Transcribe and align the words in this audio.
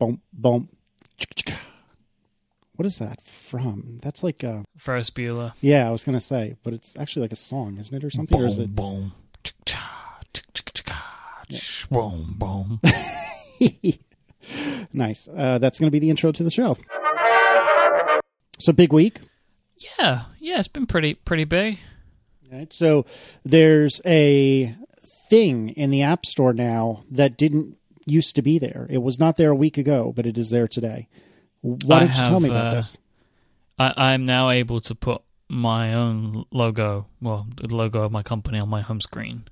boom, 0.00 0.20
boom. 0.32 0.68
What 2.74 2.86
is 2.86 2.96
that 2.98 3.20
from? 3.20 3.98
That's 4.02 4.22
like 4.22 4.42
a 4.42 4.64
Ferris 4.78 5.10
Bueller. 5.10 5.52
yeah. 5.60 5.86
I 5.86 5.90
was 5.90 6.02
gonna 6.02 6.20
say, 6.20 6.56
but 6.64 6.72
it's 6.72 6.96
actually 6.98 7.22
like 7.22 7.32
a 7.32 7.36
song, 7.36 7.76
isn't 7.78 7.94
it, 7.94 8.02
or 8.02 8.10
something? 8.10 8.40
Or 8.40 8.46
is 8.46 8.56
it? 8.58 8.74
boom. 8.74 9.12
Chick-cha, 9.44 10.18
chick-cha-chick-cha, 10.32 11.44
Boom, 11.90 12.34
boom. 12.38 12.80
nice. 14.92 15.28
Uh, 15.34 15.58
that's 15.58 15.78
gonna 15.78 15.90
be 15.90 15.98
the 15.98 16.08
intro 16.10 16.32
to 16.32 16.42
the 16.42 16.50
show. 16.50 16.76
So 18.58 18.72
big 18.72 18.92
week. 18.92 19.18
yeah, 19.98 20.24
yeah, 20.38 20.58
it's 20.58 20.68
been 20.68 20.86
pretty 20.86 21.14
pretty 21.14 21.44
big. 21.44 21.78
Right. 22.50 22.72
So 22.72 23.04
there's 23.44 24.00
a 24.06 24.74
thing 25.28 25.68
in 25.70 25.90
the 25.90 26.02
App 26.02 26.24
Store 26.26 26.52
now 26.54 27.04
that 27.10 27.36
didn't 27.36 27.76
used 28.10 28.34
to 28.36 28.42
be 28.42 28.58
there. 28.58 28.86
It 28.90 28.98
was 28.98 29.18
not 29.18 29.36
there 29.36 29.50
a 29.50 29.56
week 29.56 29.78
ago, 29.78 30.12
but 30.14 30.26
it 30.26 30.36
is 30.36 30.50
there 30.50 30.68
today. 30.68 31.08
Why 31.62 32.00
don't 32.00 32.08
you 32.08 32.14
tell 32.14 32.40
me 32.40 32.48
about 32.48 32.66
uh, 32.66 32.74
this? 32.74 32.98
I, 33.78 33.94
I'm 33.96 34.26
now 34.26 34.50
able 34.50 34.80
to 34.82 34.94
put 34.94 35.22
my 35.48 35.94
own 35.94 36.44
logo, 36.52 37.06
well, 37.20 37.46
the 37.56 37.74
logo 37.74 38.02
of 38.02 38.12
my 38.12 38.22
company 38.22 38.58
on 38.58 38.68
my 38.68 38.80
home 38.80 39.00
screen, 39.00 39.44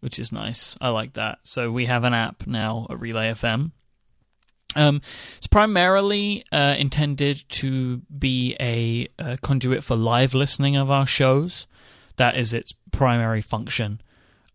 which 0.00 0.18
is 0.18 0.32
nice. 0.32 0.76
I 0.80 0.90
like 0.90 1.14
that. 1.14 1.40
So 1.42 1.72
we 1.72 1.86
have 1.86 2.04
an 2.04 2.14
app 2.14 2.46
now 2.46 2.86
at 2.88 3.00
Relay 3.00 3.32
FM. 3.32 3.72
Um, 4.76 5.00
it's 5.38 5.46
primarily 5.46 6.44
uh, 6.52 6.76
intended 6.78 7.44
to 7.48 7.98
be 8.16 8.54
a, 8.60 9.08
a 9.18 9.38
conduit 9.38 9.82
for 9.82 9.96
live 9.96 10.34
listening 10.34 10.76
of 10.76 10.90
our 10.90 11.06
shows. 11.06 11.66
That 12.16 12.36
is 12.36 12.52
its 12.52 12.74
primary 12.92 13.40
function. 13.40 14.00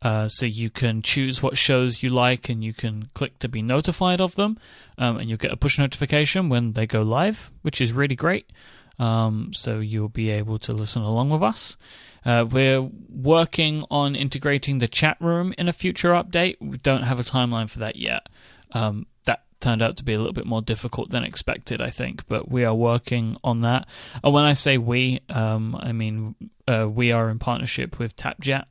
Uh, 0.03 0.27
so 0.27 0.45
you 0.45 0.69
can 0.69 1.01
choose 1.01 1.41
what 1.41 1.57
shows 1.57 2.03
you 2.03 2.09
like, 2.09 2.49
and 2.49 2.63
you 2.63 2.73
can 2.73 3.09
click 3.13 3.39
to 3.39 3.47
be 3.47 3.61
notified 3.61 4.19
of 4.19 4.35
them, 4.35 4.59
um, 4.97 5.17
and 5.17 5.29
you'll 5.29 5.37
get 5.37 5.53
a 5.53 5.57
push 5.57 5.79
notification 5.79 6.49
when 6.49 6.73
they 6.73 6.85
go 6.85 7.01
live, 7.01 7.51
which 7.61 7.79
is 7.79 7.93
really 7.93 8.15
great. 8.15 8.51
Um, 8.99 9.53
so 9.53 9.79
you'll 9.79 10.09
be 10.09 10.29
able 10.29 10.59
to 10.59 10.73
listen 10.73 11.01
along 11.01 11.29
with 11.29 11.41
us. 11.41 11.77
Uh, 12.25 12.45
we're 12.49 12.81
working 13.09 13.83
on 13.89 14.15
integrating 14.15 14.77
the 14.77 14.87
chat 14.87 15.17
room 15.19 15.53
in 15.57 15.67
a 15.67 15.73
future 15.73 16.11
update. 16.11 16.57
We 16.59 16.77
don't 16.77 17.03
have 17.03 17.19
a 17.19 17.23
timeline 17.23 17.69
for 17.69 17.79
that 17.79 17.95
yet. 17.95 18.27
Um, 18.71 19.07
that 19.25 19.43
turned 19.59 19.81
out 19.81 19.97
to 19.97 20.03
be 20.03 20.13
a 20.13 20.17
little 20.17 20.33
bit 20.33 20.45
more 20.45 20.61
difficult 20.61 21.09
than 21.09 21.23
expected, 21.23 21.81
I 21.81 21.89
think, 21.89 22.27
but 22.27 22.49
we 22.49 22.65
are 22.65 22.75
working 22.75 23.37
on 23.43 23.61
that. 23.61 23.87
And 24.23 24.33
when 24.33 24.43
I 24.43 24.53
say 24.53 24.77
we, 24.77 25.21
um, 25.29 25.75
I 25.79 25.91
mean 25.91 26.35
uh, 26.67 26.89
we 26.89 27.11
are 27.11 27.29
in 27.29 27.39
partnership 27.39 27.99
with 27.99 28.15
TapJet, 28.15 28.65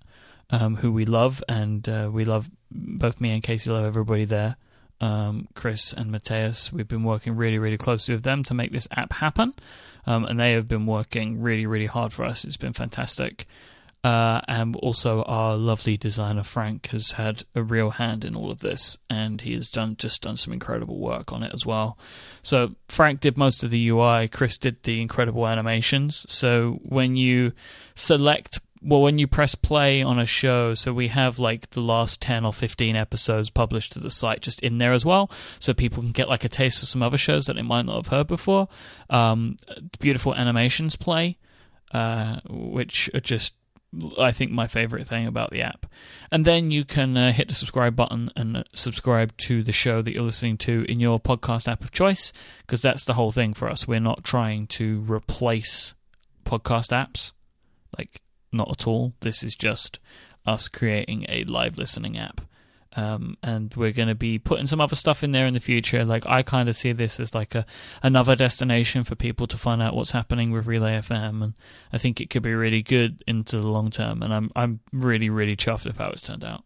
um, 0.52 0.76
who 0.76 0.92
we 0.92 1.04
love, 1.06 1.42
and 1.48 1.88
uh, 1.88 2.10
we 2.12 2.24
love 2.24 2.50
both 2.70 3.20
me 3.20 3.32
and 3.32 3.42
Casey 3.42 3.70
love 3.70 3.84
everybody 3.84 4.24
there. 4.24 4.56
Um, 5.00 5.48
Chris 5.54 5.92
and 5.92 6.12
Mateus, 6.12 6.72
we've 6.72 6.86
been 6.86 7.02
working 7.02 7.34
really, 7.34 7.58
really 7.58 7.78
closely 7.78 8.14
with 8.14 8.22
them 8.22 8.44
to 8.44 8.54
make 8.54 8.70
this 8.70 8.86
app 8.92 9.14
happen, 9.14 9.54
um, 10.06 10.24
and 10.24 10.38
they 10.38 10.52
have 10.52 10.68
been 10.68 10.86
working 10.86 11.40
really, 11.40 11.66
really 11.66 11.86
hard 11.86 12.12
for 12.12 12.24
us. 12.24 12.44
It's 12.44 12.56
been 12.56 12.74
fantastic. 12.74 13.46
Uh, 14.04 14.40
and 14.48 14.74
also, 14.76 15.22
our 15.22 15.56
lovely 15.56 15.96
designer 15.96 16.42
Frank 16.42 16.88
has 16.88 17.12
had 17.12 17.44
a 17.54 17.62
real 17.62 17.90
hand 17.90 18.24
in 18.24 18.34
all 18.34 18.50
of 18.50 18.58
this, 18.58 18.98
and 19.08 19.40
he 19.40 19.54
has 19.54 19.70
done 19.70 19.96
just 19.96 20.22
done 20.22 20.36
some 20.36 20.52
incredible 20.52 20.98
work 20.98 21.32
on 21.32 21.44
it 21.44 21.54
as 21.54 21.64
well. 21.64 21.96
So 22.42 22.74
Frank 22.88 23.20
did 23.20 23.38
most 23.38 23.62
of 23.62 23.70
the 23.70 23.88
UI. 23.88 24.26
Chris 24.26 24.58
did 24.58 24.82
the 24.82 25.00
incredible 25.00 25.46
animations. 25.46 26.26
So 26.28 26.80
when 26.82 27.14
you 27.14 27.52
select, 27.94 28.58
well, 28.84 29.00
when 29.00 29.18
you 29.18 29.26
press 29.26 29.54
play 29.54 30.02
on 30.02 30.18
a 30.18 30.26
show, 30.26 30.74
so 30.74 30.92
we 30.92 31.08
have 31.08 31.38
like 31.38 31.70
the 31.70 31.80
last 31.80 32.20
ten 32.20 32.44
or 32.44 32.52
fifteen 32.52 32.96
episodes 32.96 33.50
published 33.50 33.92
to 33.92 34.00
the 34.00 34.10
site 34.10 34.42
just 34.42 34.60
in 34.60 34.78
there 34.78 34.92
as 34.92 35.04
well, 35.04 35.30
so 35.60 35.72
people 35.72 36.02
can 36.02 36.12
get 36.12 36.28
like 36.28 36.44
a 36.44 36.48
taste 36.48 36.82
of 36.82 36.88
some 36.88 37.02
other 37.02 37.18
shows 37.18 37.46
that 37.46 37.56
they 37.56 37.62
might 37.62 37.86
not 37.86 37.96
have 37.96 38.08
heard 38.08 38.26
before. 38.26 38.68
Um, 39.08 39.56
beautiful 40.00 40.34
animations 40.34 40.96
play, 40.96 41.38
uh, 41.92 42.40
which 42.48 43.10
are 43.14 43.20
just 43.20 43.54
I 44.18 44.32
think 44.32 44.50
my 44.50 44.68
favorite 44.68 45.06
thing 45.06 45.26
about 45.26 45.50
the 45.50 45.60
app. 45.60 45.84
And 46.30 46.46
then 46.46 46.70
you 46.70 46.82
can 46.82 47.14
uh, 47.14 47.30
hit 47.30 47.48
the 47.48 47.54
subscribe 47.54 47.94
button 47.94 48.30
and 48.34 48.56
uh, 48.56 48.64
subscribe 48.74 49.36
to 49.36 49.62
the 49.62 49.72
show 49.72 50.00
that 50.00 50.14
you're 50.14 50.22
listening 50.22 50.56
to 50.58 50.86
in 50.88 50.98
your 50.98 51.20
podcast 51.20 51.68
app 51.68 51.84
of 51.84 51.90
choice, 51.92 52.32
because 52.60 52.80
that's 52.80 53.04
the 53.04 53.12
whole 53.12 53.32
thing 53.32 53.52
for 53.52 53.68
us. 53.68 53.86
We're 53.86 54.00
not 54.00 54.24
trying 54.24 54.66
to 54.68 55.04
replace 55.06 55.92
podcast 56.46 56.88
apps, 56.88 57.32
like, 57.98 58.21
not 58.52 58.70
at 58.70 58.86
all. 58.86 59.14
This 59.20 59.42
is 59.42 59.54
just 59.54 59.98
us 60.46 60.68
creating 60.68 61.26
a 61.28 61.44
live 61.44 61.78
listening 61.78 62.18
app. 62.18 62.40
Um, 62.94 63.38
and 63.42 63.74
we're 63.74 63.92
going 63.92 64.08
to 64.08 64.14
be 64.14 64.38
putting 64.38 64.66
some 64.66 64.80
other 64.80 64.96
stuff 64.96 65.24
in 65.24 65.32
there 65.32 65.46
in 65.46 65.54
the 65.54 65.60
future. 65.60 66.04
Like 66.04 66.26
I 66.26 66.42
kind 66.42 66.68
of 66.68 66.76
see 66.76 66.92
this 66.92 67.18
as 67.18 67.34
like 67.34 67.54
a 67.54 67.64
another 68.02 68.36
destination 68.36 69.02
for 69.04 69.14
people 69.14 69.46
to 69.46 69.56
find 69.56 69.80
out 69.80 69.96
what's 69.96 70.10
happening 70.10 70.50
with 70.50 70.66
Relay 70.66 70.98
FM, 70.98 71.42
and 71.42 71.54
I 71.92 71.98
think 71.98 72.20
it 72.20 72.28
could 72.28 72.42
be 72.42 72.52
really 72.52 72.82
good 72.82 73.24
into 73.26 73.56
the 73.56 73.66
long 73.66 73.90
term. 73.90 74.22
And 74.22 74.32
I'm 74.34 74.50
I'm 74.54 74.80
really 74.92 75.30
really 75.30 75.56
chuffed 75.56 75.86
with 75.86 75.96
how 75.96 76.10
it's 76.10 76.22
turned 76.22 76.44
out. 76.44 76.64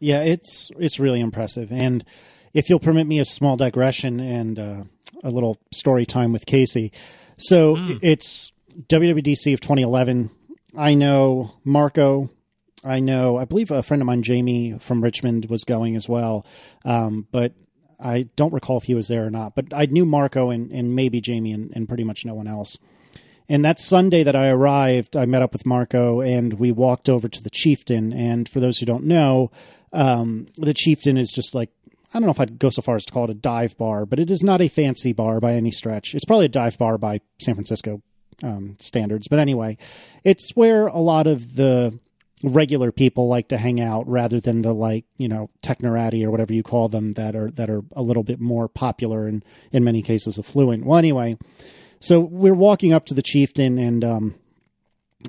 Yeah, 0.00 0.22
it's 0.22 0.70
it's 0.78 1.00
really 1.00 1.20
impressive. 1.20 1.72
And 1.72 2.04
if 2.52 2.68
you'll 2.68 2.78
permit 2.78 3.06
me 3.06 3.18
a 3.18 3.24
small 3.24 3.56
digression 3.56 4.20
and 4.20 4.58
uh, 4.58 4.82
a 5.22 5.30
little 5.30 5.58
story 5.72 6.04
time 6.04 6.30
with 6.30 6.44
Casey, 6.44 6.92
so 7.38 7.76
it's 8.02 8.52
WWDC 8.88 9.54
of 9.54 9.60
2011. 9.60 10.30
I 10.76 10.94
know 10.94 11.54
Marco. 11.64 12.30
I 12.84 13.00
know. 13.00 13.38
I 13.38 13.44
believe 13.44 13.70
a 13.70 13.82
friend 13.82 14.02
of 14.02 14.06
mine, 14.06 14.22
Jamie 14.22 14.78
from 14.78 15.02
Richmond, 15.02 15.46
was 15.46 15.64
going 15.64 15.96
as 15.96 16.08
well, 16.08 16.44
um, 16.84 17.26
but 17.32 17.54
I 17.98 18.28
don't 18.36 18.52
recall 18.52 18.76
if 18.76 18.84
he 18.84 18.94
was 18.94 19.08
there 19.08 19.26
or 19.26 19.30
not. 19.30 19.54
But 19.54 19.66
I 19.72 19.86
knew 19.86 20.04
Marco 20.04 20.50
and, 20.50 20.70
and 20.70 20.94
maybe 20.94 21.20
Jamie 21.20 21.52
and, 21.52 21.72
and 21.74 21.88
pretty 21.88 22.04
much 22.04 22.24
no 22.24 22.34
one 22.34 22.46
else. 22.46 22.76
And 23.48 23.64
that 23.64 23.78
Sunday 23.78 24.22
that 24.22 24.36
I 24.36 24.48
arrived, 24.48 25.16
I 25.16 25.26
met 25.26 25.42
up 25.42 25.52
with 25.52 25.66
Marco 25.66 26.20
and 26.20 26.54
we 26.54 26.72
walked 26.72 27.08
over 27.08 27.28
to 27.28 27.42
the 27.42 27.50
Chieftain. 27.50 28.12
And 28.12 28.48
for 28.48 28.60
those 28.60 28.78
who 28.78 28.86
don't 28.86 29.04
know, 29.04 29.50
um, 29.92 30.46
the 30.56 30.74
Chieftain 30.74 31.16
is 31.16 31.30
just 31.30 31.54
like, 31.54 31.70
I 32.12 32.18
don't 32.18 32.26
know 32.26 32.30
if 32.30 32.40
I'd 32.40 32.58
go 32.58 32.70
so 32.70 32.82
far 32.82 32.96
as 32.96 33.04
to 33.04 33.12
call 33.12 33.24
it 33.24 33.30
a 33.30 33.34
dive 33.34 33.76
bar, 33.76 34.06
but 34.06 34.18
it 34.18 34.30
is 34.30 34.42
not 34.42 34.60
a 34.60 34.68
fancy 34.68 35.12
bar 35.12 35.40
by 35.40 35.52
any 35.52 35.70
stretch. 35.70 36.14
It's 36.14 36.24
probably 36.24 36.46
a 36.46 36.50
dive 36.50 36.78
bar 36.78 36.96
by 36.96 37.20
San 37.40 37.54
Francisco 37.54 38.02
um, 38.42 38.76
standards. 38.80 39.28
But 39.28 39.38
anyway, 39.38 39.76
it's 40.24 40.50
where 40.50 40.86
a 40.86 40.98
lot 40.98 41.26
of 41.26 41.56
the 41.56 41.98
regular 42.42 42.92
people 42.92 43.28
like 43.28 43.48
to 43.48 43.56
hang 43.56 43.80
out 43.80 44.06
rather 44.08 44.40
than 44.40 44.62
the 44.62 44.74
like 44.74 45.04
you 45.16 45.28
know 45.28 45.48
technorati 45.62 46.24
or 46.24 46.30
whatever 46.30 46.52
you 46.52 46.62
call 46.62 46.88
them 46.88 47.14
that 47.14 47.34
are 47.34 47.50
that 47.52 47.70
are 47.70 47.82
a 47.92 48.02
little 48.02 48.22
bit 48.22 48.40
more 48.40 48.68
popular 48.68 49.26
and 49.26 49.44
in 49.72 49.84
many 49.84 50.02
cases 50.02 50.38
affluent. 50.38 50.84
Well 50.84 50.98
anyway 50.98 51.38
so 52.00 52.20
we're 52.20 52.52
walking 52.52 52.92
up 52.92 53.06
to 53.06 53.14
the 53.14 53.22
chieftain 53.22 53.78
and 53.78 54.04
um 54.04 54.34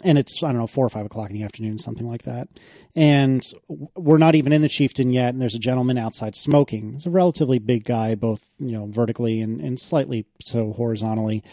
and 0.03 0.17
it's 0.17 0.43
i 0.43 0.47
don't 0.47 0.57
know 0.57 0.67
four 0.67 0.85
or 0.85 0.89
five 0.89 1.05
o'clock 1.05 1.29
in 1.29 1.35
the 1.35 1.43
afternoon 1.43 1.77
something 1.77 2.07
like 2.07 2.23
that. 2.23 2.49
And 2.97 3.41
we're 3.67 4.17
not 4.17 4.35
even 4.35 4.51
in 4.51 4.61
the 4.61 4.69
chieftain 4.69 5.13
yet 5.13 5.29
and 5.29 5.41
there's 5.41 5.55
a 5.55 5.59
gentleman 5.59 5.97
outside 5.97 6.35
smoking. 6.35 6.93
He's 6.93 7.05
a 7.05 7.11
relatively 7.11 7.59
big 7.59 7.85
guy 7.85 8.15
both 8.15 8.45
you 8.59 8.73
know 8.73 8.87
vertically 8.87 9.39
and, 9.39 9.61
and 9.61 9.79
slightly 9.79 10.25
so 10.41 10.73
horizontally 10.73 11.43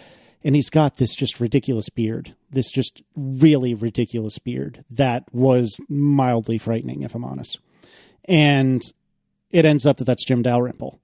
and 0.45 0.55
he's 0.55 0.71
got 0.71 0.97
this 0.97 1.15
just 1.15 1.41
ridiculous 1.41 1.89
beard 1.89 2.35
this 2.51 2.71
just 2.71 3.03
really 3.17 3.75
ridiculous 3.75 4.39
beard 4.39 4.85
that 4.91 5.25
was 5.33 5.79
mildly 5.89 6.59
frightening 6.59 7.03
if 7.03 7.15
i'm 7.15 7.25
honest. 7.25 7.59
And 8.27 8.83
it 9.51 9.65
ends 9.65 9.85
up 9.85 9.97
that 9.97 10.05
that's 10.05 10.25
jim 10.25 10.43
dalrymple. 10.43 11.01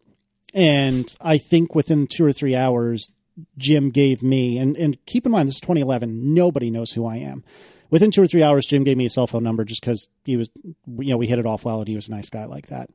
And 0.55 1.15
i 1.21 1.39
think 1.39 1.75
within 1.75 2.07
two 2.07 2.25
or 2.25 2.33
three 2.33 2.55
hours 2.55 3.09
jim 3.57 3.91
gave 3.91 4.23
me 4.23 4.59
and, 4.59 4.77
and 4.77 4.99
keep 5.07 5.25
in 5.25 5.33
mind 5.33 5.49
this 5.49 5.57
is 5.57 5.61
2011 5.61 6.35
nobody 6.35 6.71
knows 6.71 6.93
who 6.93 7.07
i 7.07 7.17
am. 7.17 7.45
Within 7.91 8.11
two 8.11 8.23
or 8.23 8.27
three 8.27 8.43
hours 8.43 8.67
jim 8.67 8.85
gave 8.85 8.97
me 8.97 9.07
a 9.07 9.11
cell 9.11 9.27
phone 9.27 9.45
number 9.45 9.65
just 9.65 9.81
because 9.81 10.09
he 10.25 10.37
was 10.37 10.51
you 10.65 11.11
know 11.11 11.17
we 11.17 11.27
hit 11.27 11.39
it 11.39 11.47
off 11.47 11.65
well 11.65 11.81
and 11.81 11.89
he 11.89 11.97
was 11.97 12.09
a 12.09 12.13
nice 12.13 12.31
guy 12.31 12.45
like 12.45 12.69
that. 12.69 12.91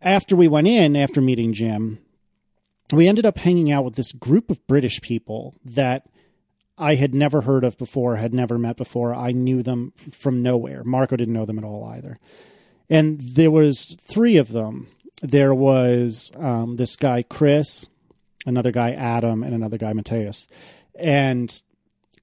After 0.00 0.34
we 0.34 0.48
went 0.48 0.66
in 0.66 0.96
after 0.96 1.20
meeting 1.20 1.52
jim 1.52 1.98
we 2.92 3.08
ended 3.08 3.26
up 3.26 3.38
hanging 3.38 3.70
out 3.70 3.84
with 3.84 3.94
this 3.96 4.12
group 4.12 4.50
of 4.50 4.66
British 4.66 5.00
people 5.00 5.54
that 5.64 6.06
I 6.78 6.94
had 6.94 7.14
never 7.14 7.42
heard 7.42 7.64
of 7.64 7.78
before, 7.78 8.16
had 8.16 8.34
never 8.34 8.58
met 8.58 8.76
before. 8.76 9.14
I 9.14 9.32
knew 9.32 9.62
them 9.62 9.92
from 10.10 10.42
nowhere. 10.42 10.82
Marco 10.84 11.16
didn't 11.16 11.34
know 11.34 11.44
them 11.44 11.58
at 11.58 11.64
all 11.64 11.84
either. 11.84 12.18
And 12.88 13.20
there 13.20 13.50
was 13.50 13.96
three 14.02 14.36
of 14.36 14.52
them. 14.52 14.88
There 15.22 15.54
was 15.54 16.30
um, 16.36 16.76
this 16.76 16.96
guy 16.96 17.22
Chris, 17.22 17.86
another 18.46 18.72
guy 18.72 18.92
Adam, 18.92 19.42
and 19.42 19.54
another 19.54 19.78
guy 19.78 19.92
Mateus. 19.92 20.46
And 20.98 21.62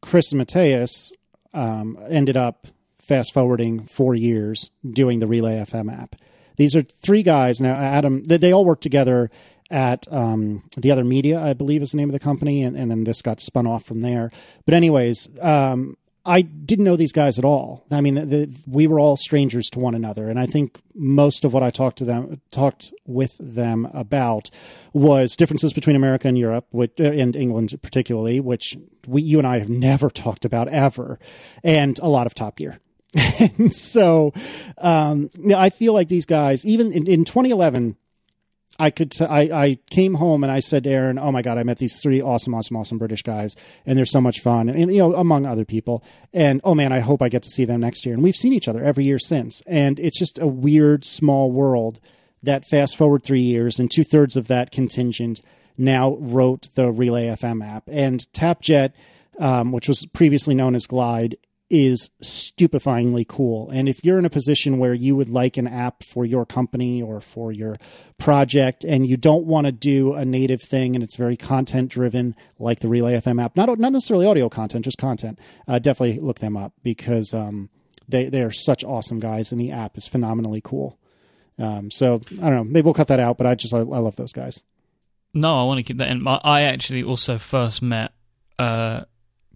Chris 0.01 0.31
and 0.31 0.39
Mateus 0.39 1.13
um, 1.53 1.97
ended 2.09 2.37
up 2.37 2.67
fast 2.97 3.33
forwarding 3.33 3.85
four 3.85 4.13
years 4.13 4.69
doing 4.87 5.19
the 5.19 5.27
Relay 5.27 5.55
FM 5.55 5.91
app. 5.91 6.15
These 6.57 6.75
are 6.75 6.81
three 6.81 7.23
guys 7.23 7.61
now. 7.61 7.73
Adam, 7.73 8.23
they, 8.23 8.37
they 8.37 8.51
all 8.51 8.65
work 8.65 8.81
together 8.81 9.31
at 9.69 10.05
um, 10.11 10.63
the 10.77 10.91
other 10.91 11.03
media, 11.03 11.39
I 11.39 11.53
believe 11.53 11.81
is 11.81 11.91
the 11.91 11.97
name 11.97 12.09
of 12.09 12.13
the 12.13 12.19
company, 12.19 12.63
and, 12.63 12.75
and 12.75 12.89
then 12.89 13.03
this 13.03 13.21
got 13.21 13.39
spun 13.39 13.67
off 13.67 13.83
from 13.83 14.01
there. 14.01 14.31
But 14.65 14.73
anyways, 14.73 15.29
um, 15.41 15.95
I 16.25 16.41
didn't 16.41 16.85
know 16.85 16.95
these 16.95 17.11
guys 17.11 17.39
at 17.39 17.45
all. 17.45 17.85
I 17.91 18.01
mean, 18.01 18.15
the, 18.15 18.25
the, 18.25 18.55
we 18.67 18.87
were 18.87 18.99
all 18.99 19.15
strangers 19.15 19.69
to 19.71 19.79
one 19.79 19.95
another, 19.95 20.29
and 20.29 20.39
I 20.39 20.45
think 20.45 20.79
most 20.93 21.45
of 21.45 21.53
what 21.53 21.63
I 21.63 21.69
talked 21.69 21.97
to 21.99 22.05
them 22.05 22.41
talked 22.51 22.93
with 23.05 23.35
them 23.39 23.87
about 23.93 24.51
was 24.93 25.35
differences 25.35 25.71
between 25.71 25.95
America 25.95 26.27
and 26.27 26.37
Europe, 26.37 26.67
which, 26.71 26.91
uh, 26.99 27.05
and 27.05 27.35
England 27.35 27.73
particularly, 27.81 28.39
which 28.39 28.77
we, 29.07 29.21
you 29.21 29.37
and 29.37 29.47
I 29.47 29.59
have 29.59 29.69
never 29.69 30.09
talked 30.09 30.45
about 30.45 30.67
ever, 30.67 31.19
and 31.63 31.97
a 31.99 32.09
lot 32.09 32.27
of 32.27 32.35
Top 32.35 32.57
Gear. 32.57 32.79
and 33.39 33.73
so, 33.73 34.33
um, 34.77 35.31
I 35.55 35.69
feel 35.69 35.93
like 35.93 36.09
these 36.09 36.25
guys, 36.25 36.65
even 36.65 36.91
in, 36.91 37.07
in 37.07 37.25
2011 37.25 37.95
I 38.79 38.89
could 38.91 39.11
t- 39.11 39.25
I, 39.25 39.41
I 39.41 39.79
came 39.89 40.15
home 40.15 40.43
and 40.43 40.51
I 40.51 40.61
said 40.61 40.85
to 40.85 40.89
Aaron, 40.89 41.19
"Oh 41.19 41.31
my 41.31 41.41
god, 41.41 41.57
I 41.57 41.63
met 41.63 41.77
these 41.77 41.99
three 41.99 42.21
awesome, 42.21 42.55
awesome, 42.55 42.77
awesome 42.77 42.97
British 42.97 43.21
guys, 43.21 43.55
and 43.85 43.97
they're 43.97 44.05
so 44.05 44.21
much 44.21 44.39
fun, 44.39 44.69
and, 44.69 44.79
and, 44.79 44.93
you 44.93 44.99
know, 44.99 45.13
among 45.13 45.45
other 45.45 45.65
people. 45.65 46.03
And 46.33 46.61
oh 46.63 46.73
man, 46.73 46.93
I 46.93 46.99
hope 46.99 47.21
I 47.21 47.27
get 47.29 47.43
to 47.43 47.49
see 47.49 47.65
them 47.65 47.81
next 47.81 48.05
year. 48.05 48.15
And 48.15 48.23
we've 48.23 48.35
seen 48.35 48.53
each 48.53 48.69
other 48.69 48.83
every 48.83 49.03
year 49.03 49.19
since, 49.19 49.61
and 49.67 49.99
it's 49.99 50.17
just 50.17 50.39
a 50.39 50.47
weird 50.47 51.03
small 51.03 51.51
world. 51.51 51.99
That 52.41 52.63
fast 52.63 52.95
forward 52.95 53.23
three 53.23 53.41
years, 53.41 53.79
and 53.79 53.91
two 53.91 54.05
thirds 54.05 54.37
of 54.37 54.47
that 54.47 54.71
contingent 54.71 55.41
now 55.77 56.15
wrote 56.15 56.69
the 56.75 56.89
Relay 56.89 57.27
FM 57.27 57.65
app, 57.65 57.83
and 57.87 58.25
Tapjet, 58.33 58.93
um, 59.39 59.73
which 59.73 59.89
was 59.89 60.05
previously 60.13 60.55
known 60.55 60.73
as 60.73 60.87
Glide, 60.87 61.35
is 61.69 62.09
stupefyingly 62.23 63.27
cool. 63.27 63.69
And 63.69 63.87
if 63.87 64.03
you're 64.03 64.17
in 64.17 64.25
a 64.25 64.29
position 64.29 64.79
where 64.79 64.93
you 64.93 65.15
would 65.15 65.29
like 65.29 65.57
an 65.57 65.67
app 65.67 66.03
for 66.03 66.25
your 66.25 66.45
company 66.45 67.01
or 67.01 67.21
for 67.21 67.51
your 67.51 67.75
project 68.17 68.83
and 68.83 69.07
you 69.07 69.17
don't 69.17 69.45
want 69.45 69.65
to 69.65 69.71
do 69.71 70.13
a 70.13 70.25
native 70.25 70.61
thing 70.61 70.95
and 70.95 71.03
it's 71.03 71.15
very 71.15 71.37
content 71.37 71.91
driven 71.91 72.35
like 72.57 72.79
the 72.79 72.89
Relay 72.89 73.13
FM 73.19 73.43
app, 73.43 73.55
not 73.55 73.77
not 73.77 73.91
necessarily 73.91 74.25
audio 74.25 74.49
content, 74.49 74.85
just 74.85 74.97
content, 74.97 75.39
uh, 75.67 75.79
definitely 75.79 76.19
look 76.19 76.39
them 76.39 76.57
up 76.57 76.73
because 76.83 77.33
um, 77.33 77.69
they 78.07 78.29
they 78.29 78.41
are 78.41 78.51
such 78.51 78.83
awesome 78.83 79.19
guys 79.19 79.51
and 79.51 79.61
the 79.61 79.71
app 79.71 79.97
is 79.97 80.07
phenomenally 80.07 80.61
cool. 80.61 80.97
Um, 81.59 81.91
so 81.91 82.21
I 82.41 82.49
don't 82.49 82.55
know, 82.55 82.63
maybe 82.63 82.85
we'll 82.85 82.93
cut 82.93 83.09
that 83.09 83.19
out, 83.19 83.37
but 83.37 83.45
I 83.45 83.53
just 83.53 83.73
I, 83.73 83.79
I 83.79 83.81
love 83.81 84.15
those 84.15 84.31
guys. 84.31 84.63
No, 85.33 85.61
I 85.61 85.63
want 85.65 85.77
to 85.77 85.83
keep 85.83 85.97
that 85.97 86.09
in. 86.09 86.25
I 86.27 86.61
actually 86.61 87.03
also 87.03 87.37
first 87.37 87.83
met 87.83 88.13
uh, 88.57 89.03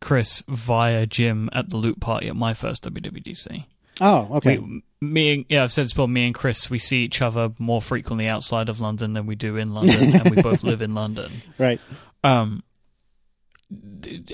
Chris 0.04 0.44
via 0.50 1.06
Jim 1.06 1.50
at 1.54 1.70
the 1.70 1.78
Loop 1.78 2.02
party 2.02 2.28
at 2.28 2.36
my 2.36 2.54
first 2.54 2.84
WWDC. 2.84 3.66
Oh, 4.02 4.28
okay. 4.38 4.58
We, 4.58 4.84
me 5.02 5.34
and 5.34 5.46
yeah, 5.50 5.64
I've 5.64 5.72
said 5.72 5.86
this 5.86 5.94
before. 5.94 6.08
Me 6.08 6.26
and 6.26 6.36
Chris, 6.36 6.70
we 6.70 6.78
see 6.78 7.04
each 7.04 7.22
other 7.22 7.52
more 7.58 7.82
frequently 7.82 8.28
outside 8.28 8.70
of 8.70 8.82
London 8.82 9.14
than 9.14 9.26
we 9.26 9.36
do 9.36 9.56
in 9.56 9.74
London, 9.74 10.16
and 10.20 10.36
we 10.36 10.42
both 10.42 10.64
live 10.64 10.82
in 10.82 10.94
London. 10.94 11.32
Right. 11.58 11.80
Um, 12.24 12.64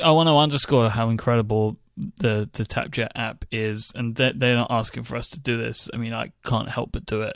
I 0.03 0.11
want 0.11 0.27
to 0.27 0.37
underscore 0.37 0.89
how 0.89 1.09
incredible 1.09 1.77
the 1.97 2.49
the 2.53 2.63
Tapjet 2.63 3.09
app 3.15 3.45
is, 3.51 3.91
and 3.93 4.15
they're, 4.15 4.33
they're 4.33 4.55
not 4.55 4.71
asking 4.71 5.03
for 5.03 5.15
us 5.17 5.27
to 5.29 5.39
do 5.39 5.57
this. 5.57 5.89
I 5.93 5.97
mean, 5.97 6.13
I 6.13 6.31
can't 6.45 6.69
help 6.69 6.91
but 6.91 7.05
do 7.05 7.21
it. 7.21 7.35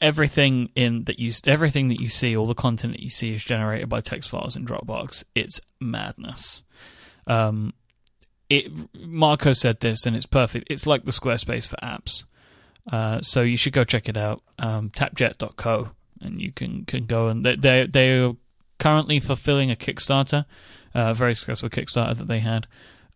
Everything 0.00 0.70
in 0.74 1.04
that 1.04 1.18
you 1.18 1.32
everything 1.46 1.88
that 1.88 2.00
you 2.00 2.08
see, 2.08 2.36
all 2.36 2.46
the 2.46 2.54
content 2.54 2.94
that 2.94 3.02
you 3.02 3.10
see, 3.10 3.34
is 3.34 3.44
generated 3.44 3.88
by 3.88 4.00
text 4.00 4.30
files 4.30 4.56
in 4.56 4.64
Dropbox. 4.64 5.24
It's 5.34 5.60
madness. 5.80 6.62
Um, 7.26 7.72
it 8.48 8.70
Marco 8.94 9.52
said 9.52 9.80
this, 9.80 10.06
and 10.06 10.16
it's 10.16 10.26
perfect. 10.26 10.66
It's 10.70 10.86
like 10.86 11.04
the 11.04 11.12
Squarespace 11.12 11.68
for 11.68 11.76
apps. 11.76 12.24
Uh, 12.90 13.20
so 13.20 13.42
you 13.42 13.56
should 13.56 13.72
go 13.72 13.84
check 13.84 14.08
it 14.08 14.16
out. 14.16 14.42
Um, 14.58 14.90
tapjet.co, 14.90 15.90
and 16.20 16.40
you 16.40 16.52
can 16.52 16.84
can 16.84 17.06
go 17.06 17.28
and 17.28 17.44
they 17.44 17.56
they 17.56 17.86
they're 17.86 18.32
currently 18.78 19.20
fulfilling 19.20 19.70
a 19.70 19.76
Kickstarter, 19.76 20.44
uh, 20.94 21.10
a 21.10 21.14
very 21.14 21.34
successful 21.34 21.68
Kickstarter 21.68 22.16
that 22.16 22.26
they 22.28 22.40
had. 22.40 22.66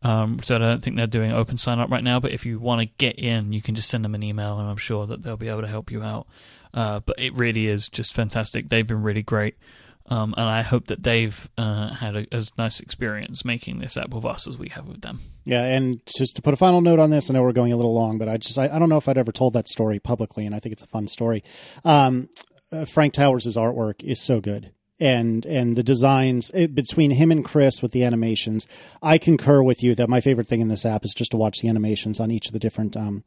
Um, 0.02 0.38
so 0.42 0.56
I 0.56 0.58
don't 0.58 0.82
think 0.82 0.96
they're 0.96 1.06
doing 1.06 1.32
open 1.32 1.56
sign 1.56 1.78
up 1.78 1.90
right 1.90 2.04
now. 2.04 2.20
But 2.20 2.32
if 2.32 2.44
you 2.44 2.60
want 2.60 2.82
to 2.82 2.86
get 2.98 3.18
in, 3.18 3.52
you 3.52 3.62
can 3.62 3.74
just 3.74 3.88
send 3.88 4.04
them 4.04 4.14
an 4.14 4.22
email, 4.22 4.58
and 4.58 4.68
I'm 4.68 4.76
sure 4.76 5.06
that 5.06 5.22
they'll 5.22 5.36
be 5.36 5.48
able 5.48 5.62
to 5.62 5.66
help 5.66 5.90
you 5.90 6.02
out. 6.02 6.28
Uh, 6.72 7.00
but 7.00 7.18
it 7.18 7.34
really 7.34 7.66
is 7.66 7.88
just 7.88 8.14
fantastic. 8.14 8.68
They've 8.68 8.86
been 8.86 9.02
really 9.02 9.22
great. 9.22 9.56
Um, 10.06 10.34
and 10.36 10.46
I 10.46 10.60
hope 10.60 10.88
that 10.88 11.02
they've 11.02 11.48
uh, 11.56 11.94
had 11.94 12.14
a, 12.14 12.26
as 12.30 12.52
nice 12.58 12.80
experience 12.80 13.44
making 13.44 13.78
this 13.78 13.96
app 13.96 14.10
with 14.10 14.26
us 14.26 14.46
as 14.46 14.58
we 14.58 14.68
have 14.68 14.86
with 14.86 15.00
them. 15.00 15.20
Yeah, 15.44 15.64
and 15.64 16.00
just 16.06 16.36
to 16.36 16.42
put 16.42 16.52
a 16.52 16.58
final 16.58 16.82
note 16.82 16.98
on 16.98 17.10
this, 17.10 17.30
I 17.30 17.32
know 17.32 17.42
we're 17.42 17.52
going 17.52 17.72
a 17.72 17.76
little 17.76 17.94
long, 17.94 18.18
but 18.18 18.28
I 18.28 18.36
just 18.36 18.58
I, 18.58 18.68
I 18.68 18.78
don't 18.78 18.90
know 18.90 18.98
if 18.98 19.08
I'd 19.08 19.18
ever 19.18 19.32
told 19.32 19.54
that 19.54 19.68
story 19.68 19.98
publicly, 19.98 20.44
and 20.44 20.54
I 20.54 20.60
think 20.60 20.74
it's 20.74 20.82
a 20.82 20.86
fun 20.86 21.08
story. 21.08 21.42
Um, 21.84 22.28
uh, 22.70 22.84
Frank 22.84 23.14
Towers' 23.14 23.56
artwork 23.56 24.02
is 24.02 24.20
so 24.20 24.40
good, 24.40 24.72
and 25.00 25.46
and 25.46 25.74
the 25.74 25.82
designs 25.82 26.50
it, 26.52 26.74
between 26.74 27.12
him 27.12 27.30
and 27.30 27.42
Chris 27.42 27.80
with 27.80 27.92
the 27.92 28.04
animations, 28.04 28.66
I 29.02 29.16
concur 29.16 29.62
with 29.62 29.82
you 29.82 29.94
that 29.94 30.10
my 30.10 30.20
favorite 30.20 30.46
thing 30.46 30.60
in 30.60 30.68
this 30.68 30.84
app 30.84 31.06
is 31.06 31.14
just 31.14 31.30
to 31.30 31.38
watch 31.38 31.60
the 31.60 31.68
animations 31.68 32.20
on 32.20 32.30
each 32.30 32.46
of 32.48 32.52
the 32.52 32.58
different 32.58 32.94
um, 32.94 33.24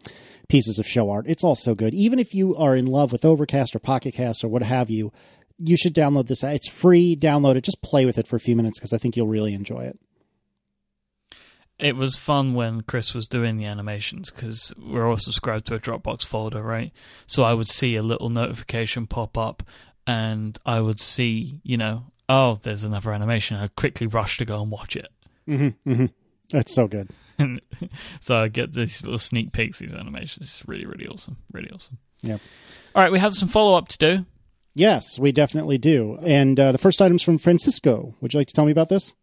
pieces 0.47 0.77
of 0.77 0.87
show 0.87 1.09
art. 1.09 1.25
It's 1.27 1.43
all 1.43 1.55
so 1.55 1.73
good, 1.73 1.95
even 1.95 2.19
if 2.19 2.35
you 2.35 2.55
are 2.55 2.75
in 2.75 2.85
love 2.85 3.11
with 3.11 3.25
Overcast 3.25 3.75
or 3.75 3.79
Pocket 3.79 4.13
Cast 4.13 4.43
or 4.43 4.47
what 4.47 4.61
have 4.61 4.91
you 4.91 5.11
you 5.59 5.77
should 5.77 5.93
download 5.93 6.27
this. 6.27 6.43
It's 6.43 6.67
free. 6.67 7.15
Download 7.15 7.55
it. 7.55 7.63
Just 7.63 7.81
play 7.81 8.05
with 8.05 8.17
it 8.17 8.27
for 8.27 8.35
a 8.35 8.39
few 8.39 8.55
minutes 8.55 8.77
because 8.77 8.93
I 8.93 8.97
think 8.97 9.15
you'll 9.15 9.27
really 9.27 9.53
enjoy 9.53 9.81
it. 9.81 9.99
It 11.79 11.95
was 11.95 12.17
fun 12.17 12.55
when 12.55 12.81
Chris 12.81 13.13
was 13.13 13.27
doing 13.27 13.57
the 13.57 13.65
animations 13.65 14.31
because 14.31 14.73
we're 14.77 15.07
all 15.07 15.17
subscribed 15.17 15.67
to 15.67 15.75
a 15.75 15.79
Dropbox 15.79 16.25
folder, 16.25 16.63
right? 16.63 16.91
So 17.27 17.43
I 17.43 17.53
would 17.53 17.67
see 17.67 17.95
a 17.95 18.01
little 18.01 18.29
notification 18.29 19.05
pop 19.05 19.37
up 19.37 19.61
and 20.07 20.57
I 20.65 20.81
would 20.81 20.99
see, 20.99 21.61
you 21.63 21.77
know, 21.77 22.05
oh, 22.29 22.55
there's 22.55 22.83
another 22.83 23.13
animation. 23.13 23.57
I'd 23.57 23.75
quickly 23.75 24.07
rush 24.07 24.37
to 24.37 24.45
go 24.45 24.61
and 24.61 24.71
watch 24.71 24.95
it. 24.95 25.07
Mm-hmm, 25.47 25.89
mm-hmm. 25.89 26.05
That's 26.49 26.73
so 26.73 26.87
good. 26.87 27.09
so 28.19 28.37
I 28.37 28.47
get 28.47 28.73
these 28.73 29.03
little 29.03 29.19
sneak 29.19 29.51
peeks, 29.51 29.77
these 29.77 29.93
animations. 29.93 30.45
It's 30.45 30.67
really, 30.67 30.85
really 30.85 31.07
awesome. 31.07 31.37
Really 31.51 31.69
awesome. 31.69 31.99
Yep. 32.23 32.41
All 32.95 33.03
right, 33.03 33.11
we 33.11 33.19
have 33.19 33.33
some 33.33 33.47
follow 33.49 33.77
up 33.77 33.89
to 33.89 33.97
do. 33.97 34.25
Yes, 34.77 35.17
we 35.17 35.31
definitely 35.31 35.79
do. 35.79 36.19
And 36.21 36.59
uh, 36.59 36.71
the 36.71 36.77
first 36.77 37.01
item's 37.01 37.23
from 37.23 37.39
Francisco. 37.39 38.13
Would 38.21 38.33
you 38.33 38.39
like 38.39 38.47
to 38.47 38.53
tell 38.53 38.65
me 38.65 38.71
about 38.71 38.89
this? 38.89 39.13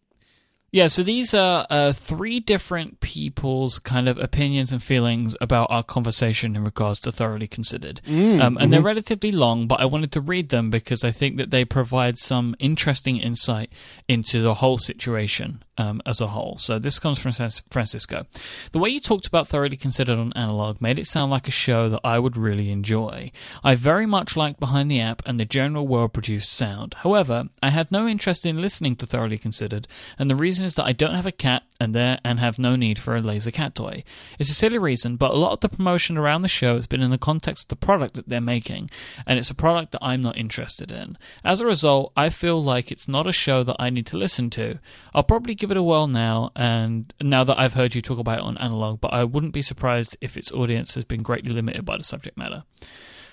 Yeah, 0.72 0.88
so 0.88 1.04
these 1.04 1.34
are 1.34 1.68
uh, 1.70 1.92
three 1.92 2.40
different 2.40 2.98
people's 2.98 3.78
kind 3.78 4.08
of 4.08 4.18
opinions 4.18 4.72
and 4.72 4.82
feelings 4.82 5.36
about 5.40 5.70
our 5.70 5.84
conversation 5.84 6.56
in 6.56 6.64
regards 6.64 6.98
to 7.00 7.12
Thoroughly 7.12 7.46
Considered. 7.46 8.00
Mm, 8.04 8.40
um, 8.40 8.40
and 8.40 8.56
mm-hmm. 8.56 8.70
they're 8.72 8.80
relatively 8.80 9.30
long, 9.30 9.68
but 9.68 9.78
I 9.78 9.84
wanted 9.84 10.10
to 10.10 10.20
read 10.20 10.48
them 10.48 10.70
because 10.70 11.04
I 11.04 11.12
think 11.12 11.36
that 11.36 11.52
they 11.52 11.64
provide 11.64 12.18
some 12.18 12.56
interesting 12.58 13.18
insight 13.18 13.70
into 14.08 14.42
the 14.42 14.54
whole 14.54 14.78
situation 14.78 15.62
um, 15.78 16.02
as 16.06 16.20
a 16.20 16.28
whole. 16.28 16.56
So 16.58 16.78
this 16.78 16.98
comes 16.98 17.18
from 17.18 17.32
Francisco. 17.32 18.26
The 18.72 18.78
way 18.78 18.90
you 18.90 19.00
talked 19.00 19.26
about 19.26 19.48
Thoroughly 19.48 19.76
Considered 19.76 20.18
on 20.18 20.32
Analog 20.34 20.80
made 20.80 20.98
it 20.98 21.06
sound 21.06 21.30
like 21.30 21.48
a 21.48 21.52
show 21.52 21.88
that 21.88 22.00
I 22.04 22.18
would 22.18 22.36
really 22.36 22.70
enjoy. 22.70 23.30
I 23.62 23.74
very 23.74 24.06
much 24.06 24.36
like 24.36 24.60
Behind 24.60 24.90
the 24.90 25.00
App 25.00 25.22
and 25.26 25.38
the 25.38 25.44
general 25.44 25.86
well 25.86 26.08
produced 26.08 26.52
sound. 26.52 26.94
However, 26.98 27.48
I 27.62 27.70
had 27.70 27.90
no 27.90 28.06
interest 28.06 28.46
in 28.46 28.60
listening 28.60 28.96
to 28.96 29.06
Thoroughly 29.06 29.38
Considered, 29.38 29.88
and 30.18 30.30
the 30.30 30.36
reason 30.36 30.64
is 30.64 30.74
that 30.76 30.86
I 30.86 30.92
don't 30.92 31.14
have 31.14 31.26
a 31.26 31.32
cat 31.32 31.64
and 31.80 31.94
there 31.94 32.20
and 32.24 32.38
have 32.38 32.58
no 32.58 32.76
need 32.76 32.98
for 32.98 33.16
a 33.16 33.20
laser 33.20 33.50
cat 33.50 33.74
toy. 33.74 34.04
It's 34.38 34.50
a 34.50 34.54
silly 34.54 34.78
reason, 34.78 35.16
but 35.16 35.32
a 35.32 35.36
lot 35.36 35.52
of 35.52 35.60
the 35.60 35.68
promotion 35.68 36.16
around 36.16 36.42
the 36.42 36.48
show 36.48 36.76
has 36.76 36.86
been 36.86 37.02
in 37.02 37.10
the 37.10 37.18
context 37.18 37.64
of 37.64 37.68
the 37.68 37.86
product 37.86 38.14
that 38.14 38.28
they're 38.28 38.40
making, 38.40 38.90
and 39.26 39.38
it's 39.38 39.50
a 39.50 39.54
product 39.54 39.92
that 39.92 40.02
I'm 40.02 40.20
not 40.20 40.38
interested 40.38 40.90
in. 40.90 41.18
As 41.44 41.60
a 41.60 41.66
result, 41.66 42.12
I 42.16 42.30
feel 42.30 42.62
like 42.62 42.90
it's 42.90 43.08
not 43.08 43.26
a 43.26 43.32
show 43.32 43.62
that 43.64 43.76
I 43.78 43.90
need 43.90 44.06
to 44.06 44.16
listen 44.16 44.50
to. 44.50 44.78
I'll 45.14 45.24
probably 45.24 45.54
give 45.54 45.70
it 45.70 45.76
a 45.76 45.82
whirl 45.82 46.06
now, 46.06 46.52
and 46.54 47.12
now 47.20 47.44
that 47.44 47.58
I've 47.58 47.74
heard 47.74 47.94
you 47.94 48.02
talk 48.02 48.18
about 48.18 48.38
it 48.38 48.44
on 48.44 48.56
analog, 48.58 49.00
but 49.00 49.12
I 49.12 49.24
wouldn't 49.24 49.52
be 49.52 49.62
surprised 49.62 50.16
if 50.20 50.36
its 50.36 50.52
audience 50.52 50.94
has 50.94 51.04
been 51.04 51.22
greatly 51.22 51.52
limited 51.52 51.84
by 51.84 51.96
the 51.96 52.04
subject 52.04 52.36
matter. 52.36 52.64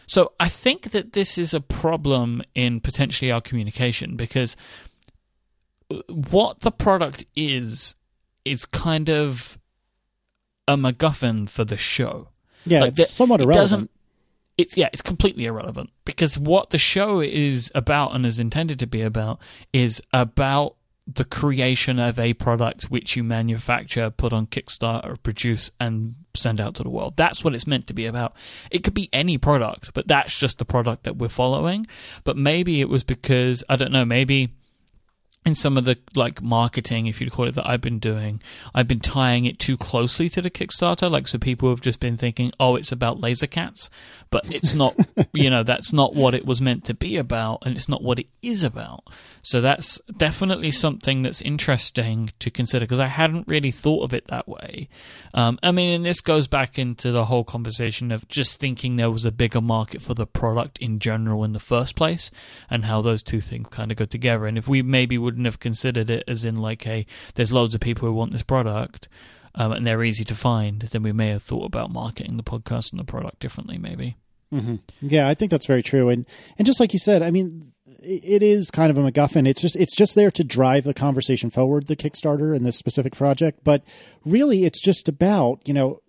So 0.08 0.34
I 0.40 0.50
think 0.50 0.92
that 0.92 1.14
this 1.14 1.38
is 1.38 1.54
a 1.54 1.62
problem 1.62 2.42
in 2.54 2.82
potentially 2.82 3.32
our 3.32 3.40
communication 3.40 4.18
because 4.18 4.58
uh, 5.90 6.02
what 6.10 6.62
the 6.62 6.72
product 6.72 7.24
is 7.34 7.96
is 8.46 8.66
kind 8.66 9.10
of 9.10 9.58
a 10.68 10.78
MacGuffin 10.78 11.50
for 11.50 11.64
the 11.64 11.78
show. 11.78 12.30
Yeah, 12.66 12.82
like 12.82 12.90
it's 12.90 13.00
the, 13.00 13.06
somewhat 13.06 13.42
irrelevant. 13.42 13.90
It 13.94 14.02
it's 14.58 14.78
yeah, 14.78 14.90
it's 14.94 15.02
completely 15.02 15.46
irrelevant 15.46 15.90
because 16.06 16.38
what 16.38 16.70
the 16.70 16.78
show 16.78 17.20
is 17.20 17.72
about 17.74 18.14
and 18.14 18.26
is 18.26 18.40
intended 18.40 18.80
to 18.80 18.88
be 18.88 19.02
about 19.02 19.40
is 19.74 20.02
about 20.14 20.76
the 21.08 21.26
creation 21.26 22.00
of 22.00 22.20
a 22.20 22.34
product 22.36 22.84
which 22.86 23.16
you 23.16 23.24
manufacture, 23.24 24.10
put 24.12 24.34
on 24.34 24.46
Kickstarter, 24.48 25.22
produce, 25.24 25.72
and 25.80 26.16
send 26.36 26.62
out 26.62 26.76
to 26.76 26.84
the 26.84 26.90
world. 26.90 27.18
That's 27.18 27.44
what 27.44 27.56
it's 27.56 27.68
meant 27.68 27.88
to 27.88 27.94
be 27.94 28.06
about. 28.06 28.36
It 28.70 28.84
could 28.84 28.94
be 28.94 29.10
any 29.12 29.38
product, 29.38 29.94
but 29.94 30.08
that's 30.08 30.38
just 30.38 30.60
the 30.60 30.66
product 30.66 31.04
that 31.04 31.18
we're 31.18 31.30
following. 31.30 31.88
But 32.24 32.38
maybe 32.38 32.82
it 32.82 32.90
was 32.90 33.04
because 33.04 33.64
I 33.68 33.76
don't 33.76 33.92
know. 33.92 34.06
Maybe 34.06 34.50
in 35.44 35.56
some 35.56 35.76
of 35.76 35.86
the 35.86 35.98
like 36.16 36.42
marketing, 36.42 37.08
if 37.08 37.20
you'd 37.20 37.32
call 37.32 37.48
it 37.48 37.56
that 37.56 37.68
I've 37.68 37.82
been 37.82 37.98
doing, 37.98 38.42
I've 38.76 38.88
been 38.88 39.00
tying 39.00 39.46
it 39.46 39.58
too 39.58 39.76
closely 39.76 40.30
to 40.30 40.42
the 40.42 40.52
Kickstarter. 40.52 41.10
Like, 41.10 41.28
so 41.28 41.40
people 41.40 41.70
have 41.70 41.82
just 41.82 42.00
been 42.00 42.16
thinking, 42.16 42.52
oh, 42.60 42.76
it's 42.76 42.92
about 42.92 43.20
laser 43.20 43.48
cats, 43.48 43.90
but 44.30 44.54
it's 44.54 44.76
not, 44.76 44.96
you 45.34 45.50
know, 45.50 45.64
that's 45.64 45.92
not 45.94 46.14
what 46.14 46.36
it 46.36 46.46
was 46.46 46.62
meant 46.62 46.84
to 46.86 46.94
be 46.94 47.18
about, 47.18 47.64
and 47.66 47.76
it's 47.76 47.90
not 47.90 48.04
what 48.04 48.20
it 48.20 48.28
is 48.44 48.62
about. 48.62 49.04
So 49.44 49.60
that's 49.60 50.00
definitely 50.16 50.70
something 50.70 51.24
that's 51.24 51.42
interesting 51.42 52.30
to 52.40 52.52
consider 52.52 52.86
because 52.86 53.00
I 53.00 53.08
hadn't 53.08 53.48
really 53.48 53.72
thought 53.72 54.04
of 54.04 54.14
it 54.14 54.26
that 54.26 54.48
way. 54.48 54.88
Um, 55.34 55.58
I 55.64 55.72
mean, 55.72 55.90
and 55.92 56.06
this 56.06 56.22
goes 56.22 56.48
back 56.48 56.78
into 56.78 57.12
the 57.12 57.26
whole 57.26 57.44
conversation 57.44 58.12
of 58.12 58.28
just 58.28 58.60
thinking 58.60 58.96
there 58.96 59.10
was 59.10 59.26
a 59.26 59.32
bigger 59.32 59.62
market 59.62 60.02
for 60.04 60.14
the 60.14 60.28
product 60.28 60.78
in 60.78 61.00
general 61.00 61.44
in 61.44 61.54
the 61.54 61.60
first 61.60 61.96
place, 61.96 62.30
and 62.70 62.86
how 62.86 63.02
those 63.02 63.24
two 63.24 63.42
things 63.42 63.68
kind 63.70 63.90
of 63.90 63.98
go 63.98 64.06
together. 64.06 64.46
And 64.46 64.58
if 64.58 64.68
we 64.68 64.84
maybe 64.84 65.18
would 65.18 65.31
wouldn't 65.32 65.46
have 65.46 65.60
considered 65.60 66.10
it 66.10 66.26
as 66.28 66.44
in 66.44 66.58
like 66.58 66.86
a 66.86 67.06
there's 67.36 67.54
loads 67.54 67.74
of 67.74 67.80
people 67.80 68.08
who 68.08 68.14
want 68.14 68.34
this 68.34 68.44
product 68.44 69.08
um, 69.56 69.72
and 69.72 69.86
they're 69.86 70.04
easy 70.04 70.24
to 70.26 70.36
find, 70.36 70.82
then 70.82 71.04
we 71.04 71.12
may 71.12 71.30
have 71.30 71.44
thought 71.44 71.66
about 71.66 71.92
marketing 71.92 72.38
the 72.38 72.44
podcast 72.44 72.92
and 72.92 73.00
the 73.00 73.06
product 73.06 73.40
differently, 73.40 73.78
maybe. 73.78 74.16
Mm-hmm. 74.54 74.76
Yeah, 75.02 75.28
I 75.28 75.34
think 75.34 75.52
that's 75.52 75.66
very 75.66 75.84
true. 75.84 76.10
And 76.10 76.26
and 76.58 76.66
just 76.66 76.80
like 76.80 76.94
you 76.94 77.00
said, 77.00 77.22
I 77.22 77.32
mean, 77.32 77.72
it 78.02 78.44
is 78.44 78.70
kind 78.70 78.92
of 78.92 78.98
a 78.98 79.12
MacGuffin. 79.12 79.48
It's 79.48 79.62
just 79.62 79.76
it's 79.78 79.96
just 79.96 80.16
there 80.16 80.32
to 80.32 80.44
drive 80.44 80.84
the 80.84 80.94
conversation 80.94 81.50
forward, 81.50 81.88
the 81.88 81.96
Kickstarter 81.96 82.56
and 82.56 82.66
this 82.66 82.78
specific 82.78 83.16
project. 83.16 83.60
But 83.64 83.84
really, 84.26 84.66
it's 84.66 84.82
just 84.82 85.08
about 85.08 85.62
you 85.66 85.74
know 85.74 86.02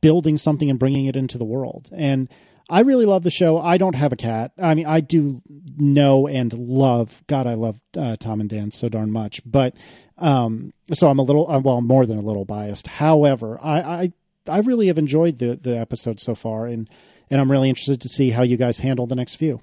building 0.00 0.36
something 0.36 0.68
and 0.68 0.78
bringing 0.78 1.06
it 1.06 1.16
into 1.16 1.38
the 1.38 1.44
world. 1.44 1.90
And 1.92 2.28
I 2.68 2.80
really 2.80 3.06
love 3.06 3.22
the 3.22 3.30
show. 3.30 3.58
I 3.58 3.78
don't 3.78 3.94
have 3.94 4.12
a 4.12 4.16
cat. 4.16 4.52
I 4.60 4.74
mean, 4.74 4.86
I 4.86 5.00
do 5.00 5.40
know 5.76 6.26
and 6.26 6.52
love. 6.52 7.22
God, 7.28 7.46
I 7.46 7.54
love 7.54 7.80
uh, 7.96 8.16
Tom 8.16 8.40
and 8.40 8.50
Dan 8.50 8.70
so 8.70 8.88
darn 8.88 9.12
much. 9.12 9.40
But 9.44 9.76
um, 10.18 10.72
so 10.92 11.08
I'm 11.08 11.18
a 11.18 11.22
little, 11.22 11.48
uh, 11.50 11.60
well, 11.60 11.80
more 11.80 12.06
than 12.06 12.18
a 12.18 12.22
little 12.22 12.44
biased. 12.44 12.86
However, 12.86 13.58
I, 13.62 13.80
I, 13.80 14.12
I 14.48 14.58
really 14.60 14.88
have 14.88 14.98
enjoyed 14.98 15.38
the 15.38 15.56
the 15.56 15.76
episode 15.78 16.20
so 16.20 16.34
far, 16.34 16.66
and 16.66 16.88
and 17.30 17.40
I'm 17.40 17.50
really 17.50 17.68
interested 17.68 18.00
to 18.00 18.08
see 18.08 18.30
how 18.30 18.42
you 18.42 18.56
guys 18.56 18.78
handle 18.78 19.06
the 19.06 19.16
next 19.16 19.36
few. 19.36 19.60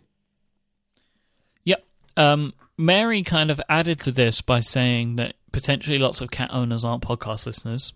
Yep. 1.66 1.86
Um, 2.18 2.54
Mary 2.78 3.24
kind 3.24 3.52
of 3.52 3.62
added 3.70 4.00
to 4.02 4.12
this 4.12 4.42
by 4.42 4.60
saying 4.60 5.18
that 5.18 5.36
potentially 5.52 6.00
lots 6.00 6.22
of 6.22 6.32
cat 6.32 6.50
owners 6.52 6.84
aren't 6.84 7.04
podcast 7.04 7.46
listeners, 7.46 7.94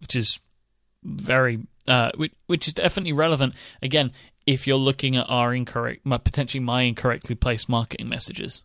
which 0.00 0.16
is 0.16 0.40
very 1.02 1.60
uh, 1.86 2.10
which, 2.16 2.32
which 2.46 2.68
is 2.68 2.74
definitely 2.74 3.12
relevant. 3.12 3.54
Again, 3.82 4.12
if 4.48 4.66
you're 4.66 4.78
looking 4.78 5.14
at 5.14 5.26
our 5.28 5.52
incorrect, 5.52 6.04
potentially 6.04 6.58
my 6.58 6.80
incorrectly 6.82 7.34
placed 7.34 7.68
marketing 7.68 8.08
messages. 8.08 8.64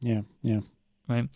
Yeah, 0.00 0.20
yeah. 0.40 0.60
Right. 1.08 1.28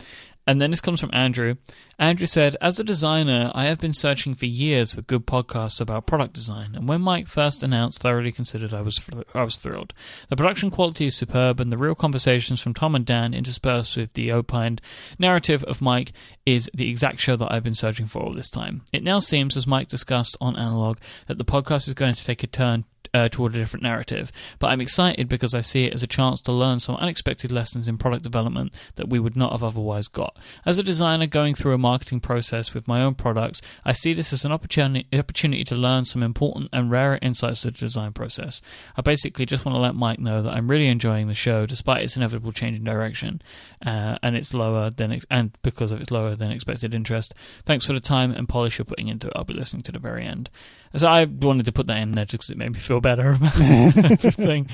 And 0.46 0.62
then 0.62 0.70
this 0.70 0.80
comes 0.80 1.00
from 1.00 1.10
Andrew. 1.12 1.56
Andrew 1.98 2.26
said, 2.26 2.56
As 2.60 2.78
a 2.78 2.84
designer, 2.84 3.50
I 3.54 3.64
have 3.64 3.80
been 3.80 3.92
searching 3.92 4.34
for 4.34 4.46
years 4.46 4.94
for 4.94 5.02
good 5.02 5.26
podcasts 5.26 5.80
about 5.80 6.06
product 6.06 6.34
design, 6.34 6.76
and 6.76 6.88
when 6.88 7.00
Mike 7.02 7.26
first 7.26 7.64
announced 7.64 8.00
Thoroughly 8.00 8.30
Considered, 8.30 8.72
I 8.72 8.80
was, 8.80 9.00
I 9.34 9.42
was 9.42 9.56
thrilled. 9.56 9.92
The 10.30 10.36
production 10.36 10.70
quality 10.70 11.06
is 11.06 11.16
superb, 11.16 11.58
and 11.58 11.72
the 11.72 11.76
real 11.76 11.96
conversations 11.96 12.62
from 12.62 12.74
Tom 12.74 12.94
and 12.94 13.04
Dan, 13.04 13.34
interspersed 13.34 13.96
with 13.96 14.12
the 14.12 14.30
opined 14.30 14.80
narrative 15.18 15.64
of 15.64 15.82
Mike, 15.82 16.12
is 16.46 16.70
the 16.72 16.88
exact 16.88 17.18
show 17.18 17.34
that 17.34 17.52
I've 17.52 17.64
been 17.64 17.74
searching 17.74 18.06
for 18.06 18.22
all 18.22 18.32
this 18.32 18.50
time. 18.50 18.82
It 18.92 19.02
now 19.02 19.18
seems, 19.18 19.56
as 19.56 19.66
Mike 19.66 19.88
discussed 19.88 20.36
on 20.40 20.56
Analog, 20.56 20.98
that 21.26 21.38
the 21.38 21.44
podcast 21.44 21.88
is 21.88 21.94
going 21.94 22.14
to 22.14 22.24
take 22.24 22.44
a 22.44 22.46
turn 22.46 22.84
uh, 23.14 23.28
toward 23.28 23.54
a 23.54 23.58
different 23.58 23.82
narrative. 23.82 24.32
But 24.58 24.68
I'm 24.68 24.80
excited 24.80 25.28
because 25.28 25.54
I 25.54 25.60
see 25.60 25.84
it 25.84 25.94
as 25.94 26.02
a 26.02 26.06
chance 26.06 26.40
to 26.42 26.52
learn 26.52 26.80
some 26.80 26.96
unexpected 26.96 27.52
lessons 27.52 27.88
in 27.88 27.98
product 27.98 28.22
development 28.22 28.74
that 28.96 29.08
we 29.08 29.18
would 29.18 29.36
not 29.36 29.52
have 29.52 29.64
otherwise 29.64 30.08
got. 30.08 30.36
As 30.64 30.78
a 30.78 30.82
designer 30.82 31.26
going 31.26 31.54
through 31.54 31.74
a 31.74 31.78
marketing 31.78 32.20
process 32.20 32.74
with 32.74 32.88
my 32.88 33.02
own 33.02 33.14
products, 33.14 33.60
I 33.84 33.92
see 33.92 34.12
this 34.12 34.32
as 34.32 34.44
an 34.44 34.52
opportunity, 34.52 35.06
opportunity 35.18 35.64
to 35.64 35.74
learn 35.76 36.04
some 36.04 36.22
important 36.22 36.70
and 36.72 36.90
rare 36.90 37.18
insights 37.22 37.62
to 37.62 37.70
the 37.70 37.78
design 37.78 38.12
process. 38.12 38.60
I 38.96 39.02
basically 39.02 39.46
just 39.46 39.64
want 39.64 39.76
to 39.76 39.80
let 39.80 39.94
Mike 39.94 40.18
know 40.18 40.42
that 40.42 40.52
I'm 40.52 40.70
really 40.70 40.88
enjoying 40.88 41.28
the 41.28 41.34
show 41.34 41.66
despite 41.66 42.02
its 42.02 42.16
inevitable 42.16 42.52
change 42.52 42.78
in 42.78 42.84
direction 42.84 43.42
uh, 43.84 44.18
and 44.22 44.36
it's 44.36 44.54
lower 44.54 44.90
than 44.90 45.20
and 45.30 45.56
because 45.62 45.92
of 45.92 46.00
its 46.00 46.10
lower 46.10 46.34
than 46.34 46.50
expected 46.50 46.94
interest. 46.94 47.34
Thanks 47.64 47.86
for 47.86 47.92
the 47.92 48.00
time 48.00 48.32
and 48.32 48.48
polish 48.48 48.78
you're 48.78 48.84
putting 48.84 49.08
into 49.08 49.28
it. 49.28 49.32
I'll 49.36 49.44
be 49.44 49.54
listening 49.54 49.82
to 49.82 49.92
the 49.92 49.98
very 49.98 50.24
end. 50.24 50.50
So 50.96 51.06
I 51.06 51.24
wanted 51.24 51.66
to 51.66 51.72
put 51.72 51.86
that 51.88 51.98
in 51.98 52.12
there 52.12 52.24
just 52.24 52.32
because 52.32 52.50
it 52.50 52.56
made 52.56 52.72
me 52.72 52.78
feel 52.78 53.00
better 53.00 53.30
about 53.34 53.60
everything. 53.60 54.68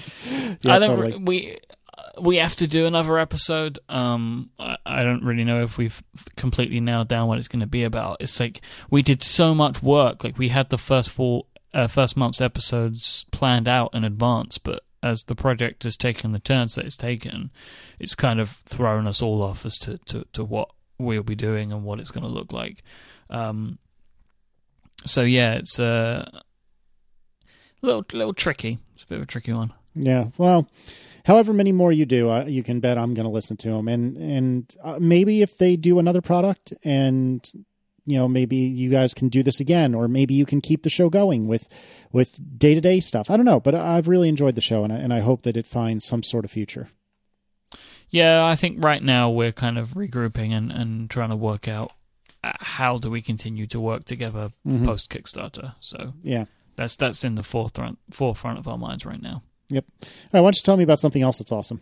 yeah, 0.63 0.75
I 0.75 0.79
don't. 0.79 0.97
Totally. 0.97 1.17
We 1.19 1.59
we 2.21 2.37
have 2.37 2.57
to 2.57 2.67
do 2.67 2.87
another 2.87 3.19
episode. 3.19 3.79
Um, 3.89 4.51
I, 4.59 4.77
I, 4.87 5.03
don't 5.03 5.25
really 5.25 5.45
know 5.45 5.63
if 5.63 5.79
we've 5.79 6.03
completely 6.37 6.81
nailed 6.81 7.09
down 7.09 7.29
what 7.29 7.39
it's 7.39 7.49
going 7.49 7.61
to 7.61 7.67
be 7.67 7.83
about. 7.85 8.19
It's 8.21 8.39
like 8.39 8.61
we 8.91 9.03
did 9.03 9.23
so 9.23 9.55
much 9.55 9.83
work. 9.83 10.23
Like 10.23 10.39
we 10.39 10.49
had 10.49 10.71
the 10.71 10.79
first 10.79 11.11
four, 11.11 11.47
uh, 11.73 11.87
first 11.89 12.17
month's 12.17 12.41
episodes 12.41 13.27
planned 13.31 13.69
out 13.69 13.95
in 13.95 14.05
advance, 14.05 14.59
but 14.59 14.85
as 15.03 15.25
the 15.25 15.35
project 15.35 15.83
has 15.85 15.97
taken 15.97 16.33
the 16.33 16.39
turns 16.39 16.77
that 16.77 16.87
it's 16.87 16.97
taken, 16.97 17.51
it's 17.99 18.15
kind 18.15 18.41
of 18.41 18.51
thrown 18.51 19.07
us 19.07 19.21
all 19.21 19.43
off 19.43 19.67
as 19.67 19.77
to, 19.79 19.99
to, 20.07 20.25
to 20.33 20.45
what 20.45 20.71
we'll 20.99 21.23
be 21.23 21.35
doing 21.35 21.73
and 21.73 21.85
what 21.85 22.01
it's 22.01 22.11
going 22.11 22.25
to 22.25 22.31
look 22.31 22.53
like. 22.53 22.83
Um, 23.29 23.79
so 25.05 25.23
yeah, 25.23 25.55
it's 25.55 25.79
uh, 25.79 26.25
a 27.83 27.87
little 27.87 28.05
little 28.13 28.35
tricky. 28.35 28.79
It's 28.95 29.05
a 29.05 29.07
bit 29.07 29.17
of 29.19 29.25
a 29.25 29.27
tricky 29.27 29.53
one. 29.53 29.73
Yeah. 29.95 30.29
Well, 30.39 30.67
however 31.25 31.53
many 31.53 31.73
more 31.73 31.93
you 31.93 32.05
do, 32.07 32.31
uh, 32.31 32.45
you 32.45 32.63
can 32.63 32.81
bet 32.81 32.99
I'm 32.99 33.15
going 33.15 33.27
to 33.27 33.33
listen 33.33 33.57
to 33.59 33.71
them. 33.71 33.89
And 33.89 34.17
and 34.17 34.77
uh, 34.83 34.99
maybe 35.01 35.43
if 35.43 35.59
they 35.59 35.77
do 35.77 35.99
another 35.99 36.21
product, 36.21 36.73
and 36.83 37.49
you 38.07 38.19
know, 38.19 38.29
maybe 38.29 38.57
you 38.57 38.91
guys 38.91 39.15
can 39.15 39.29
do 39.29 39.43
this 39.43 39.61
again, 39.61 39.95
or 39.95 40.09
maybe 40.09 40.35
you 40.35 40.45
can 40.45 40.61
keep 40.61 40.83
the 40.83 40.91
show 40.91 41.09
going 41.09 41.47
with 41.47 41.69
with 42.13 42.59
day 42.59 42.75
to 42.75 42.81
day 42.81 43.01
stuff. 43.01 43.31
I 43.31 43.37
don't 43.37 43.47
know, 43.47 43.61
but 43.61 43.75
I've 43.75 44.09
really 44.09 44.29
enjoyed 44.29 44.55
the 44.55 44.61
show, 44.61 44.85
and 44.85 44.93
I, 44.93 44.97
and 44.97 45.13
I 45.13 45.21
hope 45.21 45.43
that 45.43 45.57
it 45.57 45.67
finds 45.67 46.05
some 46.05 46.23
sort 46.23 46.45
of 46.45 46.51
future. 46.51 46.89
Yeah, 48.11 48.45
I 48.45 48.55
think 48.55 48.85
right 48.85 49.03
now 49.03 49.31
we're 49.31 49.53
kind 49.53 49.77
of 49.77 49.91
regrouping 49.91 50.53
and, 50.53 50.71
and 50.71 51.11
trying 51.11 51.31
to 51.31 51.37
work 51.37 51.67
out 51.67 51.93
how 52.61 52.99
do 52.99 53.11
we 53.11 53.23
continue 53.23 53.67
to 53.67 53.81
work 53.81 54.05
together 54.05 54.51
mm-hmm. 54.67 54.85
post 54.85 55.11
Kickstarter. 55.11 55.75
So 55.81 56.15
yeah, 56.23 56.47
that's 56.77 56.97
that's 56.97 57.25
in 57.25 57.35
the 57.35 57.43
forefront 57.43 57.99
forefront 58.11 58.59
of 58.59 58.69
our 58.69 58.79
minds 58.79 59.07
right 59.07 59.21
now. 59.21 59.43
Yep. 59.69 59.85
All 59.91 60.09
right, 60.33 60.41
why 60.41 60.47
don't 60.47 60.57
you 60.57 60.63
tell 60.63 60.77
me 60.77 60.85
about 60.85 61.01
something 61.01 61.23
else 61.23 61.39
that's 61.39 61.53
awesome? 61.53 61.81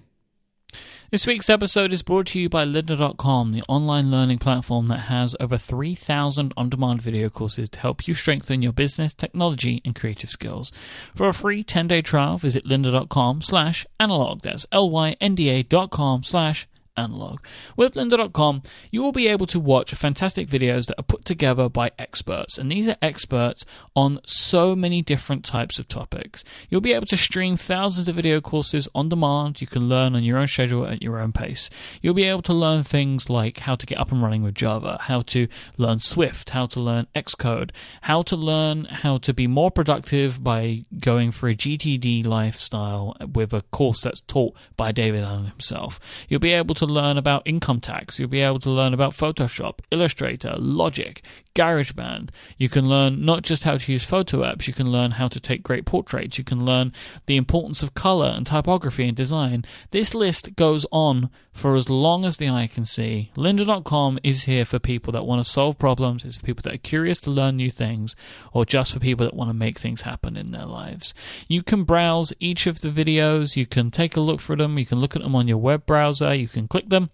This 1.11 1.27
week's 1.27 1.51
episode 1.51 1.93
is 1.93 2.03
brought 2.03 2.29
to 2.29 2.41
you 2.41 2.49
by 2.49 2.65
Lynda.com, 2.65 3.53
the 3.53 3.63
online 3.69 4.11
learning 4.11 4.39
platform 4.39 4.87
that 4.87 5.01
has 5.01 5.37
over 5.39 5.59
3,000 5.59 6.55
on 6.57 6.71
demand 6.71 7.03
video 7.03 7.29
courses 7.29 7.69
to 7.69 7.81
help 7.81 8.09
you 8.09 8.15
strengthen 8.15 8.63
your 8.63 8.73
business, 8.73 9.13
technology, 9.13 9.83
and 9.85 9.95
creative 9.95 10.31
skills. 10.31 10.73
For 11.15 11.29
a 11.29 11.35
free 11.35 11.63
10 11.63 11.89
day 11.89 12.01
trial, 12.01 12.39
visit 12.39 12.65
lynda.com 12.65 13.43
slash 13.43 13.85
analog. 14.01 14.41
That's 14.41 14.65
L 14.73 14.89
Y 14.89 15.15
N 15.21 15.35
D 15.35 15.51
A 15.51 15.63
dot 15.63 15.91
com 15.91 16.23
slash 16.23 16.67
analog. 16.97 17.41
With 17.77 17.95
lynda.com, 17.95 18.63
you 18.91 19.03
will 19.03 19.13
be 19.13 19.29
able 19.29 19.47
to 19.47 19.61
watch 19.61 19.95
fantastic 19.95 20.49
videos 20.49 20.87
that 20.87 20.99
are 20.99 21.05
put 21.05 21.25
together 21.25 21.69
by 21.69 21.91
experts, 21.99 22.59
and 22.59 22.71
these 22.71 22.89
are 22.89 22.97
experts 23.03 23.65
on 23.95 24.21
so 24.27 24.75
many 24.77 25.03
different 25.03 25.45
types 25.45 25.79
of 25.79 25.89
topics. 25.89 26.45
You'll 26.69 26.81
be 26.81 26.93
able 26.93 27.07
to 27.07 27.17
stream 27.17 27.57
thousands 27.57 28.09
of 28.09 28.17
video 28.17 28.41
courses 28.41 28.89
on 28.95 29.09
demand. 29.09 29.61
You 29.61 29.67
can 29.67 29.89
learn 29.89 30.15
on 30.15 30.23
your 30.23 30.39
own 30.39 30.47
schedule 30.47 30.87
at 30.87 31.03
your 31.03 31.19
own 31.19 31.33
pace. 31.33 31.71
You'll 32.01 32.15
be 32.15 32.25
able 32.25 32.43
to 32.43 32.53
learn 32.53 32.83
things 32.83 33.31
like 33.31 33.59
how 33.59 33.75
to 33.75 33.87
get 33.87 33.99
up 33.99 34.13
and 34.13 34.23
running 34.23 34.43
with 34.43 34.55
Java, 34.55 34.99
how 35.03 35.23
to 35.23 35.49
learn 35.79 35.99
Swift, 35.99 36.51
how 36.51 36.67
to 36.67 36.81
learn 36.81 37.07
Xcode, 37.15 37.71
how 38.03 38.23
to 38.23 38.37
learn 38.37 38.85
how 38.87 39.19
to 39.19 39.33
be 39.33 39.47
more 39.47 39.71
productive 39.71 40.43
by 40.43 40.85
going 40.99 41.31
for 41.31 41.49
a 41.49 41.55
GTD 41.55 42.27
lifestyle 42.27 43.17
with 43.35 43.53
a 43.53 43.63
course 43.71 44.03
that's 44.03 44.21
taught 44.21 44.57
by 44.77 44.93
David 44.93 45.23
Allen 45.23 45.47
himself. 45.47 46.01
You'll 46.29 46.41
be 46.41 46.53
able 46.53 46.75
to 46.77 46.82
to 46.83 46.93
learn 46.93 47.17
about 47.17 47.43
income 47.45 47.81
tax. 47.81 48.19
You'll 48.19 48.29
be 48.29 48.41
able 48.41 48.59
to 48.59 48.71
learn 48.71 48.93
about 48.93 49.13
Photoshop, 49.13 49.79
Illustrator, 49.93 50.55
Logic, 50.59 51.23
GarageBand. 51.55 52.31
You 52.59 52.69
can 52.69 52.89
learn 52.89 53.25
not 53.25 53.43
just 53.43 53.65
how 53.65 53.77
to 53.77 53.93
use 53.93 54.05
photo 54.05 54.39
apps, 54.39 54.67
you 54.67 54.73
can 54.73 54.91
learn 54.91 55.13
how 55.13 55.29
to 55.29 55.41
take 55.41 55.63
great 55.63 55.85
portraits. 55.85 56.39
You 56.39 56.45
can 56.45 56.65
learn 56.65 56.93
the 57.27 57.37
importance 57.37 57.83
of 57.83 57.95
color 57.95 58.33
and 58.35 58.47
typography 58.47 59.07
and 59.07 59.17
design. 59.17 59.65
This 59.91 60.15
list 60.15 60.57
goes 60.57 60.87
on 60.91 61.31
for 61.53 61.75
as 61.75 61.91
long 61.91 62.25
as 62.25 62.37
the 62.39 62.49
eye 62.49 62.67
can 62.67 62.85
see. 62.85 63.31
Lynda.com 63.37 64.19
is 64.23 64.45
here 64.45 64.65
for 64.65 64.79
people 64.79 65.13
that 65.13 65.27
want 65.27 65.45
to 65.45 65.51
solve 65.51 65.79
problems, 65.79 66.25
it's 66.25 66.37
for 66.37 66.47
people 66.47 66.63
that 66.63 66.75
are 66.75 66.79
curious 66.79 67.19
to 67.21 67.31
learn 67.31 67.57
new 67.57 67.71
things, 67.71 68.17
or 68.53 68.65
just 68.65 68.93
for 68.93 69.01
people 69.01 69.27
that 69.27 69.35
want 69.35 69.51
to 69.51 69.55
make 69.55 69.79
things 69.79 70.03
happen 70.03 70.37
in 70.37 70.53
their 70.53 70.67
lives. 70.67 71.15
You 71.49 71.63
can 71.63 71.85
browse 71.85 72.33
each 72.41 72.67
of 72.67 72.81
the 72.81 72.89
videos, 72.89 73.57
you 73.57 73.67
can 73.67 73.91
take 73.91 74.17
a 74.17 74.21
look 74.21 74.41
for 74.41 74.57
them, 74.57 74.79
you 74.79 74.87
can 74.87 74.99
look 74.99 75.15
at 75.15 75.23
them 75.23 75.35
on 75.35 75.49
your 75.49 75.59
web 75.59 75.85
browser, 75.85 76.35
you 76.35 76.49
can 76.49 76.69
click 76.69 76.89
them 76.89 77.11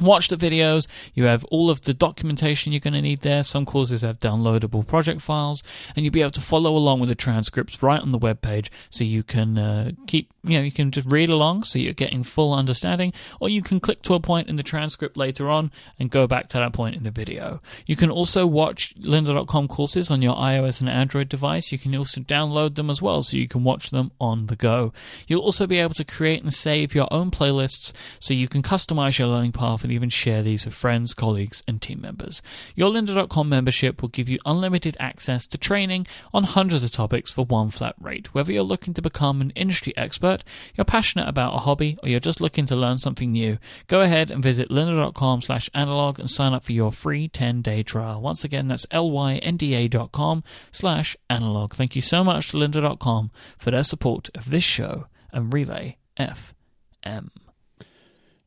watch 0.00 0.28
the 0.28 0.36
videos. 0.36 0.86
You 1.14 1.24
have 1.24 1.44
all 1.46 1.70
of 1.70 1.82
the 1.82 1.94
documentation 1.94 2.72
you're 2.72 2.80
going 2.80 2.94
to 2.94 3.02
need 3.02 3.20
there. 3.20 3.42
Some 3.42 3.64
courses 3.64 4.02
have 4.02 4.20
downloadable 4.20 4.86
project 4.86 5.20
files, 5.20 5.62
and 5.94 6.04
you'll 6.04 6.12
be 6.12 6.20
able 6.20 6.30
to 6.32 6.40
follow 6.40 6.76
along 6.76 7.00
with 7.00 7.08
the 7.08 7.14
transcripts 7.14 7.82
right 7.82 8.00
on 8.00 8.10
the 8.10 8.18
web 8.18 8.40
page, 8.40 8.70
so 8.90 9.04
you 9.04 9.22
can 9.22 9.58
uh, 9.58 9.92
keep 10.06 10.32
you 10.42 10.58
know 10.58 10.64
you 10.64 10.72
can 10.72 10.90
just 10.90 11.10
read 11.10 11.28
along, 11.28 11.62
so 11.62 11.78
you're 11.78 11.92
getting 11.92 12.22
full 12.22 12.52
understanding, 12.52 13.12
or 13.40 13.48
you 13.48 13.62
can 13.62 13.80
click 13.80 14.02
to 14.02 14.14
a 14.14 14.20
point 14.20 14.48
in 14.48 14.56
the 14.56 14.62
transcript 14.62 15.16
later 15.16 15.48
on 15.48 15.70
and 15.98 16.10
go 16.10 16.26
back 16.26 16.48
to 16.48 16.58
that 16.58 16.72
point 16.72 16.96
in 16.96 17.04
the 17.04 17.10
video. 17.10 17.60
You 17.86 17.96
can 17.96 18.10
also 18.10 18.46
watch 18.46 18.94
lynda.com 18.96 19.68
courses 19.68 20.10
on 20.10 20.22
your 20.22 20.34
iOS 20.34 20.80
and 20.80 20.88
Android 20.88 21.28
device. 21.28 21.72
You 21.72 21.78
can 21.78 21.94
also 21.94 22.20
download 22.20 22.74
them 22.74 22.90
as 22.90 23.00
well, 23.00 23.22
so 23.22 23.36
you 23.36 23.48
can 23.48 23.64
watch 23.64 23.90
them 23.90 24.10
on 24.20 24.46
the 24.46 24.56
go. 24.56 24.92
You'll 25.28 25.42
also 25.42 25.66
be 25.66 25.78
able 25.78 25.94
to 25.94 26.04
create 26.04 26.42
and 26.42 26.52
save 26.52 26.94
your 26.94 27.08
own 27.12 27.30
playlists, 27.30 27.92
so 28.18 28.34
you 28.34 28.48
can 28.48 28.62
customize 28.62 29.18
your 29.18 29.28
learning 29.28 29.52
path 29.52 29.83
and 29.84 29.92
even 29.92 30.08
share 30.08 30.42
these 30.42 30.64
with 30.64 30.74
friends, 30.74 31.14
colleagues, 31.14 31.62
and 31.68 31.80
team 31.80 32.00
members. 32.00 32.42
Your 32.74 32.90
lynda.com 32.90 33.48
membership 33.48 34.02
will 34.02 34.08
give 34.08 34.28
you 34.28 34.38
unlimited 34.44 34.96
access 34.98 35.46
to 35.48 35.58
training 35.58 36.06
on 36.32 36.44
hundreds 36.44 36.82
of 36.82 36.90
topics 36.90 37.30
for 37.30 37.44
one 37.44 37.70
flat 37.70 37.94
rate. 38.00 38.34
Whether 38.34 38.52
you're 38.52 38.62
looking 38.62 38.94
to 38.94 39.02
become 39.02 39.40
an 39.40 39.50
industry 39.50 39.96
expert, 39.96 40.42
you're 40.74 40.84
passionate 40.84 41.28
about 41.28 41.54
a 41.54 41.58
hobby, 41.58 41.96
or 42.02 42.08
you're 42.08 42.20
just 42.20 42.40
looking 42.40 42.66
to 42.66 42.76
learn 42.76 42.98
something 42.98 43.30
new, 43.30 43.58
go 43.86 44.00
ahead 44.00 44.30
and 44.30 44.42
visit 44.42 44.70
lynda.com 44.70 45.42
slash 45.42 45.70
analog 45.74 46.18
and 46.18 46.30
sign 46.30 46.52
up 46.52 46.64
for 46.64 46.72
your 46.72 46.92
free 46.92 47.28
10-day 47.28 47.82
trial. 47.82 48.20
Once 48.20 48.44
again, 48.44 48.68
that's 48.68 48.86
lynda.com 48.86 50.44
slash 50.72 51.16
analog. 51.28 51.74
Thank 51.74 51.94
you 51.94 52.02
so 52.02 52.24
much 52.24 52.50
to 52.50 52.56
lynda.com 52.56 53.30
for 53.58 53.70
their 53.70 53.84
support 53.84 54.30
of 54.34 54.50
this 54.50 54.64
show 54.64 55.06
and 55.32 55.52
Relay 55.52 55.98
FM. 56.18 57.43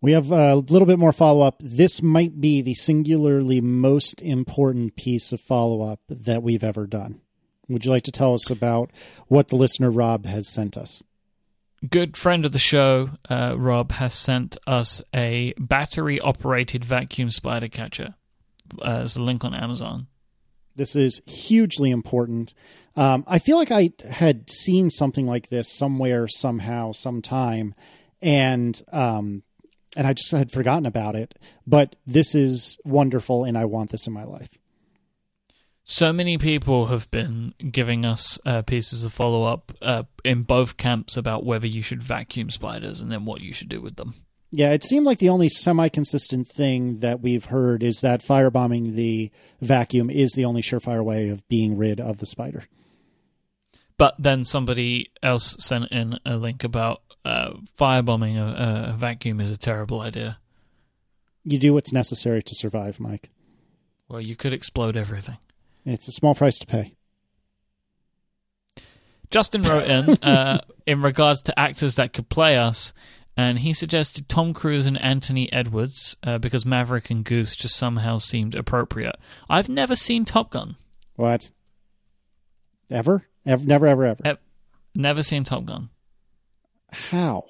We 0.07 0.13
have 0.13 0.31
a 0.31 0.55
little 0.55 0.85
bit 0.85 0.99
more 0.99 1.11
follow 1.11 1.41
up. 1.41 1.57
This 1.59 2.01
might 2.01 2.39
be 2.39 2.61
the 2.61 2.75
singularly 2.75 3.59
most 3.59 4.21
important 4.21 4.95
piece 4.95 5.33
of 5.33 5.41
follow 5.41 5.81
up 5.81 5.99
that 6.07 6.41
we've 6.41 6.63
ever 6.63 6.87
done. 6.87 7.19
Would 7.67 7.83
you 7.83 7.91
like 7.91 8.03
to 8.05 8.11
tell 8.13 8.33
us 8.33 8.49
about 8.49 8.89
what 9.27 9.49
the 9.49 9.57
listener 9.57 9.91
Rob 9.91 10.25
has 10.25 10.47
sent 10.47 10.77
us? 10.77 11.03
Good 11.89 12.15
friend 12.15 12.45
of 12.45 12.53
the 12.53 12.57
show, 12.57 13.09
uh, 13.29 13.55
Rob, 13.57 13.91
has 13.91 14.13
sent 14.13 14.55
us 14.65 15.01
a 15.13 15.53
battery 15.59 16.21
operated 16.21 16.85
vacuum 16.85 17.29
spider 17.29 17.67
catcher. 17.67 18.15
Uh, 18.81 18.99
there's 18.99 19.17
a 19.17 19.21
link 19.21 19.43
on 19.43 19.53
Amazon. 19.53 20.07
This 20.77 20.95
is 20.95 21.19
hugely 21.25 21.91
important. 21.91 22.53
Um, 22.95 23.25
I 23.27 23.39
feel 23.39 23.57
like 23.57 23.71
I 23.71 23.91
had 24.09 24.49
seen 24.49 24.89
something 24.89 25.27
like 25.27 25.49
this 25.49 25.69
somewhere, 25.69 26.29
somehow, 26.29 26.93
sometime, 26.93 27.75
and 28.21 28.81
um, 28.93 29.43
and 29.95 30.07
I 30.07 30.13
just 30.13 30.31
had 30.31 30.51
forgotten 30.51 30.85
about 30.85 31.15
it. 31.15 31.37
But 31.65 31.95
this 32.05 32.35
is 32.35 32.77
wonderful, 32.83 33.43
and 33.43 33.57
I 33.57 33.65
want 33.65 33.91
this 33.91 34.07
in 34.07 34.13
my 34.13 34.23
life. 34.23 34.49
So 35.89 36.11
many 36.11 36.37
people 36.37 36.87
have 36.87 37.09
been 37.11 37.53
giving 37.71 38.05
us 38.05 38.37
uh, 38.45 38.61
pieces 38.61 39.05
of 39.05 39.13
follow 39.13 39.45
up 39.45 39.71
uh, 39.81 40.03
in 40.25 40.43
both 40.43 40.75
camps 40.75 41.15
about 41.15 41.45
whether 41.45 41.65
you 41.65 41.81
should 41.81 42.03
vacuum 42.03 42.49
spiders 42.49 42.99
and 42.99 43.09
then 43.09 43.23
what 43.23 43.39
you 43.39 43.53
should 43.53 43.69
do 43.69 43.81
with 43.81 43.95
them. 43.95 44.13
Yeah, 44.51 44.73
it 44.73 44.83
seemed 44.83 45.05
like 45.05 45.19
the 45.19 45.29
only 45.29 45.47
semi 45.47 45.87
consistent 45.87 46.47
thing 46.47 46.99
that 46.99 47.21
we've 47.21 47.45
heard 47.45 47.83
is 47.83 48.01
that 48.01 48.21
firebombing 48.21 48.95
the 48.95 49.31
vacuum 49.61 50.09
is 50.09 50.31
the 50.31 50.43
only 50.43 50.61
surefire 50.61 51.03
way 51.03 51.29
of 51.29 51.47
being 51.47 51.77
rid 51.77 52.01
of 52.01 52.17
the 52.17 52.25
spider. 52.25 52.65
But 53.97 54.15
then 54.19 54.43
somebody 54.43 55.11
else 55.23 55.55
sent 55.59 55.91
in 55.91 56.19
a 56.25 56.37
link 56.37 56.63
about 56.63 57.01
uh, 57.27 57.53
firebombing 57.77 58.37
a, 58.37 58.93
a 58.93 58.97
vacuum 58.97 59.39
is 59.41 59.51
a 59.51 59.57
terrible 59.57 59.99
idea. 59.99 60.39
You 61.43 61.59
do 61.59 61.73
what's 61.73 61.91
necessary 61.93 62.41
to 62.43 62.55
survive, 62.55 62.99
Mike. 62.99 63.29
Well, 64.07 64.21
you 64.21 64.35
could 64.35 64.53
explode 64.53 64.95
everything. 64.95 65.37
It's 65.85 66.07
a 66.07 66.11
small 66.11 66.35
price 66.35 66.57
to 66.59 66.65
pay. 66.65 66.95
Justin 69.29 69.61
wrote 69.61 69.83
in 69.89 70.09
uh, 70.23 70.61
in 70.85 71.01
regards 71.01 71.41
to 71.43 71.59
actors 71.59 71.95
that 71.95 72.13
could 72.13 72.29
play 72.29 72.57
us, 72.57 72.93
and 73.35 73.59
he 73.59 73.73
suggested 73.73 74.29
Tom 74.29 74.53
Cruise 74.53 74.85
and 74.85 74.99
Anthony 75.01 75.51
Edwards 75.51 76.15
uh, 76.23 76.37
because 76.37 76.65
Maverick 76.65 77.09
and 77.09 77.25
Goose 77.25 77.55
just 77.55 77.75
somehow 77.75 78.17
seemed 78.17 78.55
appropriate. 78.55 79.15
I've 79.49 79.69
never 79.69 79.95
seen 79.95 80.23
Top 80.25 80.51
Gun. 80.51 80.75
What? 81.15 81.49
Ever? 82.89 83.27
ever 83.45 83.65
never, 83.65 83.87
ever, 83.87 84.05
ever. 84.05 84.21
E- 84.25 84.37
never 84.95 85.21
seen 85.21 85.43
Top 85.43 85.65
Gun. 85.65 85.89
How? 86.91 87.45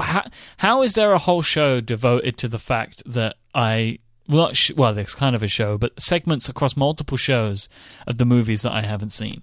How, 0.00 0.24
how 0.58 0.82
is 0.82 0.94
there 0.94 1.12
a 1.12 1.18
whole 1.18 1.42
show 1.42 1.80
devoted 1.80 2.36
to 2.38 2.48
the 2.48 2.58
fact 2.58 3.02
that 3.06 3.36
I 3.54 3.98
well, 4.28 4.52
sh- 4.52 4.72
well, 4.76 4.92
there's 4.92 5.14
kind 5.14 5.36
of 5.36 5.42
a 5.42 5.48
show, 5.48 5.78
but 5.78 6.00
segments 6.00 6.48
across 6.48 6.76
multiple 6.76 7.16
shows 7.16 7.68
of 8.06 8.18
the 8.18 8.24
movies 8.24 8.62
that 8.62 8.72
I 8.72 8.82
haven't 8.82 9.10
seen. 9.10 9.42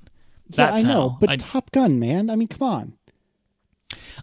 That's 0.50 0.84
yeah, 0.84 0.90
I 0.90 0.94
know, 0.94 1.10
how. 1.10 1.18
but 1.20 1.30
I, 1.30 1.36
Top 1.38 1.72
Gun, 1.72 2.00
man. 2.00 2.30
I 2.30 2.36
mean, 2.36 2.48
come 2.48 2.68
on. 2.68 2.94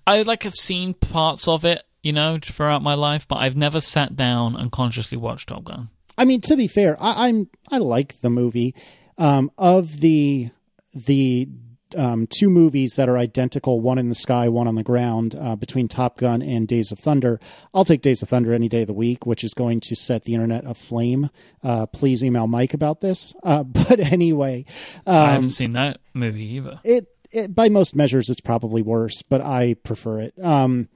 I 0.06 0.22
like 0.22 0.42
have 0.42 0.54
seen 0.54 0.94
parts 0.94 1.48
of 1.48 1.64
it, 1.64 1.82
you 2.02 2.12
know, 2.12 2.38
throughout 2.42 2.82
my 2.82 2.94
life, 2.94 3.26
but 3.26 3.36
I've 3.36 3.56
never 3.56 3.80
sat 3.80 4.16
down 4.16 4.54
and 4.56 4.70
consciously 4.70 5.16
watched 5.16 5.48
Top 5.48 5.64
Gun. 5.64 5.88
I 6.18 6.24
mean, 6.24 6.40
to 6.42 6.56
be 6.56 6.68
fair, 6.68 6.96
I, 7.00 7.28
am 7.28 7.48
I 7.70 7.78
like 7.78 8.20
the 8.20 8.30
movie. 8.30 8.74
Um, 9.16 9.50
of 9.58 10.00
the 10.00 10.50
the 10.94 11.48
um, 11.96 12.26
two 12.26 12.50
movies 12.50 12.94
that 12.96 13.08
are 13.08 13.18
identical, 13.18 13.80
one 13.80 13.98
in 13.98 14.08
the 14.08 14.14
sky, 14.14 14.48
one 14.48 14.66
on 14.66 14.74
the 14.74 14.82
ground, 14.82 15.34
uh, 15.38 15.56
between 15.56 15.88
Top 15.88 16.16
Gun 16.16 16.42
and 16.42 16.66
Days 16.66 16.92
of 16.92 16.98
Thunder. 16.98 17.40
I'll 17.74 17.84
take 17.84 18.02
Days 18.02 18.22
of 18.22 18.28
Thunder 18.28 18.52
any 18.52 18.68
day 18.68 18.82
of 18.82 18.86
the 18.86 18.92
week, 18.92 19.26
which 19.26 19.44
is 19.44 19.54
going 19.54 19.80
to 19.80 19.94
set 19.94 20.24
the 20.24 20.34
internet 20.34 20.64
aflame. 20.64 21.30
Uh, 21.62 21.86
please 21.86 22.22
email 22.22 22.46
Mike 22.46 22.74
about 22.74 23.00
this. 23.00 23.34
Uh, 23.42 23.62
but 23.64 24.00
anyway, 24.00 24.64
um, 25.06 25.14
I 25.14 25.32
haven't 25.32 25.50
seen 25.50 25.72
that 25.74 26.00
movie 26.14 26.44
either. 26.54 26.80
It, 26.84 27.08
it, 27.32 27.54
by 27.54 27.68
most 27.68 27.94
measures, 27.94 28.28
it's 28.28 28.40
probably 28.40 28.82
worse, 28.82 29.22
but 29.22 29.40
I 29.40 29.74
prefer 29.74 30.20
it. 30.20 30.34
Um, 30.42 30.88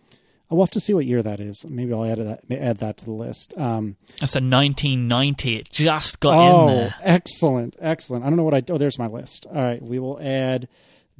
We'll 0.54 0.64
have 0.64 0.70
to 0.72 0.80
see 0.80 0.94
what 0.94 1.06
year 1.06 1.22
that 1.22 1.40
is. 1.40 1.64
Maybe 1.68 1.92
I'll 1.92 2.04
add 2.04 2.18
that 2.18 2.44
add 2.50 2.78
that 2.78 2.98
to 2.98 3.04
the 3.04 3.12
list. 3.12 3.52
Um, 3.56 3.96
That's 4.20 4.36
a 4.36 4.40
1990. 4.40 5.56
It 5.56 5.70
just 5.70 6.20
got 6.20 6.34
oh, 6.34 6.68
in 6.68 6.74
there. 6.74 6.94
excellent, 7.02 7.76
excellent. 7.80 8.24
I 8.24 8.28
don't 8.28 8.36
know 8.36 8.44
what 8.44 8.54
I. 8.54 8.62
Oh, 8.70 8.78
there's 8.78 8.98
my 8.98 9.06
list. 9.06 9.46
All 9.46 9.60
right, 9.60 9.82
we 9.82 9.98
will 9.98 10.20
add 10.22 10.68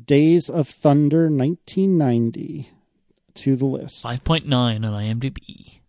Days 0.03 0.49
of 0.49 0.69
Thunder 0.69 1.25
1990 1.25 2.71
to 3.35 3.57
the 3.57 3.67
list. 3.67 4.05
5.9 4.05 4.53
on 4.53 4.83
IMDb. 4.83 5.81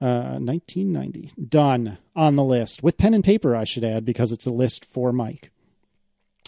Uh, 0.00 0.38
1990. 0.38 1.30
Done 1.48 1.98
on 2.14 2.36
the 2.36 2.44
list 2.44 2.82
with 2.82 2.98
pen 2.98 3.14
and 3.14 3.24
paper. 3.24 3.56
I 3.56 3.64
should 3.64 3.84
add 3.84 4.04
because 4.04 4.32
it's 4.32 4.46
a 4.46 4.52
list 4.52 4.84
for 4.84 5.12
Mike. 5.12 5.50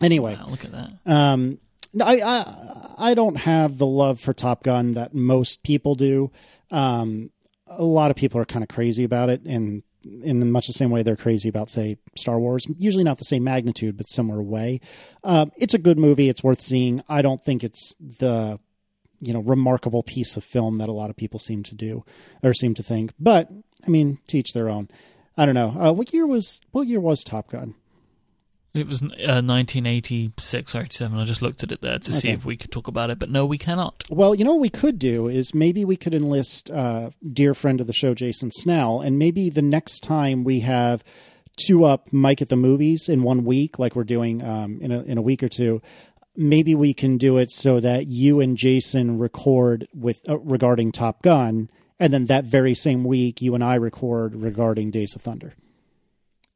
Anyway, 0.02 0.36
wow, 0.36 0.46
look 0.48 0.64
at 0.64 0.72
that. 0.72 0.90
Um, 1.06 1.58
I, 2.00 2.20
I 2.20 2.94
I 2.98 3.14
don't 3.14 3.36
have 3.36 3.78
the 3.78 3.86
love 3.86 4.20
for 4.20 4.32
Top 4.32 4.62
Gun 4.62 4.94
that 4.94 5.14
most 5.14 5.62
people 5.62 5.94
do. 5.94 6.30
Um, 6.70 7.30
a 7.66 7.84
lot 7.84 8.10
of 8.10 8.16
people 8.16 8.40
are 8.40 8.44
kind 8.44 8.62
of 8.62 8.68
crazy 8.68 9.04
about 9.04 9.30
it, 9.30 9.42
and 9.44 9.82
in 10.04 10.50
much 10.50 10.66
the 10.66 10.72
same 10.72 10.90
way 10.90 11.02
they're 11.02 11.16
crazy 11.16 11.48
about, 11.48 11.68
say, 11.68 11.98
Star 12.16 12.38
Wars. 12.38 12.66
Usually 12.78 13.04
not 13.04 13.18
the 13.18 13.24
same 13.24 13.44
magnitude, 13.44 13.96
but 13.96 14.08
similar 14.08 14.42
way. 14.42 14.80
Um, 15.24 15.52
it's 15.56 15.74
a 15.74 15.78
good 15.78 15.98
movie. 15.98 16.28
It's 16.28 16.42
worth 16.42 16.60
seeing. 16.60 17.02
I 17.08 17.22
don't 17.22 17.40
think 17.40 17.64
it's 17.64 17.94
the 18.00 18.58
you 19.20 19.32
know 19.32 19.40
remarkable 19.40 20.02
piece 20.02 20.36
of 20.36 20.44
film 20.44 20.78
that 20.78 20.88
a 20.88 20.92
lot 20.92 21.10
of 21.10 21.16
people 21.16 21.38
seem 21.38 21.62
to 21.64 21.74
do 21.74 22.04
or 22.42 22.54
seem 22.54 22.74
to 22.74 22.82
think. 22.82 23.12
But 23.18 23.50
I 23.86 23.90
mean, 23.90 24.18
teach 24.26 24.52
their 24.52 24.68
own. 24.68 24.88
I 25.36 25.46
don't 25.46 25.54
know. 25.54 25.74
Uh, 25.78 25.92
what 25.92 26.12
year 26.12 26.26
was 26.26 26.60
what 26.72 26.86
year 26.88 27.00
was 27.00 27.22
Top 27.22 27.50
Gun? 27.50 27.74
It 28.74 28.86
was 28.86 29.02
uh, 29.02 29.40
1986 29.42 30.74
87. 30.74 31.18
I 31.18 31.24
just 31.24 31.40
looked 31.40 31.62
at 31.62 31.72
it 31.72 31.80
there 31.80 31.98
to 31.98 32.10
okay. 32.10 32.18
see 32.18 32.28
if 32.30 32.44
we 32.44 32.56
could 32.56 32.70
talk 32.70 32.86
about 32.86 33.10
it, 33.10 33.18
but 33.18 33.30
no, 33.30 33.46
we 33.46 33.58
cannot. 33.58 34.04
Well, 34.10 34.34
you 34.34 34.44
know 34.44 34.52
what 34.52 34.60
we 34.60 34.68
could 34.68 34.98
do 34.98 35.26
is 35.26 35.54
maybe 35.54 35.84
we 35.84 35.96
could 35.96 36.14
enlist 36.14 36.70
uh, 36.70 37.10
dear 37.26 37.54
friend 37.54 37.80
of 37.80 37.86
the 37.86 37.92
show, 37.92 38.14
Jason 38.14 38.50
Snell, 38.52 39.00
and 39.00 39.18
maybe 39.18 39.48
the 39.48 39.62
next 39.62 40.02
time 40.02 40.44
we 40.44 40.60
have 40.60 41.02
two 41.56 41.84
up 41.84 42.12
Mike 42.12 42.42
at 42.42 42.50
the 42.50 42.56
movies 42.56 43.08
in 43.08 43.22
one 43.22 43.44
week, 43.44 43.78
like 43.78 43.96
we're 43.96 44.04
doing 44.04 44.44
um, 44.44 44.78
in 44.80 44.92
a 44.92 45.02
in 45.02 45.18
a 45.18 45.22
week 45.22 45.42
or 45.42 45.48
two. 45.48 45.82
Maybe 46.36 46.74
we 46.74 46.94
can 46.94 47.18
do 47.18 47.36
it 47.38 47.50
so 47.50 47.80
that 47.80 48.06
you 48.06 48.38
and 48.38 48.56
Jason 48.56 49.18
record 49.18 49.88
with 49.92 50.28
uh, 50.28 50.38
regarding 50.38 50.92
Top 50.92 51.22
Gun, 51.22 51.70
and 51.98 52.12
then 52.12 52.26
that 52.26 52.44
very 52.44 52.74
same 52.74 53.04
week 53.04 53.40
you 53.40 53.54
and 53.54 53.64
I 53.64 53.74
record 53.74 54.36
regarding 54.36 54.90
Days 54.90 55.16
of 55.16 55.22
Thunder. 55.22 55.54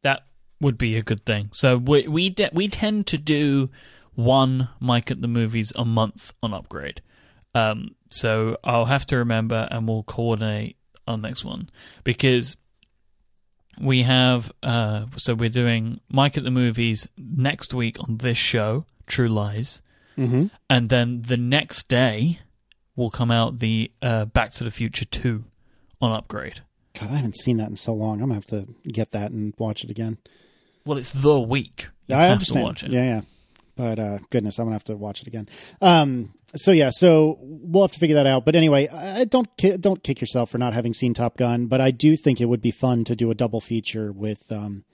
That 0.02 0.24
would 0.62 0.78
be 0.78 0.96
a 0.96 1.02
good 1.02 1.24
thing. 1.26 1.50
So 1.52 1.76
we 1.76 2.08
we 2.08 2.30
de- 2.30 2.50
we 2.52 2.68
tend 2.68 3.06
to 3.08 3.18
do 3.18 3.68
one 4.14 4.68
Mike 4.80 5.10
at 5.10 5.20
the 5.20 5.28
movies 5.28 5.72
a 5.76 5.84
month 5.84 6.32
on 6.42 6.54
upgrade. 6.54 7.02
Um, 7.54 7.94
so 8.10 8.56
I'll 8.64 8.86
have 8.86 9.06
to 9.06 9.16
remember, 9.16 9.68
and 9.70 9.86
we'll 9.86 10.04
coordinate 10.04 10.76
our 11.06 11.18
next 11.18 11.44
one 11.44 11.68
because 12.04 12.56
we 13.80 14.02
have. 14.02 14.52
Uh, 14.62 15.06
so 15.16 15.34
we're 15.34 15.48
doing 15.50 16.00
Mike 16.08 16.36
at 16.36 16.44
the 16.44 16.50
movies 16.50 17.08
next 17.16 17.74
week 17.74 18.00
on 18.00 18.18
this 18.18 18.38
show, 18.38 18.84
True 19.06 19.28
Lies, 19.28 19.82
mm-hmm. 20.16 20.46
and 20.70 20.88
then 20.88 21.22
the 21.22 21.36
next 21.36 21.88
day 21.88 22.40
will 22.96 23.10
come 23.10 23.30
out 23.30 23.58
the 23.58 23.90
uh, 24.00 24.26
Back 24.26 24.52
to 24.52 24.64
the 24.64 24.70
Future 24.70 25.06
2 25.06 25.44
on 26.00 26.12
upgrade. 26.12 26.60
God, 26.98 27.10
I 27.10 27.14
haven't 27.14 27.36
seen 27.36 27.56
that 27.56 27.70
in 27.70 27.76
so 27.76 27.94
long. 27.94 28.14
I'm 28.14 28.28
gonna 28.28 28.34
have 28.34 28.46
to 28.46 28.68
get 28.86 29.12
that 29.12 29.30
and 29.30 29.54
watch 29.58 29.82
it 29.84 29.90
again. 29.90 30.18
Well, 30.84 30.98
it's 30.98 31.12
the 31.12 31.40
week. 31.40 31.88
You 32.08 32.16
I 32.16 32.22
have 32.24 32.32
understand. 32.32 32.60
to 32.60 32.64
watch 32.64 32.82
it. 32.84 32.92
Yeah, 32.92 33.04
yeah. 33.04 33.20
But 33.76 33.98
uh, 33.98 34.18
goodness, 34.30 34.58
I'm 34.58 34.66
gonna 34.66 34.74
have 34.74 34.84
to 34.84 34.96
watch 34.96 35.22
it 35.22 35.28
again. 35.28 35.48
Um, 35.80 36.34
so 36.54 36.72
yeah, 36.72 36.90
so 36.90 37.38
we'll 37.40 37.84
have 37.84 37.92
to 37.92 37.98
figure 37.98 38.16
that 38.16 38.26
out. 38.26 38.44
But 38.44 38.54
anyway, 38.54 38.88
I 38.88 39.24
don't 39.24 39.48
ki- 39.56 39.78
don't 39.78 40.02
kick 40.02 40.20
yourself 40.20 40.50
for 40.50 40.58
not 40.58 40.74
having 40.74 40.92
seen 40.92 41.14
Top 41.14 41.36
Gun. 41.36 41.66
But 41.66 41.80
I 41.80 41.90
do 41.90 42.16
think 42.16 42.40
it 42.40 42.46
would 42.46 42.60
be 42.60 42.70
fun 42.70 43.04
to 43.04 43.16
do 43.16 43.30
a 43.30 43.34
double 43.34 43.60
feature 43.60 44.12
with. 44.12 44.50
Um, 44.52 44.84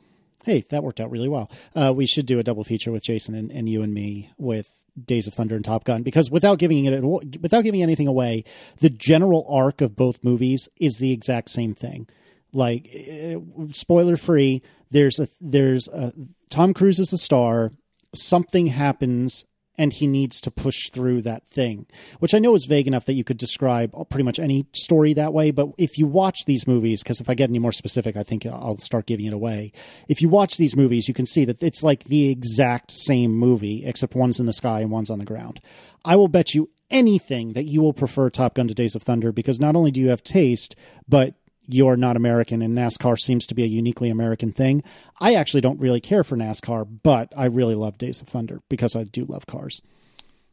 hey, 0.45 0.65
that 0.71 0.83
worked 0.85 1.01
out 1.01 1.11
really 1.11 1.29
well. 1.29 1.51
Uh, 1.75 1.93
we 1.95 2.07
should 2.07 2.25
do 2.25 2.39
a 2.39 2.43
double 2.45 2.65
feature 2.65 2.93
with 2.93 3.03
Jason 3.03 3.35
and, 3.35 3.51
and 3.51 3.69
you 3.69 3.83
and 3.83 3.93
me 3.93 4.31
with 4.39 4.87
Days 5.05 5.27
of 5.27 5.35
Thunder 5.35 5.57
and 5.57 5.65
Top 5.65 5.85
Gun 5.85 6.03
because 6.03 6.31
without 6.31 6.59
giving 6.59 6.85
it 6.85 7.03
without 7.41 7.65
giving 7.65 7.83
anything 7.83 8.07
away, 8.07 8.45
the 8.81 8.91
general 8.91 9.45
arc 9.51 9.81
of 9.81 9.97
both 9.97 10.23
movies 10.23 10.69
is 10.81 10.95
the 10.99 11.13
exact 11.13 11.51
same 11.51 11.75
thing. 11.75 12.09
Like 12.53 12.89
uh, 12.95 13.41
spoiler 13.73 14.17
free, 14.17 14.63
there's 14.91 15.19
a 15.19 15.29
there's 15.41 15.89
a 15.89 16.13
Tom 16.51 16.75
Cruise 16.75 16.99
is 16.99 17.13
a 17.13 17.19
star. 17.19 17.73
Something 18.15 18.69
happens 18.69 19.45
and 19.79 19.93
he 19.93 20.09
needs 20.09 20.41
to 20.41 20.51
push 20.51 20.91
through 20.91 21.23
that 21.23 21.47
thing, 21.47 21.87
which 22.19 22.35
I 22.35 22.41
know 22.41 22.55
is 22.57 22.67
vague 22.67 22.89
enough 22.89 23.05
that 23.07 23.13
you 23.13 23.23
could 23.23 23.39
describe 23.39 23.95
pretty 24.11 24.25
much 24.25 24.41
any 24.41 24.67
story 24.73 25.15
that 25.15 25.33
way. 25.33 25.53
But 25.53 25.69
if 25.79 25.97
you 25.97 26.07
watch 26.07 26.41
these 26.47 26.67
movies, 26.67 27.03
because 27.03 27.21
if 27.21 27.31
I 27.31 27.35
get 27.35 27.49
any 27.49 27.61
more 27.61 27.73
specific, 27.73 28.17
I 28.17 28.25
think 28.25 28.45
I'll 28.45 28.79
start 28.79 29.07
giving 29.07 29.27
it 29.27 29.33
away. 29.33 29.73
If 30.09 30.21
you 30.21 30.29
watch 30.29 30.57
these 30.57 30.75
movies, 30.75 31.07
you 31.07 31.15
can 31.15 31.27
see 31.27 31.45
that 31.45 31.63
it's 31.63 31.85
like 31.85 32.05
the 32.05 32.29
exact 32.29 32.91
same 32.91 33.31
movie, 33.31 33.87
except 33.87 34.17
one's 34.17 34.41
in 34.41 34.47
the 34.47 34.53
sky 34.53 34.81
and 34.81 34.91
one's 34.91 35.11
on 35.11 35.21
the 35.21 35.25
ground. 35.25 35.61
I 36.05 36.17
will 36.17 36.29
bet 36.29 36.55
you 36.55 36.71
anything 36.91 37.53
that 37.53 37.65
you 37.65 37.81
will 37.81 37.93
prefer 37.93 38.31
Top 38.31 38.55
Gun 38.55 38.67
to 38.67 38.75
Days 38.75 38.97
of 38.97 39.03
Thunder 39.05 39.31
because 39.31 39.61
not 39.61 39.77
only 39.77 39.93
do 39.93 40.01
you 40.01 40.09
have 40.09 40.25
taste, 40.25 40.75
but 41.09 41.35
you're 41.69 41.97
not 41.97 42.17
American 42.17 42.63
and 42.63 42.77
NASCAR 42.77 43.19
seems 43.19 43.47
to 43.47 43.55
be 43.55 43.63
a 43.63 43.67
uniquely 43.67 44.09
American 44.09 44.53
thing. 44.53 44.83
I 45.21 45.35
actually 45.35 45.61
don't 45.61 45.79
really 45.79 46.01
care 46.01 46.25
for 46.25 46.37
NASCAR, 46.37 46.87
but 47.03 47.33
I 47.37 47.45
really 47.45 47.75
love 47.75 47.99
Days 47.99 48.21
of 48.21 48.29
Thunder 48.29 48.63
because 48.69 48.97
I 48.97 49.05
do 49.05 49.25
love 49.27 49.47
cars. 49.47 49.83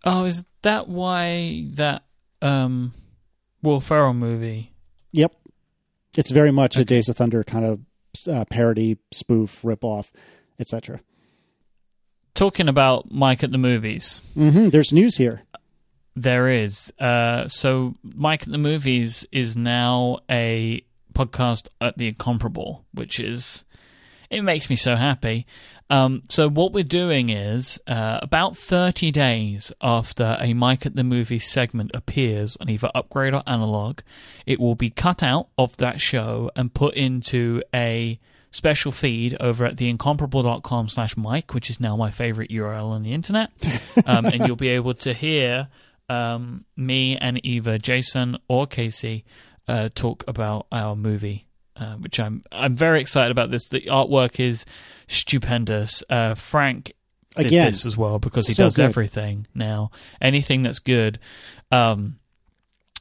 Oh, 0.04 0.26
is 0.26 0.46
that 0.62 0.88
why 0.88 1.68
that 1.72 2.04
um, 2.42 2.94
Will 3.64 3.82
Ferrell 3.82 4.14
movie? 4.14 4.74
Yep. 5.14 5.34
It's 6.18 6.32
very 6.32 6.52
much 6.52 6.76
okay. 6.76 6.82
a 6.82 6.86
Days 6.86 7.10
of 7.10 7.16
Thunder 7.16 7.44
kind 7.44 7.66
of 7.66 7.80
uh, 8.30 8.46
parody, 8.46 8.98
spoof, 9.12 9.64
rip 9.64 9.84
off, 9.84 10.12
etc. 10.60 11.00
Talking 12.34 12.68
about 12.68 13.12
Mike 13.12 13.44
at 13.44 13.52
the 13.52 13.58
movies. 13.58 14.22
Mm-hmm. 14.36 14.70
There's 14.70 14.92
news 14.92 15.16
here. 15.16 15.44
There 16.16 16.50
is. 16.50 16.94
Uh, 17.00 17.48
so, 17.48 17.96
Mike 18.04 18.44
at 18.44 18.52
the 18.52 18.58
movies 18.58 19.26
is 19.32 19.58
now 19.58 20.20
a 20.30 20.84
podcast 21.16 21.68
at 21.82 21.98
the 21.98 22.08
Incomparable, 22.08 22.86
which 22.94 23.20
is 23.20 23.64
it 24.30 24.42
makes 24.42 24.70
me 24.70 24.76
so 24.76 24.96
happy. 24.96 25.46
Um, 25.90 26.24
so 26.30 26.50
what 26.50 26.74
we're 26.74 26.84
doing 26.84 27.30
is 27.30 27.80
uh, 27.86 28.20
about 28.22 28.58
30 28.58 29.12
days 29.12 29.72
after 29.82 30.38
a 30.40 30.54
Mike 30.54 30.86
at 30.86 30.96
the 30.96 31.04
Movies 31.04 31.48
segment 31.50 31.92
appears 31.94 32.58
on 32.58 32.70
either 32.70 32.90
Upgrade 32.96 33.36
or 33.36 33.44
Analog, 33.46 34.00
it 34.46 34.60
will 34.60 34.76
be 34.76 34.90
cut 34.90 35.22
out 35.22 35.48
of 35.58 35.78
that 35.78 36.02
show 36.02 36.50
and 36.56 36.74
put 36.74 36.96
into 36.96 37.62
a 37.74 38.20
special 38.50 38.92
feed 38.92 39.38
over 39.40 39.66
at 39.66 39.76
theincomparable.com 39.76 40.90
slash 40.90 41.16
Mike, 41.18 41.54
which 41.54 41.70
is 41.70 41.80
now 41.80 41.96
my 41.96 42.10
favorite 42.10 42.50
URL 42.50 42.90
on 42.90 43.04
the 43.04 43.14
internet. 43.14 43.52
Um, 44.06 44.26
and 44.26 44.46
you'll 44.46 44.58
be 44.58 44.70
able 44.70 44.94
to 44.94 45.14
hear 45.14 45.70
um, 46.10 46.66
me 46.76 47.18
and 47.18 47.44
either 47.44 47.78
Jason 47.78 48.38
or 48.48 48.68
Casey 48.68 49.24
uh, 49.68 49.90
talk 49.96 50.24
about 50.28 50.68
our 50.72 50.96
movie, 50.96 51.46
uh, 51.76 51.96
which 51.96 52.20
I'm 52.20 52.42
I'm 52.52 52.76
very 52.76 53.02
excited 53.02 53.32
about. 53.32 53.52
This 53.52 53.68
the 53.70 53.82
artwork 53.82 54.40
is 54.40 54.66
stupendous. 55.08 56.04
Uh, 56.10 56.36
Frank 56.36 56.94
did 57.36 57.48
Again, 57.48 57.68
this 57.68 57.86
as 57.86 57.98
well 57.98 58.20
because 58.20 58.48
he 58.48 58.54
so 58.54 58.64
does 58.66 58.78
good. 58.78 58.86
everything 58.86 59.48
now. 59.54 59.92
Anything 60.22 60.64
that's 60.64 60.80
good. 60.80 61.20
Um, 61.72 62.20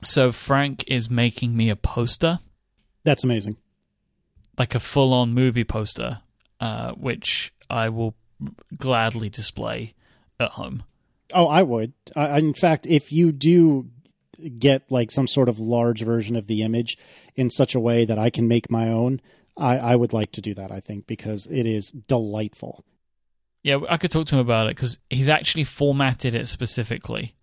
so 0.02 0.32
Frank 0.32 0.84
is 0.88 1.08
making 1.08 1.56
me 1.56 1.70
a 1.70 1.76
poster, 1.76 2.40
That's 3.04 3.22
amazing. 3.24 3.56
like 4.58 4.74
a 4.74 4.80
full-on 4.80 5.32
movie 5.32 5.64
poster, 5.64 6.20
uh, 6.60 6.92
which 6.92 7.54
I 7.70 7.88
will 7.90 8.14
gladly 8.76 9.30
display 9.30 9.94
at 10.40 10.50
home. 10.50 10.82
Oh, 11.32 11.46
I 11.46 11.62
would. 11.62 11.92
I, 12.16 12.38
in 12.38 12.52
fact, 12.54 12.86
if 12.86 13.12
you 13.12 13.32
do 13.32 13.88
get 14.58 14.90
like 14.90 15.10
some 15.10 15.26
sort 15.26 15.48
of 15.48 15.58
large 15.58 16.02
version 16.02 16.36
of 16.36 16.46
the 16.46 16.62
image 16.62 16.96
in 17.34 17.50
such 17.50 17.74
a 17.74 17.80
way 17.80 18.04
that 18.04 18.18
I 18.18 18.30
can 18.30 18.48
make 18.48 18.70
my 18.70 18.88
own, 18.88 19.20
I, 19.56 19.78
I 19.78 19.96
would 19.96 20.12
like 20.12 20.32
to 20.32 20.40
do 20.40 20.54
that. 20.54 20.72
I 20.72 20.80
think 20.80 21.06
because 21.06 21.46
it 21.50 21.66
is 21.66 21.90
delightful. 21.90 22.84
Yeah, 23.62 23.80
I 23.88 23.96
could 23.96 24.10
talk 24.10 24.26
to 24.26 24.36
him 24.36 24.40
about 24.40 24.66
it 24.66 24.76
because 24.76 24.98
he's 25.08 25.28
actually 25.28 25.64
formatted 25.64 26.34
it 26.34 26.48
specifically. 26.48 27.34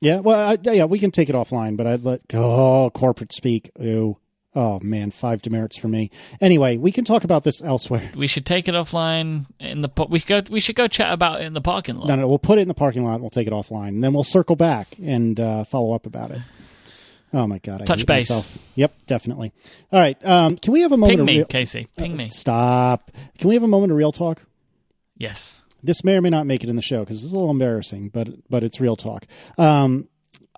Yeah, 0.00 0.20
well, 0.20 0.50
I, 0.50 0.58
yeah, 0.62 0.84
we 0.84 0.98
can 0.98 1.10
take 1.10 1.28
it 1.28 1.34
offline, 1.34 1.76
but 1.76 1.86
I'd 1.86 2.04
let 2.04 2.22
oh 2.32 2.90
corporate 2.94 3.32
speak. 3.32 3.70
Ooh, 3.82 4.16
oh 4.54 4.80
man, 4.80 5.10
five 5.10 5.42
demerits 5.42 5.76
for 5.76 5.88
me. 5.88 6.10
Anyway, 6.40 6.76
we 6.76 6.92
can 6.92 7.04
talk 7.04 7.24
about 7.24 7.44
this 7.44 7.62
elsewhere. 7.62 8.10
We 8.14 8.26
should 8.26 8.46
take 8.46 8.68
it 8.68 8.74
offline 8.74 9.46
in 9.58 9.80
the. 9.82 9.88
Po- 9.88 10.06
we 10.10 10.18
should 10.18 10.28
go. 10.28 10.42
We 10.52 10.60
should 10.60 10.76
go 10.76 10.88
chat 10.88 11.12
about 11.12 11.40
it 11.40 11.44
in 11.44 11.52
the 11.54 11.60
parking 11.60 11.96
lot. 11.96 12.08
No, 12.08 12.16
no, 12.16 12.28
we'll 12.28 12.38
put 12.38 12.58
it 12.58 12.62
in 12.62 12.68
the 12.68 12.74
parking 12.74 13.04
lot. 13.04 13.14
and 13.14 13.20
We'll 13.22 13.30
take 13.30 13.46
it 13.46 13.52
offline, 13.52 13.88
and 13.88 14.04
then 14.04 14.12
we'll 14.12 14.24
circle 14.24 14.56
back 14.56 14.96
and 15.02 15.38
uh, 15.38 15.64
follow 15.64 15.94
up 15.94 16.06
about 16.06 16.30
it. 16.30 16.40
Oh 17.32 17.46
my 17.46 17.58
god, 17.58 17.82
I 17.82 17.84
Touch 17.84 18.00
hate 18.00 18.06
base. 18.08 18.30
myself. 18.30 18.58
Yep, 18.74 18.92
definitely. 19.06 19.52
All 19.92 20.00
right, 20.00 20.16
um, 20.26 20.56
can 20.56 20.72
we 20.72 20.80
have 20.80 20.90
a 20.92 20.96
moment? 20.96 21.12
Ping 21.12 21.20
of 21.20 21.26
me, 21.26 21.36
real- 21.38 21.46
Casey. 21.46 21.86
Ping 21.96 22.14
Uh, 22.14 22.16
me. 22.16 22.28
Stop. 22.30 23.12
Can 23.38 23.48
we 23.48 23.54
have 23.54 23.62
a 23.62 23.68
moment 23.68 23.92
of 23.92 23.96
real 23.98 24.10
talk? 24.12 24.42
Yes. 25.16 25.62
This 25.82 26.02
may 26.04 26.16
or 26.16 26.20
may 26.20 26.28
not 26.30 26.46
make 26.46 26.62
it 26.64 26.68
in 26.68 26.76
the 26.76 26.82
show 26.82 27.00
because 27.00 27.22
it's 27.22 27.32
a 27.32 27.34
little 27.36 27.50
embarrassing, 27.50 28.08
but 28.10 28.28
but 28.50 28.64
it's 28.64 28.80
real 28.80 28.96
talk. 28.96 29.26
Um, 29.58 30.08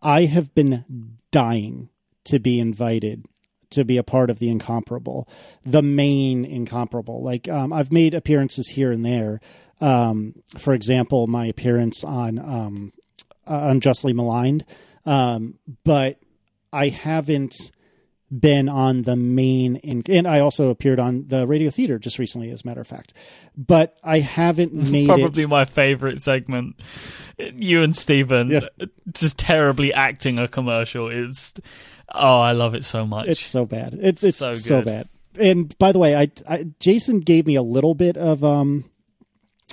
I 0.03 0.25
have 0.25 0.53
been 0.55 0.85
dying 1.31 1.91
to 2.25 2.39
be 2.41 2.59
invited 2.59 3.27
to 3.73 3.85
be 3.85 3.97
a 3.97 4.03
part 4.03 4.31
of 4.31 4.39
the 4.39 4.49
incomparable, 4.49 5.29
the 5.65 5.83
main 5.83 6.45
incomparable. 6.45 7.23
Like 7.23 7.49
um, 7.49 7.73
I've 7.73 7.93
made 7.93 8.15
appearances 8.15 8.69
here 8.69 8.93
and 8.93 9.05
there. 9.05 9.41
Um, 9.81 10.35
for 10.59 10.75
example, 10.75 11.27
my 11.27 11.47
appearance 11.47 12.05
on 12.05 12.39
um, 12.39 12.93
uh, 13.47 13.63
Unjustly 13.65 14.13
Maligned, 14.13 14.65
um, 15.05 15.59
but 15.85 16.21
I 16.73 16.89
haven't 16.89 17.55
been 18.31 18.67
on 18.69 19.03
the 19.03 19.17
main 19.17 19.77
in, 19.77 20.03
and 20.09 20.27
I 20.27 20.41
also 20.41 20.71
appeared 20.71 20.99
on 20.99 21.27
the 21.29 21.47
radio 21.47 21.71
theater 21.71 21.99
just 21.99 22.19
recently 22.19 22.51
as 22.51 22.63
a 22.63 22.67
matter 22.67 22.81
of 22.81 22.87
fact 22.87 23.13
but 23.59 23.95
I 24.03 24.21
haven't 24.21 24.73
made 24.91 25.05
it 25.05 25.09
Probably 25.09 25.45
my 25.45 25.67
favorite 25.67 26.23
segment. 26.23 26.81
You 27.39 27.83
and 27.83 27.95
Steven 27.95 28.49
Yeah. 28.49 28.61
just 29.13 29.37
terribly 29.37 29.93
acting 29.93 30.39
a 30.39 30.49
commercial 30.49 31.09
is. 31.09 31.53
Oh, 32.15 32.41
I 32.41 32.53
love 32.53 32.75
it 32.75 32.85
so 32.85 33.07
much. 33.07 33.29
It's 33.29 33.45
so 33.45 33.65
bad. 33.65 33.95
It's 34.01 34.23
it's 34.23 34.39
So 34.39 34.55
so, 34.55 34.83
bad. 34.83 35.09
And 35.41 35.77
by 35.79 35.93
the 35.93 35.99
way, 35.99 36.15
I, 36.15 36.31
I 36.49 36.67
Jason 36.79 37.21
gave 37.21 37.47
me 37.47 37.55
a 37.55 37.63
little 37.63 37.95
bit 37.95 38.17
of 38.17 38.45
um 38.45 38.85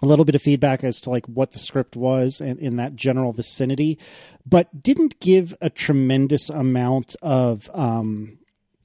a 0.01 0.05
little 0.05 0.23
bit 0.23 0.35
of 0.35 0.41
feedback 0.41 0.83
as 0.83 1.01
to 1.01 1.09
like 1.09 1.25
what 1.25 1.51
the 1.51 1.59
script 1.59 1.95
was 1.97 2.39
and 2.39 2.57
in 2.59 2.77
that 2.77 2.95
general 2.95 3.33
vicinity, 3.33 3.99
but 4.45 4.81
didn't 4.81 5.19
give 5.19 5.53
a 5.59 5.69
tremendous 5.69 6.49
amount 6.49 7.15
of 7.21 7.69
um 7.73 8.37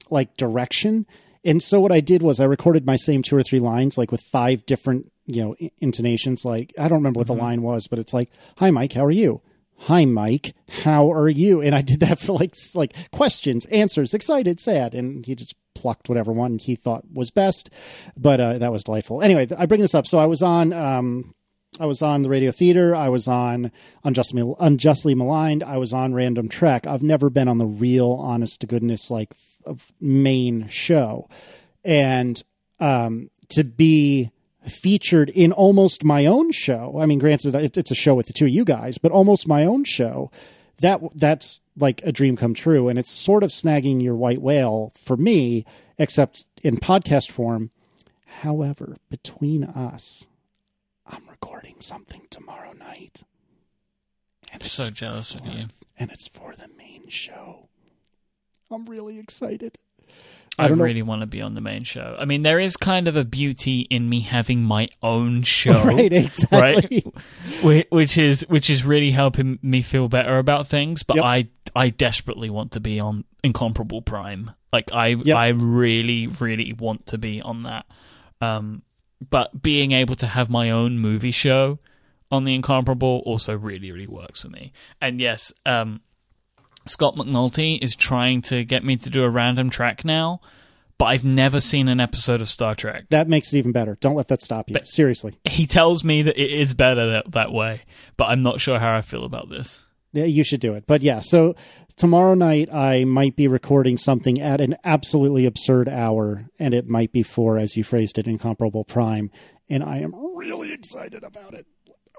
like 0.09 0.35
direction. 0.35 1.05
And 1.45 1.61
so 1.63 1.79
what 1.79 1.91
I 1.91 2.01
did 2.01 2.21
was 2.21 2.39
I 2.39 2.45
recorded 2.45 2.85
my 2.85 2.95
same 2.95 3.21
two 3.21 3.37
or 3.37 3.43
three 3.43 3.59
lines 3.59 3.97
like 3.97 4.11
with 4.11 4.21
five 4.21 4.65
different, 4.65 5.11
you 5.27 5.43
know, 5.43 5.55
intonations 5.79 6.43
like 6.43 6.73
I 6.77 6.87
don't 6.89 6.97
remember 6.97 7.19
what 7.19 7.27
the 7.27 7.33
line 7.35 7.61
was, 7.61 7.87
but 7.87 7.99
it's 7.99 8.13
like, 8.13 8.29
"Hi 8.57 8.69
Mike, 8.71 8.93
how 8.93 9.05
are 9.05 9.11
you?" 9.11 9.41
Hi 9.79 10.05
Mike, 10.05 10.55
how 10.83 11.11
are 11.11 11.29
you? 11.29 11.61
And 11.61 11.75
I 11.75 11.81
did 11.81 11.99
that 11.99 12.19
for 12.19 12.33
like 12.33 12.55
like 12.73 12.93
questions, 13.11 13.65
answers, 13.65 14.13
excited, 14.13 14.59
sad, 14.59 14.93
and 14.93 15.25
he 15.25 15.35
just 15.35 15.55
plucked 15.75 16.09
whatever 16.09 16.31
one 16.31 16.57
he 16.57 16.75
thought 16.75 17.03
was 17.13 17.31
best. 17.31 17.69
But 18.17 18.39
uh, 18.39 18.57
that 18.57 18.71
was 18.71 18.83
delightful. 18.83 19.21
Anyway, 19.21 19.47
I 19.57 19.65
bring 19.65 19.81
this 19.81 19.95
up. 19.95 20.07
So 20.07 20.17
I 20.17 20.25
was 20.25 20.41
on 20.41 20.73
um, 20.73 21.35
I 21.79 21.85
was 21.85 22.01
on 22.01 22.21
the 22.21 22.29
radio 22.29 22.51
theater. 22.51 22.95
I 22.95 23.09
was 23.09 23.27
on 23.27 23.71
Unjustly, 24.03 24.53
Unjustly 24.59 25.15
Maligned. 25.15 25.63
I 25.63 25.77
was 25.77 25.93
on 25.93 26.13
Random 26.13 26.47
Trek. 26.47 26.87
I've 26.87 27.03
never 27.03 27.29
been 27.29 27.47
on 27.47 27.57
the 27.57 27.65
real, 27.65 28.11
honest 28.11 28.61
to 28.61 28.67
goodness, 28.67 29.11
like 29.11 29.33
main 29.99 30.67
show. 30.67 31.29
And 31.83 32.41
um, 32.79 33.29
to 33.49 33.63
be 33.63 34.31
featured 34.67 35.29
in 35.29 35.51
almost 35.51 36.03
my 36.03 36.25
own 36.25 36.51
show. 36.51 36.97
I 36.99 37.05
mean, 37.05 37.19
granted, 37.19 37.55
it's, 37.55 37.91
a 37.91 37.95
show 37.95 38.15
with 38.15 38.27
the 38.27 38.33
two 38.33 38.45
of 38.45 38.51
you 38.51 38.65
guys, 38.65 38.97
but 38.97 39.11
almost 39.11 39.47
my 39.47 39.63
own 39.63 39.83
show. 39.83 40.31
That 40.79 40.99
that's 41.15 41.61
like 41.77 42.01
a 42.03 42.11
dream 42.11 42.35
come 42.35 42.53
true, 42.53 42.89
and 42.89 42.99
it's 42.99 43.11
sort 43.11 43.43
of 43.43 43.51
snagging 43.51 44.03
your 44.03 44.15
white 44.15 44.41
whale 44.41 44.91
for 44.95 45.15
me, 45.15 45.65
except 45.97 46.45
in 46.63 46.77
podcast 46.77 47.31
form. 47.31 47.71
However, 48.41 48.97
between 49.09 49.63
us, 49.63 50.25
I'm 51.07 51.23
recording 51.29 51.75
something 51.79 52.23
tomorrow 52.29 52.73
night. 52.73 53.23
And 54.51 54.61
I'm 54.61 54.67
so 54.67 54.89
jealous 54.89 55.31
for, 55.31 55.39
of 55.39 55.45
you. 55.45 55.65
And 55.97 56.11
it's 56.11 56.27
for 56.27 56.53
the 56.55 56.67
main 56.77 57.07
show. 57.07 57.69
I'm 58.69 58.85
really 58.85 59.19
excited. 59.19 59.77
I, 60.57 60.65
I 60.65 60.67
know- 60.69 60.83
really 60.83 61.01
want 61.01 61.21
to 61.21 61.27
be 61.27 61.41
on 61.41 61.53
the 61.55 61.61
main 61.61 61.83
show. 61.83 62.15
I 62.19 62.25
mean, 62.25 62.41
there 62.43 62.59
is 62.59 62.77
kind 62.77 63.07
of 63.07 63.15
a 63.15 63.25
beauty 63.25 63.81
in 63.89 64.07
me 64.09 64.21
having 64.21 64.61
my 64.63 64.87
own 65.03 65.43
show, 65.43 65.83
right, 65.85 66.11
exactly. 66.13 67.03
Whi- 67.61 67.85
which 67.89 68.17
is 68.17 68.45
which 68.47 68.69
is 68.69 68.85
really 68.85 69.11
helping 69.11 69.59
me 69.61 69.81
feel 69.81 70.07
better 70.07 70.37
about 70.37 70.67
things. 70.67 71.03
But 71.03 71.17
Yep. 71.17 71.25
I 71.25 71.47
I 71.75 71.89
desperately 71.89 72.49
want 72.49 72.71
to 72.73 72.79
be 72.79 72.99
on 72.99 73.25
Incomparable 73.43 74.01
Prime. 74.01 74.51
Like 74.71 74.93
I 74.93 75.07
Yep. 75.07 75.35
I 75.35 75.49
really 75.49 76.27
really 76.27 76.73
want 76.73 77.07
to 77.07 77.17
be 77.17 77.41
on 77.41 77.63
that. 77.63 77.85
Um, 78.41 78.81
but 79.29 79.61
being 79.61 79.91
able 79.93 80.15
to 80.17 80.27
have 80.27 80.49
my 80.49 80.69
own 80.71 80.99
movie 80.99 81.31
show 81.31 81.79
on 82.31 82.43
the 82.43 82.53
Incomparable 82.55 83.21
also 83.25 83.55
really 83.57 83.91
really 83.91 84.07
works 84.07 84.41
for 84.41 84.49
me. 84.49 84.71
And 85.01 85.19
yes, 85.19 85.53
um, 85.65 86.01
Scott 86.87 87.15
McNulty 87.15 87.81
is 87.81 87.95
trying 87.95 88.41
to 88.43 88.63
get 88.63 88.83
me 88.83 88.95
to 88.97 89.09
do 89.09 89.23
a 89.23 89.29
Random 89.29 89.69
Trek 89.69 90.05
now, 90.05 90.39
but 90.97 91.05
I've 91.05 91.25
never 91.25 91.59
seen 91.59 91.87
an 91.87 91.99
episode 91.99 92.41
of 92.41 92.49
Star 92.49 92.75
Trek. 92.75 93.05
That 93.09 93.27
makes 93.27 93.51
it 93.53 93.57
even 93.57 93.71
better. 93.71 93.97
Don't 93.99 94.15
let 94.15 94.27
that 94.27 94.41
stop 94.41 94.69
you. 94.69 94.77
Seriously. 94.85 95.37
He 95.45 95.65
tells 95.65 96.03
me 96.03 96.21
that 96.21 96.41
it 96.41 96.51
is 96.51 96.73
better 96.73 97.09
that, 97.11 97.31
that 97.31 97.51
way, 97.51 97.81
but 98.17 98.25
I'm 98.25 98.41
not 98.41 98.61
sure 98.61 98.79
how 98.79 98.95
I 98.95 99.01
feel 99.01 99.23
about 99.23 99.49
this. 99.49 99.83
Yeah, 100.13 100.25
you 100.25 100.43
should 100.43 100.61
do 100.61 100.75
it. 100.75 100.85
But 100.87 101.01
yeah, 101.01 101.19
so 101.19 101.55
tomorrow 101.97 102.35
night 102.35 102.73
I 102.73 103.03
might 103.03 103.35
be 103.35 103.47
recording 103.47 103.97
something 103.97 104.39
at 104.39 104.61
an 104.61 104.75
absolutely 104.85 105.45
absurd 105.45 105.89
hour, 105.89 106.45
and 106.59 106.73
it 106.73 106.87
might 106.87 107.11
be 107.11 107.23
for, 107.23 107.57
as 107.57 107.75
you 107.75 107.83
phrased 107.83 108.17
it, 108.17 108.27
incomparable 108.27 108.85
prime. 108.85 109.31
And 109.69 109.83
I 109.83 109.97
am 109.97 110.13
really 110.35 110.71
excited 110.71 111.23
about 111.23 111.53
it. 111.53 111.65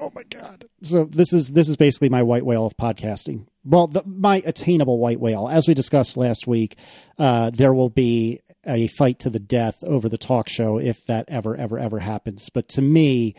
Oh 0.01 0.11
my 0.15 0.23
god! 0.25 0.67
So 0.83 1.05
this 1.05 1.33
is 1.33 1.53
this 1.53 1.69
is 1.69 1.77
basically 1.77 2.09
my 2.09 2.23
white 2.23 2.45
whale 2.45 2.67
of 2.67 2.77
podcasting. 2.77 3.47
Well, 3.65 3.87
the, 3.87 4.03
my 4.05 4.43
attainable 4.45 4.99
white 4.99 5.21
whale, 5.21 5.49
as 5.49 5.67
we 5.67 5.75
discussed 5.75 6.17
last 6.17 6.47
week, 6.47 6.77
uh, 7.19 7.51
there 7.51 7.75
will 7.75 7.91
be 7.91 8.41
a 8.67 8.89
fight 8.89 9.19
to 9.21 9.31
the 9.31 9.39
death 9.39 9.83
over 9.85 10.09
the 10.09 10.19
talk 10.19 10.49
show 10.49 10.79
if 10.79 11.05
that 11.07 11.27
ever 11.29 11.57
ever 11.57 11.79
ever 11.79 12.01
happens. 12.01 12.49
But 12.51 12.69
to 12.71 12.83
me, 12.83 13.35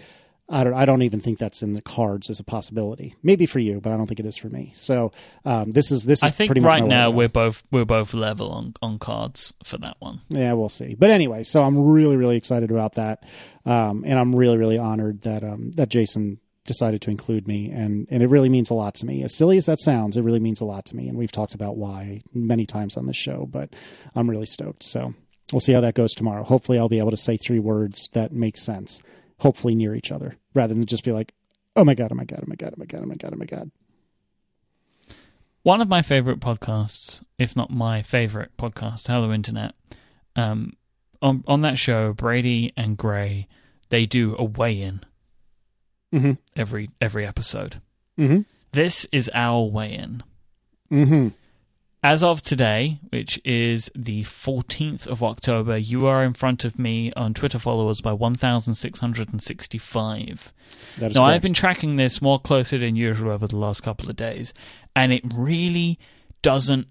I 0.50 0.64
don't. 0.64 0.74
I 0.74 0.86
don't 0.86 1.02
even 1.02 1.20
think 1.20 1.40
that's 1.40 1.62
in 1.62 1.74
the 1.74 1.82
cards 1.82 2.30
as 2.30 2.40
a 2.40 2.44
possibility. 2.44 3.16
Maybe 3.22 3.46
for 3.46 3.60
you, 3.60 3.82
but 3.82 3.92
I 3.92 3.98
don't 3.98 4.08
think 4.08 4.22
it 4.22 4.26
is 4.26 4.38
for 4.38 4.48
me. 4.48 4.72
So 4.76 5.12
um, 5.44 5.72
this 5.72 5.92
is 5.92 6.04
this 6.06 6.20
is 6.20 6.24
I 6.24 6.30
think 6.30 6.50
pretty 6.50 6.62
right 6.62 6.84
now 6.84 7.12
we're 7.12 7.28
both 7.28 7.64
we're 7.70 7.86
both 7.86 8.14
level 8.14 8.52
on, 8.52 8.74
on 8.82 8.98
cards 8.98 9.54
for 9.66 9.78
that 9.80 9.98
one. 10.00 10.22
Yeah, 10.30 10.54
we'll 10.54 10.70
see. 10.70 10.96
But 10.96 11.10
anyway, 11.10 11.44
so 11.44 11.64
I'm 11.64 11.78
really 11.78 12.16
really 12.16 12.38
excited 12.38 12.72
about 12.72 12.94
that, 12.94 13.26
um, 13.66 14.04
and 14.06 14.18
I'm 14.18 14.34
really 14.34 14.58
really 14.58 14.78
honored 14.78 15.22
that 15.24 15.44
um, 15.44 15.72
that 15.72 15.90
Jason 15.90 16.40
decided 16.68 17.02
to 17.02 17.10
include 17.10 17.48
me, 17.48 17.72
and 17.72 18.08
and 18.12 18.22
it 18.22 18.30
really 18.30 18.50
means 18.50 18.70
a 18.70 18.76
lot 18.76 18.94
to 18.96 19.06
me. 19.06 19.24
As 19.24 19.34
silly 19.34 19.58
as 19.58 19.66
that 19.66 19.80
sounds, 19.80 20.16
it 20.16 20.22
really 20.22 20.40
means 20.40 20.62
a 20.62 20.66
lot 20.66 20.86
to 20.86 20.96
me, 20.96 21.08
and 21.08 21.18
we've 21.18 21.32
talked 21.32 21.56
about 21.56 21.78
why 21.78 22.22
many 22.34 22.68
times 22.68 22.96
on 22.96 23.08
this 23.08 23.18
show. 23.18 23.48
But 23.50 23.76
I'm 24.16 24.30
really 24.30 24.46
stoked. 24.46 24.84
So 24.84 25.16
we'll 25.52 25.62
see 25.62 25.74
how 25.74 25.82
that 25.82 25.96
goes 25.96 26.14
tomorrow. 26.14 26.44
Hopefully, 26.44 26.78
I'll 26.78 26.90
be 26.90 27.00
able 27.00 27.12
to 27.12 27.18
say 27.18 27.38
three 27.38 27.60
words 27.60 28.10
that 28.14 28.32
make 28.32 28.58
sense. 28.58 29.02
Hopefully, 29.40 29.74
near 29.74 29.96
each 29.96 30.12
other, 30.12 30.36
rather 30.54 30.74
than 30.74 30.86
just 30.86 31.04
be 31.04 31.12
like, 31.12 31.34
"Oh 31.76 31.84
my 31.84 31.96
god! 31.96 32.12
Oh 32.12 32.16
my 32.16 32.26
god! 32.26 32.42
Oh 32.44 32.48
my 32.48 32.56
god! 32.56 32.74
Oh 32.76 32.80
my 32.80 32.86
god! 32.86 33.02
Oh 33.02 33.08
my 33.08 33.16
god! 33.16 33.34
Oh 33.34 33.38
my 33.38 33.46
god!" 33.46 33.72
One 35.64 35.82
of 35.82 35.90
my 35.90 36.02
favorite 36.02 36.40
podcasts, 36.40 37.24
if 37.38 37.56
not 37.56 37.72
my 37.72 38.02
favorite 38.02 38.52
podcast, 38.58 39.08
Hello 39.08 39.34
Internet. 39.34 39.74
Um, 40.36 40.74
on 41.22 41.44
on 41.48 41.62
that 41.62 41.78
show, 41.78 42.14
Brady 42.14 42.74
and 42.78 42.96
Grey, 42.98 43.48
they 43.90 44.06
do 44.06 44.36
a 44.38 44.44
weigh-in 44.46 45.02
Mm-hmm. 46.14 46.34
every 46.56 46.90
every 47.02 47.26
episode. 47.26 47.82
Mm-hmm. 48.18 48.42
This 48.72 49.06
is 49.12 49.30
our 49.34 49.70
weigh-in. 49.70 50.24
Mm-hmm. 50.92 51.30
As 52.04 52.24
of 52.24 52.42
today, 52.42 53.00
which 53.10 53.42
is 53.44 53.90
the 53.96 54.24
14th 54.24 55.08
of 55.08 55.24
October, 55.24 55.78
you 55.78 56.06
are 56.06 56.24
in 56.24 56.34
front 56.34 56.64
of 56.64 56.78
me 56.78 57.12
on 57.14 57.34
Twitter 57.34 57.58
followers 57.60 58.02
by 58.02 58.14
1,665. 58.14 60.54
That 61.00 61.12
is 61.12 61.18
Now, 61.18 61.26
I've 61.26 61.42
been 61.42 61.56
tracking 61.56 61.96
this 61.96 62.22
more 62.22 62.38
closely 62.40 62.78
than 62.78 62.96
usual 62.96 63.32
over 63.32 63.48
the 63.48 63.58
last 63.58 63.82
couple 63.82 64.10
of 64.10 64.16
days, 64.16 64.54
and 64.96 65.12
it 65.12 65.24
really 65.34 65.98
doesn't. 66.42 66.88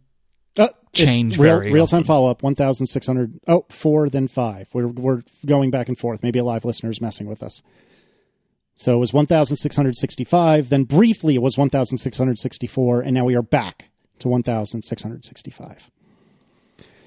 Uh, 0.59 0.68
change 0.92 1.38
real, 1.38 1.59
very 1.59 1.70
real 1.70 1.87
time 1.87 2.05
follow 2.05 2.31
up 2.31 2.42
1600 2.42 3.38
oh 3.48 3.66
four 3.68 4.09
then 4.09 4.26
five 4.26 4.66
we're, 4.72 4.87
we're 4.87 5.22
going 5.44 5.70
back 5.70 5.88
and 5.88 5.98
forth 5.98 6.22
maybe 6.22 6.38
a 6.38 6.44
live 6.44 6.64
listener 6.64 6.88
is 6.88 7.02
messing 7.02 7.26
with 7.26 7.42
us 7.42 7.61
so 8.76 8.94
it 8.94 8.98
was 8.98 9.12
1665 9.12 10.68
then 10.68 10.84
briefly 10.84 11.34
it 11.34 11.42
was 11.42 11.58
1664 11.58 13.00
and 13.00 13.12
now 13.12 13.24
we 13.24 13.34
are 13.34 13.42
back 13.42 13.90
to 14.18 14.28
1665 14.28 15.90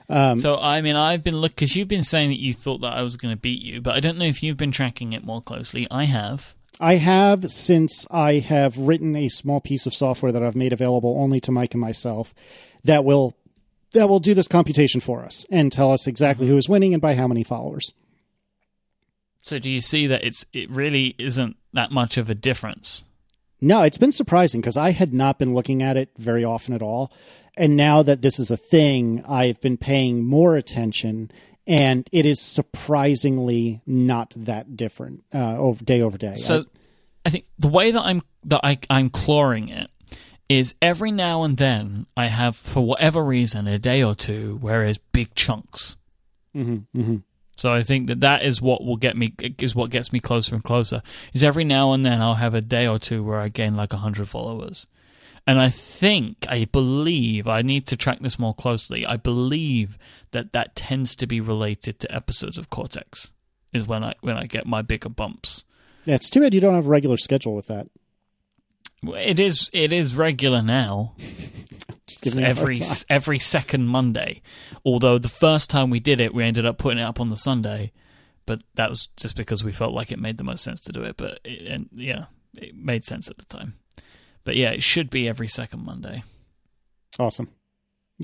um, 0.10 0.39
So, 0.39 0.58
I 0.58 0.82
mean, 0.82 0.95
I've 0.95 1.23
been 1.23 1.38
look 1.38 1.53
because 1.53 1.75
you've 1.75 1.88
been 1.88 2.03
saying 2.03 2.29
that 2.29 2.39
you 2.39 2.53
thought 2.53 2.79
that 2.79 2.97
I 2.97 3.03
was 3.03 3.15
going 3.15 3.32
to 3.32 3.39
beat 3.39 3.62
you, 3.62 3.79
but 3.79 3.95
I 3.95 3.99
don't 3.99 4.17
know 4.17 4.25
if 4.25 4.41
you've 4.41 4.58
been 4.58 4.71
tracking 4.71 5.13
it 5.13 5.23
more 5.23 5.41
closely. 5.41 5.86
I 5.91 6.05
have. 6.05 6.55
I 6.79 6.95
have 6.95 7.51
since 7.51 8.08
I 8.10 8.36
have 8.36 8.77
written 8.77 9.15
a 9.15 9.27
small 9.27 9.60
piece 9.60 9.86
of 9.86 9.93
software 9.93 10.32
that 10.32 10.41
I've 10.41 10.55
made 10.55 10.73
available 10.73 11.17
only 11.19 11.39
to 11.41 11.51
Mike 11.51 11.73
and 11.73 11.82
myself 11.82 12.34
that 12.84 13.05
will 13.05 13.36
that 13.91 14.08
will 14.08 14.19
do 14.19 14.34
this 14.34 14.47
computation 14.47 15.01
for 15.01 15.23
us 15.23 15.45
and 15.49 15.71
tell 15.71 15.91
us 15.91 16.08
exactly 16.08 16.47
who 16.47 16.58
is 16.58 16.69
winning 16.69 16.93
and 16.93 17.01
by 17.01 17.15
how 17.15 17.27
many 17.27 17.43
followers. 17.43 17.93
So, 19.41 19.60
do 19.60 19.69
you 19.69 19.82
see 19.82 20.08
that 20.08 20.23
it's 20.23 20.45
it 20.53 20.69
really 20.69 21.15
isn't 21.17 21.58
that 21.73 21.91
much 21.91 22.17
of 22.17 22.29
a 22.29 22.36
difference? 22.36 23.03
No, 23.62 23.84
it's 23.84 23.97
been 23.97 24.12
surprising 24.12 24.62
because 24.62 24.77
I 24.77 24.91
had 24.91 25.13
not 25.13 25.38
been 25.38 25.53
looking 25.53 25.84
at 25.84 25.97
it 25.97 26.10
very 26.17 26.43
often 26.43 26.73
at 26.73 26.82
all. 26.82 27.12
And 27.58 27.75
now 27.75 28.01
that 28.03 28.21
this 28.21 28.39
is 28.39 28.49
a 28.51 28.58
thing, 28.58 29.23
I've 29.27 29.60
been 29.60 29.75
paying 29.77 30.23
more 30.23 30.55
attention, 30.55 31.29
and 31.67 32.08
it 32.13 32.25
is 32.25 32.39
surprisingly 32.39 33.82
not 33.86 34.34
that 34.38 34.77
different 34.77 35.23
uh, 35.34 35.58
over 35.58 35.84
day 35.84 36.01
over 36.01 36.17
day. 36.17 36.36
So, 36.36 36.65
I 37.25 37.29
think 37.29 37.45
the 37.58 37.67
way 37.67 37.91
that 37.91 38.01
I'm 38.01 38.21
that 38.45 38.62
I, 38.63 38.79
I'm 38.89 39.10
clawing 39.10 39.67
it 39.67 39.89
is 40.47 40.73
every 40.82 41.12
now 41.12 41.43
and 41.43 41.58
then 41.58 42.08
I 42.15 42.27
have, 42.27 42.55
for 42.55 42.84
whatever 42.86 43.23
reason, 43.23 43.67
a 43.67 43.77
day 43.77 44.01
or 44.03 44.15
two 44.15 44.58
where 44.62 44.84
it's 44.84 44.97
big 44.97 45.36
chunks. 45.36 45.97
hmm 46.53 46.77
hmm 46.93 47.17
So 47.60 47.74
I 47.74 47.84
think 47.84 48.08
that 48.08 48.22
that 48.22 48.43
is 48.43 48.62
what 48.62 48.86
will 48.86 48.95
get 48.95 49.17
me 49.17 49.34
is 49.58 49.76
what 49.76 49.89
gets 49.89 50.13
me 50.13 50.22
closer 50.22 50.56
and 50.56 50.63
closer. 50.63 51.02
Is 51.34 51.43
every 51.43 51.65
now 51.65 51.91
and 51.91 52.06
then 52.06 52.22
I'll 52.22 52.36
have 52.36 52.54
a 52.54 52.62
day 52.62 52.88
or 52.88 52.98
two 52.98 53.22
where 53.22 53.41
I 53.41 53.50
gain 53.50 53.76
like 53.76 53.91
hundred 53.91 54.30
followers, 54.30 54.88
and 55.45 55.60
I 55.60 55.67
think 55.69 56.45
I 56.48 56.65
believe 56.65 57.48
I 57.48 57.62
need 57.62 57.86
to 57.88 57.98
track 57.98 58.19
this 58.22 58.39
more 58.39 58.54
closely. 58.54 59.06
I 59.06 59.17
believe 59.17 59.98
that 60.32 60.54
that 60.54 60.74
tends 60.74 61.15
to 61.15 61.28
be 61.28 61.41
related 61.41 62.00
to 62.00 62.15
episodes 62.15 62.58
of 62.58 62.69
Cortex. 62.69 63.30
Is 63.74 63.86
when 63.86 64.06
I 64.06 64.13
when 64.22 64.38
I 64.38 64.45
get 64.45 64.65
my 64.65 64.82
bigger 64.82 65.10
bumps. 65.10 65.65
yeah, 66.06 66.15
it's 66.15 66.30
too 66.30 66.39
bad 66.39 66.54
you 66.54 66.62
don't 66.62 66.76
have 66.76 66.86
a 66.86 66.89
regular 66.89 67.17
schedule 67.17 67.56
with 67.56 67.67
that. 67.67 67.88
It 69.04 69.39
is 69.39 69.69
it 69.74 69.91
is 69.91 70.15
regular 70.15 70.62
now. 70.62 71.13
Just 72.10 72.22
giving 72.22 72.39
you 72.39 72.45
a 72.45 72.54
hard 72.54 72.60
every 72.60 72.82
every 73.10 73.39
second 73.39 73.88
Monday. 73.88 74.41
Although 74.86 75.17
the 75.17 75.30
first 75.30 75.69
time 75.69 75.89
we 75.89 76.00
did 76.00 76.19
it, 76.19 76.34
we 76.34 76.43
ended 76.43 76.65
up 76.65 76.78
putting 76.78 77.00
it 77.00 77.04
up 77.04 77.19
on 77.19 77.30
the 77.30 77.38
Sunday, 77.38 77.91
but 78.45 78.62
that 78.76 78.89
was 78.89 79.08
just 79.17 79.36
because 79.36 79.63
we 79.63 79.72
felt 79.72 79.93
like 79.93 80.12
it 80.12 80.19
made 80.19 80.38
the 80.38 80.43
most 80.43 80.63
sense 80.63 80.82
to 80.82 80.91
do 80.91 81.04
it. 81.04 81.17
But 81.17 81.39
it, 81.43 81.67
and 81.67 81.89
yeah, 81.93 82.26
it 82.58 82.76
made 82.76 83.04
sense 83.04 83.30
at 83.30 83.38
the 83.38 83.45
time. 83.45 83.76
But 84.43 84.56
yeah, 84.56 84.72
it 84.72 84.84
should 84.84 85.10
be 85.10 85.28
every 85.28 85.48
second 85.48 85.84
Monday. 85.86 86.24
Awesome. 87.17 87.50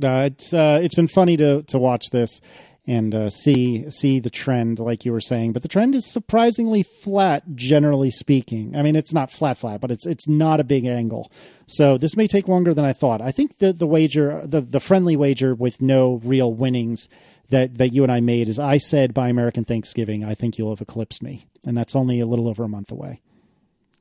Uh, 0.02 0.30
it's 0.32 0.54
uh, 0.54 0.80
it's 0.82 0.96
been 0.96 1.08
funny 1.08 1.38
to 1.38 1.64
to 1.64 1.78
watch 1.78 2.10
this 2.12 2.42
and 2.88 3.16
uh, 3.16 3.30
see 3.30 3.90
see 3.90 4.20
the 4.20 4.30
trend, 4.30 4.80
like 4.80 5.06
you 5.06 5.12
were 5.12 5.22
saying. 5.22 5.54
But 5.54 5.64
the 5.64 5.68
trend 5.68 5.96
is 5.96 6.12
surprisingly 6.12 6.84
flat, 6.84 7.56
generally 7.56 8.12
speaking. 8.12 8.76
I 8.76 8.84
mean, 8.84 8.96
it's 8.96 9.14
not 9.14 9.32
flat 9.32 9.58
flat, 9.58 9.82
but 9.82 9.92
it's 9.92 10.06
it's 10.06 10.28
not 10.28 10.60
a 10.60 10.64
big 10.64 10.86
angle. 10.86 11.32
So 11.68 11.98
this 11.98 12.16
may 12.16 12.28
take 12.28 12.48
longer 12.48 12.74
than 12.74 12.86
I 12.86 12.94
thought. 12.94 13.22
I 13.22 13.32
think 13.32 13.58
the 13.58 13.74
the 13.74 13.88
wager, 13.88 14.42
the 14.46 14.62
the 14.62 14.80
friendly 14.80 15.16
wager 15.16 15.56
with 15.56 15.82
no 15.82 16.22
real 16.24 16.54
winnings 16.54 17.10
that 17.50 17.78
that 17.78 17.90
you 17.90 18.04
and 18.04 18.12
I 18.12 18.22
made 18.22 18.50
is 18.50 18.60
I 18.60 18.78
said 18.78 19.14
by 19.14 19.30
American 19.30 19.64
Thanksgiving, 19.64 20.24
I 20.24 20.36
think 20.36 20.58
you'll 20.58 20.72
have 20.72 20.82
eclipsed 20.82 21.24
me, 21.24 21.46
and 21.66 21.78
that's 21.78 21.96
only 21.96 22.20
a 22.20 22.26
little 22.26 22.48
over 22.48 22.64
a 22.64 22.70
month 22.70 22.92
away. 22.92 23.22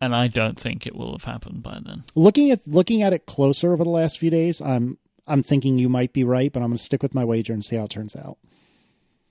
And 0.00 0.14
I 0.14 0.28
don't 0.28 0.58
think 0.58 0.86
it 0.86 0.94
will 0.94 1.12
have 1.12 1.24
happened 1.24 1.62
by 1.62 1.78
then. 1.82 2.04
looking 2.14 2.50
at 2.50 2.60
looking 2.66 3.02
at 3.02 3.14
it 3.14 3.24
closer 3.24 3.72
over 3.72 3.84
the 3.84 3.90
last 3.90 4.18
few 4.18 4.28
days, 4.28 4.60
I'm 4.60 4.98
I'm 5.26 5.42
thinking 5.42 5.78
you 5.78 5.88
might 5.88 6.12
be 6.12 6.24
right, 6.24 6.52
but 6.52 6.60
I'm 6.60 6.68
going 6.68 6.76
to 6.76 6.84
stick 6.84 7.02
with 7.02 7.14
my 7.14 7.24
wager 7.24 7.54
and 7.54 7.64
see 7.64 7.76
how 7.76 7.84
it 7.84 7.90
turns 7.90 8.14
out. 8.14 8.36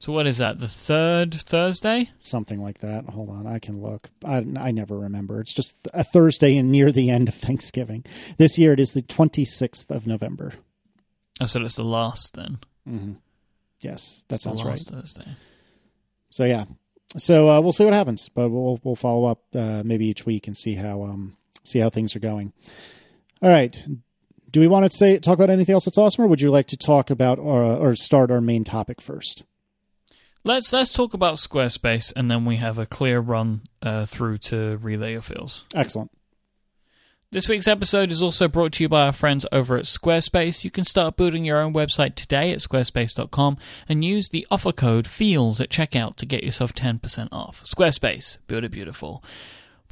So 0.04 0.12
what 0.12 0.28
is 0.28 0.40
that? 0.40 0.60
The 0.60 0.68
third 0.68 1.34
Thursday? 1.34 2.10
Something 2.20 2.62
like 2.62 2.80
that. 2.80 3.06
Hold 3.06 3.30
on, 3.30 3.48
I 3.48 3.58
can 3.58 3.82
look. 3.82 4.10
I 4.26 4.46
I 4.60 4.72
never 4.72 5.00
remember. 5.00 5.40
It's 5.40 5.54
just 5.54 5.78
a 5.94 6.04
Thursday 6.04 6.58
and 6.58 6.70
near 6.74 6.92
the 6.92 7.10
end 7.10 7.30
of 7.30 7.36
Thanksgiving. 7.36 8.04
This 8.38 8.58
year 8.58 8.74
it 8.74 8.82
is 8.82 8.92
the 8.92 9.02
26th 9.02 9.90
of 9.90 10.06
November. 10.06 10.56
Oh, 11.40 11.46
so 11.46 11.62
it's 11.62 11.78
the 11.78 11.86
last 11.86 12.34
then. 12.34 12.58
hmm 12.86 13.14
Yes, 13.80 14.24
that 14.28 14.42
The 14.42 14.50
sounds 14.50 14.64
right. 14.66 14.72
last 14.72 14.90
Thursday. 14.92 15.38
So 16.32 16.44
yeah, 16.44 16.66
so 17.16 17.50
uh, 17.50 17.62
we'll 17.62 17.72
see 17.72 17.86
what 17.86 17.94
happens, 17.94 18.28
but 18.28 18.50
we'll 18.50 18.82
we'll 18.84 18.98
follow 18.98 19.24
up 19.24 19.40
uh, 19.56 19.84
maybe 19.86 20.08
each 20.08 20.26
week 20.26 20.48
and 20.48 20.58
see 20.58 20.74
how 20.76 21.04
um 21.04 21.38
see 21.64 21.80
how 21.80 21.90
things 21.90 22.14
are 22.14 22.20
going. 22.20 22.52
All 23.42 23.48
right. 23.50 23.74
Do 24.52 24.60
we 24.60 24.68
want 24.68 24.84
to 24.92 24.98
say 24.98 25.18
talk 25.18 25.36
about 25.36 25.50
anything 25.50 25.72
else 25.72 25.86
that's 25.86 25.98
awesome, 25.98 26.26
or 26.26 26.28
would 26.28 26.42
you 26.42 26.52
like 26.52 26.68
to 26.68 26.78
talk 26.78 27.10
about 27.10 27.40
or, 27.40 27.64
or 27.64 27.96
start 27.96 28.32
our 28.32 28.42
main 28.42 28.66
topic 28.66 29.00
first? 29.00 29.46
Let's 30.46 30.74
let's 30.74 30.92
talk 30.92 31.14
about 31.14 31.36
Squarespace, 31.36 32.12
and 32.16 32.30
then 32.30 32.44
we 32.44 32.58
have 32.58 32.78
a 32.78 32.86
clear 32.86 33.20
run 33.22 33.62
uh, 33.82 34.06
through 34.06 34.40
to 34.40 34.78
relay 34.82 35.14
your 35.14 35.22
feels. 35.22 35.66
Excellent. 35.74 36.12
This 37.32 37.48
week's 37.48 37.68
episode 37.68 38.12
is 38.12 38.22
also 38.22 38.48
brought 38.48 38.74
to 38.74 38.84
you 38.84 38.90
by 38.90 39.06
our 39.06 39.12
friends 39.14 39.46
over 39.52 39.78
at 39.78 39.86
Squarespace. 39.86 40.64
You 40.64 40.70
can 40.70 40.84
start 40.84 41.16
building 41.16 41.46
your 41.46 41.60
own 41.60 41.74
website 41.74 42.16
today 42.16 42.52
at 42.52 42.60
squarespace.com 42.60 43.58
and 43.90 44.06
use 44.06 44.30
the 44.30 44.46
offer 44.52 44.72
code 44.72 45.08
FEELS 45.08 45.60
at 45.60 45.70
checkout 45.70 46.18
to 46.18 46.28
get 46.28 46.44
yourself 46.44 46.74
10% 46.74 47.30
off. 47.32 47.64
Squarespace, 47.64 48.38
build 48.46 48.66
it 48.66 48.72
beautiful. 48.72 49.24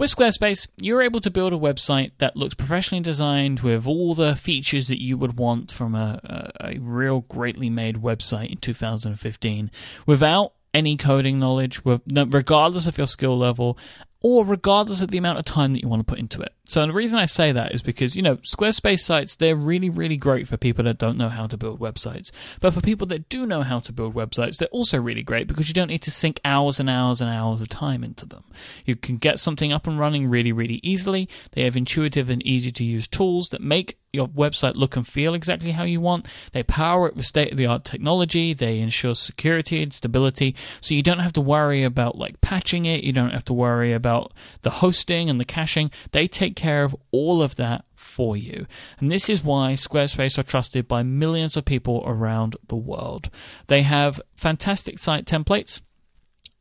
With 0.02 0.16
Squarespace, 0.16 0.68
you're 0.82 1.04
able 1.04 1.20
to 1.20 1.30
build 1.30 1.54
a 1.54 1.58
website 1.60 2.14
that 2.18 2.36
looks 2.36 2.56
professionally 2.56 3.04
designed 3.04 3.60
with 3.60 3.86
all 3.86 4.16
the 4.16 4.36
features 4.36 4.88
that 4.88 5.00
you 5.00 5.16
would 5.16 5.38
want 5.38 5.72
from 5.72 5.94
a, 5.94 6.20
a, 6.60 6.70
a 6.72 6.80
real 6.80 7.22
greatly 7.22 7.70
made 7.70 7.98
website 7.98 8.50
in 8.50 8.58
2015 8.58 9.70
without 10.08 10.54
any 10.74 10.98
coding 10.98 11.38
knowledge, 11.38 11.84
regardless 11.86 12.88
of 12.88 12.98
your 12.98 13.06
skill 13.06 13.38
level, 13.38 13.78
or 14.24 14.44
regardless 14.44 15.02
of 15.02 15.12
the 15.12 15.20
amount 15.20 15.38
of 15.38 15.46
time 15.46 15.74
that 15.74 15.84
you 15.84 15.88
want 15.88 16.00
to 16.00 16.12
put 16.12 16.18
into 16.18 16.42
it. 16.42 16.56
So 16.72 16.88
the 16.88 16.94
reason 16.94 17.20
I 17.20 17.26
say 17.26 17.52
that 17.52 17.76
is 17.76 17.82
because, 17.82 18.16
you 18.16 18.22
know, 18.22 18.38
Squarespace 18.38 19.02
sites, 19.02 19.36
they're 19.36 19.58
really, 19.58 19.90
really 19.90 20.16
great 20.16 20.48
for 20.48 20.56
people 20.56 20.86
that 20.86 20.98
don't 20.98 21.18
know 21.18 21.28
how 21.28 21.46
to 21.48 21.58
build 21.58 21.82
websites. 21.82 22.32
But 22.62 22.74
for 22.74 22.80
people 22.80 23.06
that 23.08 23.28
do 23.28 23.46
know 23.46 23.62
how 23.62 23.80
to 23.82 23.92
build 23.92 24.14
websites, 24.14 24.56
they're 24.56 24.70
also 24.70 24.98
really 24.98 25.22
great 25.22 25.48
because 25.50 25.68
you 25.68 25.74
don't 25.74 25.90
need 25.90 26.02
to 26.04 26.12
sink 26.12 26.40
hours 26.46 26.80
and 26.80 26.90
hours 26.90 27.20
and 27.20 27.30
hours 27.30 27.60
of 27.60 27.68
time 27.68 28.06
into 28.06 28.26
them. 28.26 28.46
You 28.86 28.96
can 28.96 29.18
get 29.18 29.38
something 29.38 29.74
up 29.74 29.86
and 29.86 30.00
running 30.00 30.30
really, 30.30 30.54
really 30.54 30.80
easily. 30.82 31.28
They 31.52 31.66
have 31.66 31.76
intuitive 31.76 32.30
and 32.30 32.42
easy 32.48 32.72
to 32.72 32.86
use 32.86 33.06
tools 33.06 33.50
that 33.50 33.60
make 33.60 33.98
your 34.14 34.28
website 34.28 34.76
look 34.76 34.96
and 34.96 35.08
feel 35.08 35.34
exactly 35.34 35.72
how 35.72 35.84
you 35.84 36.02
want. 36.02 36.28
They 36.52 36.64
power 36.64 37.08
it 37.08 37.16
with 37.16 37.26
state 37.26 37.52
of 37.52 37.58
the 37.58 37.66
art 37.66 37.86
technology. 37.86 38.54
They 38.54 38.80
ensure 38.80 39.16
security 39.16 39.82
and 39.82 39.94
stability. 39.94 40.56
So 40.82 40.94
you 40.94 41.04
don't 41.04 41.20
have 41.20 41.34
to 41.34 41.42
worry 41.42 41.84
about 41.84 42.18
like 42.18 42.42
patching 42.42 42.86
it. 42.86 43.04
You 43.04 43.14
don't 43.14 43.32
have 43.32 43.46
to 43.46 43.54
worry 43.54 43.94
about 43.94 44.34
the 44.64 44.70
hosting 44.70 45.30
and 45.30 45.40
the 45.40 45.46
caching. 45.46 45.92
They 46.12 46.28
take 46.28 46.56
care 46.62 46.84
of 46.84 46.96
all 47.12 47.42
of 47.42 47.56
that 47.58 47.86
for 47.96 48.38
you. 48.38 48.66
And 49.00 49.12
this 49.12 49.30
is 49.30 49.44
why 49.44 49.74
Squarespace 49.74 50.38
are 50.38 50.44
trusted 50.44 50.88
by 50.88 51.04
millions 51.04 51.58
of 51.58 51.66
people 51.66 52.04
around 52.06 52.56
the 52.68 52.76
world. 52.76 53.30
They 53.68 53.82
have 53.82 54.22
fantastic 54.36 55.00
site 55.00 55.26
templates 55.26 55.82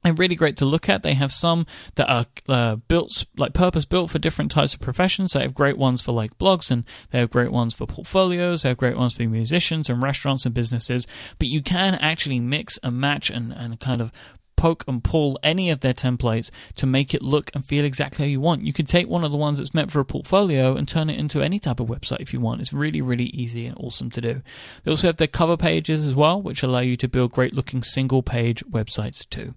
they're 0.03 0.15
really 0.15 0.35
great 0.35 0.57
to 0.59 0.65
look 0.65 0.89
at. 0.89 1.03
They 1.03 1.15
have 1.15 1.33
some 1.33 1.67
that 1.97 2.09
are 2.09 2.27
uh, 2.49 2.77
built, 2.77 3.27
like 3.37 3.53
purpose 3.53 3.85
built 3.85 4.11
for 4.11 4.19
different 4.19 4.51
types 4.51 4.75
of 4.75 4.81
professions. 4.81 5.33
They 5.33 5.43
have 5.43 5.55
great 5.55 5.77
ones 5.77 6.01
for 6.01 6.13
like 6.13 6.39
blogs 6.39 6.71
and 6.71 6.85
they 7.11 7.19
have 7.19 7.31
great 7.31 7.53
ones 7.53 7.75
for 7.75 7.87
portfolios. 7.87 8.63
They 8.63 8.71
have 8.71 8.79
great 8.79 8.97
ones 8.97 9.15
for 9.15 9.25
musicians 9.25 9.91
and 9.91 10.03
restaurants 10.03 10.47
and 10.47 10.55
businesses. 10.55 11.07
But 11.39 11.49
you 11.49 11.63
can 11.63 11.97
actually 11.97 12.41
mix 12.41 12.79
and 12.83 12.99
match 12.99 13.31
and, 13.31 13.53
and 13.53 13.79
kind 13.79 14.01
of 14.01 14.11
poke 14.61 14.85
and 14.87 15.03
pull 15.03 15.39
any 15.43 15.71
of 15.71 15.81
their 15.81 15.95
templates 15.95 16.51
to 16.75 16.87
make 16.87 17.15
it 17.15 17.23
look 17.23 17.51
and 17.55 17.65
feel 17.65 17.83
exactly 17.83 18.27
how 18.27 18.29
you 18.29 18.43
want. 18.43 18.63
You 18.63 18.75
can 18.75 18.85
take 18.85 19.09
one 19.09 19.25
of 19.25 19.33
the 19.33 19.39
ones 19.39 19.57
that's 19.57 19.73
meant 19.73 19.91
for 19.91 20.01
a 20.01 20.05
portfolio 20.05 20.77
and 20.77 20.87
turn 20.87 21.09
it 21.09 21.19
into 21.19 21.41
any 21.41 21.59
type 21.59 21.81
of 21.81 21.87
website 21.87 22.21
if 22.21 22.35
you 22.35 22.41
want. 22.41 22.61
It's 22.61 22.73
really, 22.73 23.01
really 23.01 23.25
easy 23.27 23.65
and 23.65 23.77
awesome 23.79 24.11
to 24.11 24.21
do. 24.21 24.43
They 24.85 24.91
also 24.91 25.07
have 25.07 25.17
their 25.17 25.29
cover 25.29 25.57
pages 25.57 26.05
as 26.05 26.15
well, 26.15 26.43
which 26.43 26.63
allow 26.63 26.81
you 26.81 26.95
to 26.97 27.09
build 27.09 27.33
great 27.33 27.55
looking 27.55 27.83
single 27.83 28.23
page 28.23 28.63
websites 28.67 29.27
too. 29.31 29.55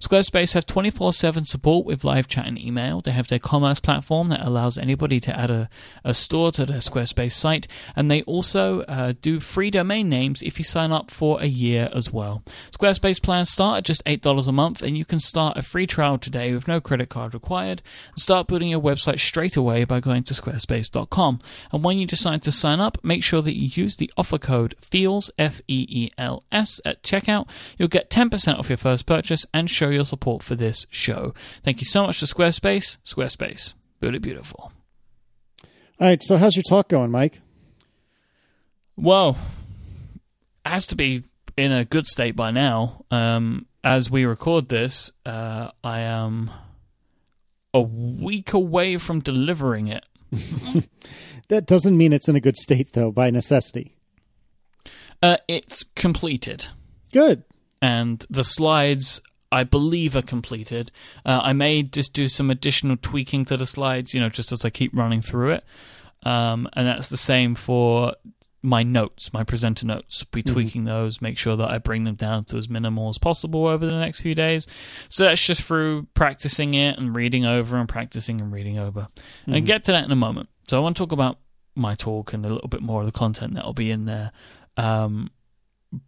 Squarespace 0.00 0.54
have 0.54 0.64
24 0.64 1.12
7 1.12 1.44
support 1.44 1.84
with 1.84 2.02
live 2.02 2.26
chat 2.26 2.46
and 2.46 2.58
email. 2.58 3.02
They 3.02 3.10
have 3.10 3.28
their 3.28 3.38
commerce 3.38 3.78
platform 3.78 4.30
that 4.30 4.40
allows 4.40 4.78
anybody 4.78 5.20
to 5.20 5.38
add 5.38 5.50
a, 5.50 5.68
a 6.02 6.14
store 6.14 6.50
to 6.52 6.64
their 6.64 6.78
Squarespace 6.78 7.32
site. 7.32 7.68
And 7.94 8.10
they 8.10 8.22
also 8.22 8.80
uh, 8.82 9.12
do 9.20 9.38
free 9.38 9.70
domain 9.70 10.08
names 10.08 10.40
if 10.40 10.58
you 10.58 10.64
sign 10.64 10.92
up 10.92 11.10
for 11.10 11.42
a 11.42 11.46
year 11.46 11.90
as 11.92 12.10
well. 12.10 12.42
Squarespace 12.70 13.22
plans 13.22 13.50
start 13.50 13.78
at 13.78 13.84
just 13.84 14.02
$8 14.06 14.45
a 14.48 14.52
month, 14.52 14.82
and 14.82 14.96
you 14.96 15.04
can 15.04 15.20
start 15.20 15.56
a 15.56 15.62
free 15.62 15.86
trial 15.86 16.18
today 16.18 16.52
with 16.52 16.68
no 16.68 16.80
credit 16.80 17.08
card 17.08 17.34
required 17.34 17.82
and 18.10 18.18
start 18.18 18.46
building 18.46 18.68
your 18.68 18.80
website 18.80 19.18
straight 19.18 19.56
away 19.56 19.84
by 19.84 20.00
going 20.00 20.22
to 20.24 20.34
squarespace.com. 20.34 21.40
And 21.72 21.84
when 21.84 21.98
you 21.98 22.06
decide 22.06 22.42
to 22.42 22.52
sign 22.52 22.80
up, 22.80 22.98
make 23.04 23.22
sure 23.22 23.42
that 23.42 23.56
you 23.56 23.68
use 23.82 23.96
the 23.96 24.10
offer 24.16 24.38
code 24.38 24.74
FEELS, 24.80 25.30
F 25.38 25.60
E 25.68 25.86
E 25.88 26.10
L 26.18 26.44
S, 26.50 26.80
at 26.84 27.02
checkout. 27.02 27.48
You'll 27.78 27.88
get 27.88 28.10
10% 28.10 28.58
off 28.58 28.68
your 28.68 28.78
first 28.78 29.06
purchase 29.06 29.46
and 29.52 29.70
show 29.70 29.88
your 29.88 30.04
support 30.04 30.42
for 30.42 30.54
this 30.54 30.86
show. 30.90 31.34
Thank 31.62 31.80
you 31.80 31.86
so 31.86 32.06
much 32.06 32.20
to 32.20 32.26
Squarespace. 32.26 32.98
Squarespace, 33.04 33.74
build 34.00 34.14
it 34.14 34.22
beautiful. 34.22 34.72
All 35.98 36.06
right, 36.06 36.22
so 36.22 36.36
how's 36.36 36.56
your 36.56 36.62
talk 36.62 36.88
going, 36.88 37.10
Mike? 37.10 37.40
Well, 38.96 39.36
it 40.64 40.68
has 40.68 40.86
to 40.88 40.96
be 40.96 41.22
in 41.56 41.72
a 41.72 41.84
good 41.84 42.06
state 42.06 42.36
by 42.36 42.50
now. 42.50 43.04
Um, 43.10 43.66
as 43.86 44.10
we 44.10 44.24
record 44.24 44.68
this, 44.68 45.12
uh, 45.24 45.70
I 45.84 46.00
am 46.00 46.50
a 47.72 47.80
week 47.80 48.52
away 48.52 48.96
from 48.96 49.20
delivering 49.20 49.86
it. 49.86 50.04
that 51.48 51.66
doesn't 51.66 51.96
mean 51.96 52.12
it's 52.12 52.28
in 52.28 52.34
a 52.34 52.40
good 52.40 52.56
state, 52.56 52.94
though, 52.94 53.12
by 53.12 53.30
necessity. 53.30 53.94
Uh, 55.22 55.36
it's 55.46 55.84
completed. 55.84 56.66
Good. 57.12 57.44
And 57.80 58.26
the 58.28 58.42
slides, 58.42 59.20
I 59.52 59.62
believe, 59.62 60.16
are 60.16 60.22
completed. 60.22 60.90
Uh, 61.24 61.42
I 61.44 61.52
may 61.52 61.84
just 61.84 62.12
do 62.12 62.26
some 62.26 62.50
additional 62.50 62.96
tweaking 63.00 63.44
to 63.44 63.56
the 63.56 63.66
slides, 63.66 64.14
you 64.14 64.20
know, 64.20 64.30
just 64.30 64.50
as 64.50 64.64
I 64.64 64.70
keep 64.70 64.98
running 64.98 65.22
through 65.22 65.52
it. 65.52 65.64
Um, 66.24 66.68
and 66.72 66.88
that's 66.88 67.08
the 67.08 67.16
same 67.16 67.54
for 67.54 68.14
my 68.66 68.82
notes, 68.82 69.32
my 69.32 69.44
presenter 69.44 69.86
notes, 69.86 70.24
be 70.24 70.42
mm-hmm. 70.42 70.52
tweaking 70.52 70.82
mm-hmm. 70.82 70.88
those, 70.88 71.22
make 71.22 71.38
sure 71.38 71.56
that 71.56 71.70
I 71.70 71.78
bring 71.78 72.02
them 72.02 72.16
down 72.16 72.44
to 72.46 72.56
as 72.56 72.68
minimal 72.68 73.08
as 73.08 73.16
possible 73.16 73.66
over 73.66 73.86
the 73.86 73.98
next 73.98 74.20
few 74.20 74.34
days. 74.34 74.66
So 75.08 75.24
that's 75.24 75.44
just 75.44 75.62
through 75.62 76.08
practicing 76.14 76.74
it 76.74 76.98
and 76.98 77.14
reading 77.14 77.46
over 77.46 77.76
and 77.76 77.88
practicing 77.88 78.40
and 78.40 78.52
reading 78.52 78.76
over. 78.76 79.02
Mm-hmm. 79.02 79.54
And 79.54 79.66
get 79.66 79.84
to 79.84 79.92
that 79.92 80.04
in 80.04 80.10
a 80.10 80.16
moment. 80.16 80.48
So 80.68 80.76
I 80.76 80.80
want 80.80 80.96
to 80.96 81.02
talk 81.02 81.12
about 81.12 81.38
my 81.76 81.94
talk 81.94 82.32
and 82.32 82.44
a 82.44 82.48
little 82.48 82.68
bit 82.68 82.82
more 82.82 83.00
of 83.00 83.06
the 83.06 83.12
content 83.12 83.54
that'll 83.54 83.72
be 83.72 83.90
in 83.90 84.04
there. 84.04 84.32
Um, 84.76 85.30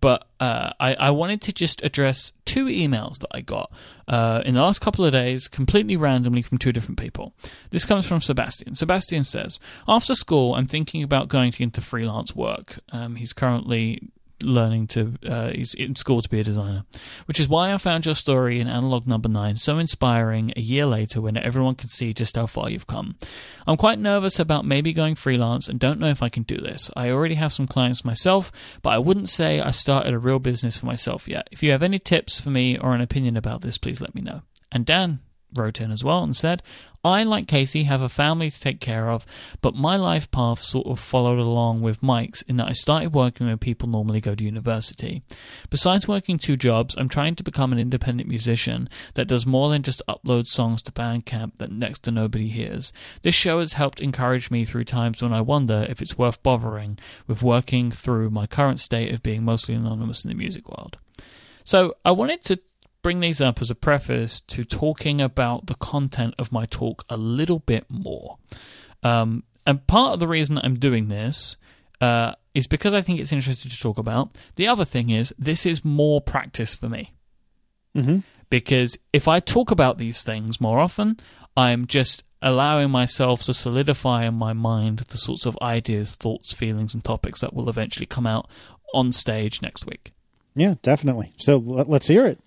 but 0.01 0.27
uh, 0.41 0.73
I, 0.81 0.95
I, 0.95 1.11
wanted 1.11 1.41
to 1.43 1.53
just 1.53 1.83
address 1.85 2.33
two 2.45 2.67
emails 2.67 3.19
that 3.21 3.29
I 3.31 3.41
got 3.41 3.73
uh, 4.07 4.43
in 4.45 4.55
the 4.55 4.61
last 4.61 4.81
couple 4.81 5.05
of 5.05 5.13
days, 5.13 5.49
completely 5.49 5.97
randomly 5.97 6.43
from 6.43 6.59
two 6.59 6.73
different 6.73 6.99
people. 6.99 7.33
This 7.71 7.85
comes 7.85 8.07
from 8.07 8.21
Sebastian. 8.21 8.75
Sebastian 8.75 9.23
says, 9.23 9.59
After 9.87 10.15
school, 10.15 10.55
I'm 10.55 10.67
thinking 10.67 11.03
about 11.03 11.29
going 11.29 11.55
into 11.59 11.81
freelance 11.81 12.35
work. 12.35 12.81
Um, 12.91 13.17
he's 13.17 13.33
currently 13.33 14.11
learning 14.43 14.87
to 14.87 15.15
uh, 15.27 15.51
he's 15.51 15.75
in 15.75 15.95
school 15.95 16.23
to 16.23 16.29
be 16.29 16.41
a 16.41 16.45
designer 16.45 16.85
which 17.27 17.41
is 17.41 17.49
why 17.49 17.73
i 17.73 17.79
found 17.79 18.07
your 18.07 18.15
story 18.15 18.61
in 18.61 18.69
analog 18.69 19.07
number 19.07 19.29
9 19.29 19.57
so 19.57 19.79
inspiring 19.79 20.53
a 20.57 20.61
year 20.61 20.87
later 20.87 21.21
when 21.21 21.37
everyone 21.37 21.75
can 21.75 21.89
see 21.89 22.13
just 22.13 22.37
how 22.37 22.47
far 22.47 22.71
you've 22.71 22.87
come. 22.87 23.17
I'm 23.67 23.77
quite 23.77 23.99
nervous 23.99 24.39
about 24.39 24.65
maybe 24.65 24.93
going 24.93 25.15
freelance 25.15 25.69
and 25.69 25.79
don't 25.79 26.01
know 26.01 26.09
if 26.09 26.23
i 26.23 26.29
can 26.29 26.43
do 26.43 26.57
this. 26.57 26.91
I 26.97 27.11
already 27.11 27.35
have 27.37 27.53
some 27.53 27.67
clients 27.67 28.05
myself 28.05 28.53
but 28.83 28.91
i 28.91 28.99
wouldn't 28.99 29.29
say 29.29 29.61
i 29.61 29.71
started 29.71 30.15
a 30.15 30.19
real 30.19 30.39
business 30.39 30.77
for 30.77 30.87
myself 30.87 31.29
yet. 31.29 31.49
If 31.51 31.63
you 31.63 31.71
have 31.73 31.83
any 31.83 31.99
tips 31.99 32.41
for 32.41 32.51
me 32.51 32.79
or 32.79 32.95
an 32.95 33.01
opinion 33.01 33.37
about 33.37 33.63
this 33.63 33.79
please 33.79 34.01
let 34.01 34.15
me 34.15 34.23
know. 34.23 34.43
And 34.71 34.85
dan 34.85 35.21
wrote 35.55 35.81
in 35.81 35.91
as 35.91 36.05
well 36.05 36.23
and 36.23 36.37
said, 36.37 36.63
I, 37.05 37.23
like 37.23 37.47
Casey, 37.47 37.85
have 37.85 38.03
a 38.03 38.09
family 38.09 38.51
to 38.51 38.61
take 38.61 38.81
care 38.81 39.09
of, 39.09 39.25
but 39.63 39.75
my 39.75 39.97
life 39.97 40.31
path 40.31 40.61
sort 40.61 40.87
of 40.87 40.99
followed 40.99 41.39
along 41.39 41.81
with 41.81 42.03
Mike's 42.03 42.43
in 42.43 42.57
that 42.57 42.69
I 42.69 42.73
started 42.73 43.15
working 43.15 43.47
where 43.47 43.57
people 43.57 43.89
normally 43.89 44.21
go 44.21 44.35
to 44.35 44.45
university. 44.45 45.23
Besides 45.71 46.09
working 46.09 46.39
two 46.39 46.57
jobs, 46.57 46.97
I'm 46.99 47.09
trying 47.09 47.37
to 47.37 47.45
become 47.45 47.73
an 47.73 47.79
independent 47.79 48.29
musician 48.29 48.89
that 49.15 49.29
does 49.29 49.47
more 49.47 49.71
than 49.71 49.83
just 49.83 50.03
upload 50.09 50.49
songs 50.49 50.83
to 50.83 50.93
Bandcamp 50.93 51.57
that 51.59 51.71
next 51.71 52.01
to 52.01 52.11
nobody 52.11 52.49
hears. 52.49 52.93
This 53.23 53.35
show 53.35 53.61
has 53.61 53.75
helped 53.75 54.01
encourage 54.01 54.51
me 54.51 54.65
through 54.65 54.85
times 54.85 55.23
when 55.23 55.33
I 55.33 55.41
wonder 55.41 55.87
if 55.89 56.03
it's 56.03 56.19
worth 56.19 56.43
bothering 56.43 56.99
with 57.27 57.43
working 57.43 57.91
through 57.91 58.31
my 58.31 58.47
current 58.47 58.81
state 58.81 59.15
of 59.15 59.23
being 59.23 59.45
mostly 59.45 59.75
anonymous 59.75 60.25
in 60.25 60.31
the 60.31 60.35
music 60.35 60.69
world. 60.69 60.99
So 61.65 61.95
I 62.05 62.11
wanted 62.11 62.45
to 62.47 62.59
bring 63.03 63.21
these 63.21 63.41
up 63.41 63.61
as 63.61 63.71
a 63.71 63.75
preface 63.75 64.41
to 64.41 64.65
talking 64.65 65.21
about 65.21 65.67
the 65.67 65.75
content 65.75 66.35
of 66.39 66.53
my 66.53 66.67
talk 66.67 67.05
a 67.09 67.17
little 67.17 67.61
bit 67.61 67.87
more. 67.89 68.39
Um, 69.03 69.45
and 69.67 69.87
part 69.87 70.15
of 70.15 70.21
the 70.21 70.29
reason 70.29 70.57
that 70.57 70.65
I'm 70.65 70.79
doing 70.79 71.09
this 71.09 71.57
uh, 72.01 72.35
is 72.55 72.67
because 72.67 72.95
I 72.95 73.03
think 73.03 73.21
it's 73.21 73.33
interesting 73.33 73.71
to 73.71 73.79
talk 73.79 73.99
about. 73.99 74.31
The 74.57 74.67
other 74.67 74.85
thing 74.85 75.11
is, 75.11 75.35
this 75.39 75.67
is 75.67 75.85
more 75.85 76.21
practice 76.21 76.75
for 76.75 76.89
me. 76.89 77.13
Mm-hmm. 77.97 78.19
Because 78.51 78.99
if 79.13 79.29
I 79.29 79.41
talk 79.41 79.71
about 79.71 79.99
these 79.99 80.23
things 80.23 80.61
more 80.61 80.79
often, 80.79 81.19
I'm 81.57 81.87
just 81.87 82.25
allowing 82.41 82.91
myself 82.91 83.43
to 83.45 83.55
solidify 83.55 84.25
in 84.25 84.35
my 84.35 84.53
mind 84.53 85.01
the 85.01 85.19
sorts 85.19 85.45
of 85.45 85.59
ideas, 85.61 86.15
thoughts, 86.15 86.55
feelings, 86.55 86.95
and 86.95 87.05
topics 87.05 87.41
that 87.41 87.53
will 87.53 87.69
eventually 87.69 88.07
come 88.07 88.27
out 88.27 88.49
on 88.95 89.13
stage 89.13 89.61
next 89.61 89.87
week. 89.87 90.13
Yeah, 90.55 90.75
definitely. 90.83 91.33
So 91.39 91.59
let's 91.59 92.07
hear 92.07 92.27
it. 92.27 92.39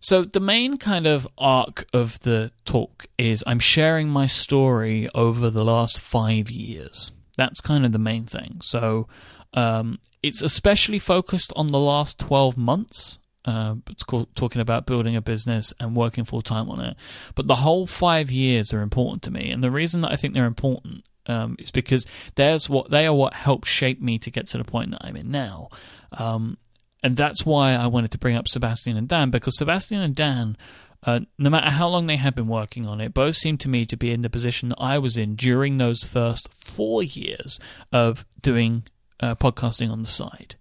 So, 0.00 0.22
the 0.22 0.40
main 0.40 0.78
kind 0.78 1.06
of 1.06 1.26
arc 1.36 1.86
of 1.92 2.20
the 2.20 2.52
talk 2.64 3.06
is 3.18 3.42
I'm 3.46 3.58
sharing 3.58 4.08
my 4.08 4.26
story 4.26 5.08
over 5.14 5.50
the 5.50 5.64
last 5.64 6.00
five 6.00 6.50
years. 6.50 7.10
That's 7.38 7.60
kind 7.60 7.86
of 7.86 7.92
the 7.92 7.98
main 8.00 8.26
thing. 8.26 8.58
So 8.60 9.06
um, 9.54 10.00
it's 10.22 10.42
especially 10.42 10.98
focused 10.98 11.52
on 11.56 11.68
the 11.68 11.78
last 11.78 12.18
12 12.18 12.58
months. 12.58 13.20
Uh, 13.44 13.76
it's 13.88 14.02
called, 14.02 14.34
talking 14.34 14.60
about 14.60 14.86
building 14.86 15.16
a 15.16 15.22
business 15.22 15.72
and 15.80 15.96
working 15.96 16.24
full 16.24 16.42
time 16.42 16.68
on 16.68 16.80
it. 16.80 16.96
But 17.36 17.46
the 17.46 17.54
whole 17.54 17.86
five 17.86 18.30
years 18.30 18.74
are 18.74 18.82
important 18.82 19.22
to 19.22 19.30
me. 19.30 19.50
And 19.50 19.62
the 19.62 19.70
reason 19.70 20.00
that 20.00 20.12
I 20.12 20.16
think 20.16 20.34
they're 20.34 20.46
important 20.46 21.04
um, 21.26 21.54
is 21.60 21.70
because 21.70 22.04
there's 22.34 22.68
what 22.68 22.90
they 22.90 23.06
are 23.06 23.14
what 23.14 23.34
helped 23.34 23.68
shape 23.68 24.02
me 24.02 24.18
to 24.18 24.30
get 24.30 24.46
to 24.48 24.58
the 24.58 24.64
point 24.64 24.90
that 24.90 25.04
I'm 25.04 25.16
in 25.16 25.30
now. 25.30 25.68
Um, 26.10 26.58
and 27.02 27.14
that's 27.14 27.46
why 27.46 27.72
I 27.72 27.86
wanted 27.86 28.10
to 28.12 28.18
bring 28.18 28.36
up 28.36 28.48
Sebastian 28.48 28.96
and 28.96 29.08
Dan 29.08 29.30
because 29.30 29.56
Sebastian 29.56 30.00
and 30.00 30.14
Dan 30.14 30.56
uh, 31.04 31.20
no 31.38 31.48
matter 31.48 31.70
how 31.70 31.88
long 31.88 32.06
they 32.06 32.16
had 32.16 32.34
been 32.34 32.48
working 32.48 32.86
on 32.86 33.00
it, 33.00 33.14
both 33.14 33.36
seemed 33.36 33.60
to 33.60 33.68
me 33.68 33.86
to 33.86 33.96
be 33.96 34.10
in 34.10 34.22
the 34.22 34.30
position 34.30 34.68
that 34.68 34.80
I 34.80 34.98
was 34.98 35.16
in 35.16 35.36
during 35.36 35.78
those 35.78 36.02
first 36.02 36.52
four 36.52 37.02
years 37.02 37.60
of 37.92 38.24
doing 38.42 38.82
uh, 39.20 39.36
podcasting 39.36 39.90
on 39.90 40.02
the 40.02 40.08
side. 40.08 40.56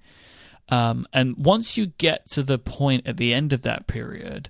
Um, 0.69 1.05
and 1.11 1.35
once 1.38 1.77
you 1.77 1.88
get 1.88 2.25
to 2.33 2.43
the 2.43 2.59
point 2.59 3.07
at 3.07 3.17
the 3.17 3.33
end 3.33 3.51
of 3.51 3.63
that 3.63 3.88
period, 3.88 4.49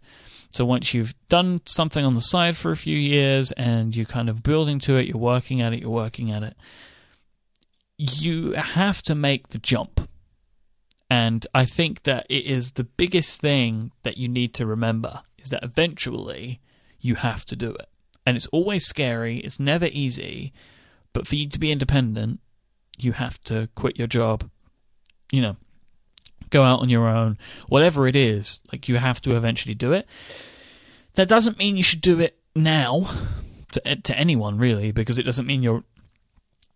so 0.50 0.66
once 0.66 0.94
you've 0.94 1.16
done 1.30 1.62
something 1.66 2.04
on 2.04 2.16
the 2.16 2.22
side 2.22 2.58
for 2.58 2.72
a 2.72 2.78
few 2.78 2.98
years 2.98 3.52
and 3.54 3.96
you're 3.96 4.06
kind 4.06 4.30
of 4.30 4.44
building 4.44 4.80
to 4.80 4.98
it, 4.98 5.06
you're 5.08 5.18
working 5.18 5.62
at 5.62 5.74
it, 5.74 5.80
you're 5.80 5.90
working 5.90 6.32
at 6.32 6.44
it, 6.44 6.56
you 7.98 8.54
have 8.54 9.02
to 9.04 9.16
make 9.16 9.50
the 9.50 9.60
jump. 9.60 10.10
And 11.10 11.48
I 11.54 11.66
think 11.66 12.04
that 12.04 12.26
it 12.30 12.46
is 12.46 12.74
the 12.74 12.84
biggest 12.84 13.40
thing 13.40 13.92
that 14.04 14.18
you 14.18 14.28
need 14.28 14.54
to 14.56 14.66
remember 14.66 15.22
is 15.38 15.50
that 15.52 15.64
eventually 15.64 16.60
you 17.00 17.16
have 17.16 17.46
to 17.46 17.56
do 17.56 17.72
it. 17.72 17.88
And 18.26 18.36
it's 18.36 18.48
always 18.48 18.86
scary, 18.86 19.38
it's 19.38 19.60
never 19.60 19.88
easy, 19.92 20.52
but 21.14 21.26
for 21.26 21.36
you 21.36 21.48
to 21.48 21.60
be 21.60 21.72
independent, 21.72 22.42
you 22.98 23.14
have 23.14 23.42
to 23.46 23.70
quit 23.76 23.98
your 23.98 24.08
job, 24.08 24.50
you 25.32 25.42
know, 25.42 25.56
go 26.50 26.64
out 26.64 26.82
on 26.82 26.90
your 26.90 27.08
own, 27.08 27.38
whatever 27.70 28.08
it 28.08 28.16
is, 28.16 28.60
like 28.72 28.90
you 28.90 28.98
have 28.98 29.22
to 29.22 29.36
eventually 29.38 29.76
do 29.76 29.94
it. 29.94 30.06
That 31.14 31.30
doesn't 31.30 31.58
mean 31.58 31.78
you 31.78 31.84
should 31.84 32.02
do 32.02 32.20
it 32.20 32.38
now 32.54 33.10
to, 33.72 33.88
eh, 33.88 33.96
to 34.04 34.18
anyone, 34.18 34.58
really, 34.58 34.92
because 34.92 35.18
it 35.18 35.24
doesn't 35.24 35.48
mean 35.48 35.64
you're 35.64 35.84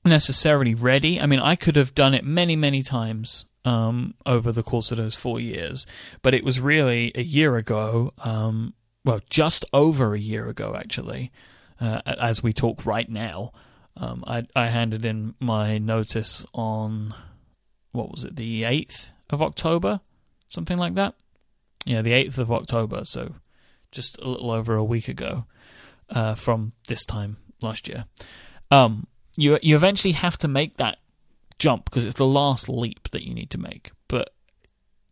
necessarily 0.06 0.74
ready. 0.74 1.20
I 1.20 1.26
mean, 1.26 1.40
I 1.40 1.56
could 1.56 1.76
have 1.76 1.94
done 1.94 2.14
it 2.14 2.24
many, 2.24 2.56
many 2.56 2.82
times 2.82 3.46
um, 3.66 4.14
over 4.26 4.51
the 4.51 4.64
course 4.64 4.91
of 4.91 4.97
those 4.97 5.16
four 5.16 5.39
years. 5.39 5.86
But 6.22 6.34
it 6.34 6.43
was 6.43 6.59
really 6.59 7.12
a 7.16 7.24
year 7.24 7.57
ago, 7.57 8.14
um, 8.20 8.74
well, 9.03 9.22
just 9.30 9.66
over 9.74 10.14
a 10.14 10.20
year 10.20 10.47
ago, 10.47 10.76
actually, 10.76 11.32
uh, 11.80 12.01
as 12.05 12.43
we 12.43 12.53
talk 12.53 12.86
right 12.86 13.09
now. 13.09 13.51
Um, 13.97 14.24
I, 14.26 14.45
I 14.55 14.68
handed 14.68 15.05
in 15.05 15.36
my 15.39 15.78
notice 15.78 16.45
on, 16.53 17.14
what 17.91 18.09
was 18.09 18.24
it, 18.24 18.36
the 18.36 18.64
8th 18.64 19.09
of 19.30 19.41
October? 19.41 19.99
Something 20.47 20.78
like 20.78 20.95
that? 20.95 21.14
Yeah, 21.86 22.01
the 22.01 22.12
8th 22.12 22.38
of 22.38 22.51
October, 22.51 23.01
so 23.03 23.36
just 23.91 24.18
a 24.20 24.28
little 24.28 24.51
over 24.51 24.76
a 24.76 24.84
week 24.84 25.07
ago 25.07 25.45
uh, 26.09 26.36
from 26.36 26.74
this 26.88 27.05
time 27.05 27.38
last 27.62 27.88
year. 27.88 28.05
Um, 28.70 29.07
you 29.38 29.57
you 29.62 29.76
eventually 29.76 30.14
have 30.14 30.38
to 30.39 30.47
make 30.47 30.78
that 30.78 30.99
jump 31.62 31.86
because 31.86 32.03
it's 32.03 32.16
the 32.16 32.26
last 32.26 32.68
leap 32.68 33.09
that 33.12 33.24
you 33.24 33.34
need 33.34 33.51
to 33.51 33.59
make. 33.59 33.91
But 34.07 34.34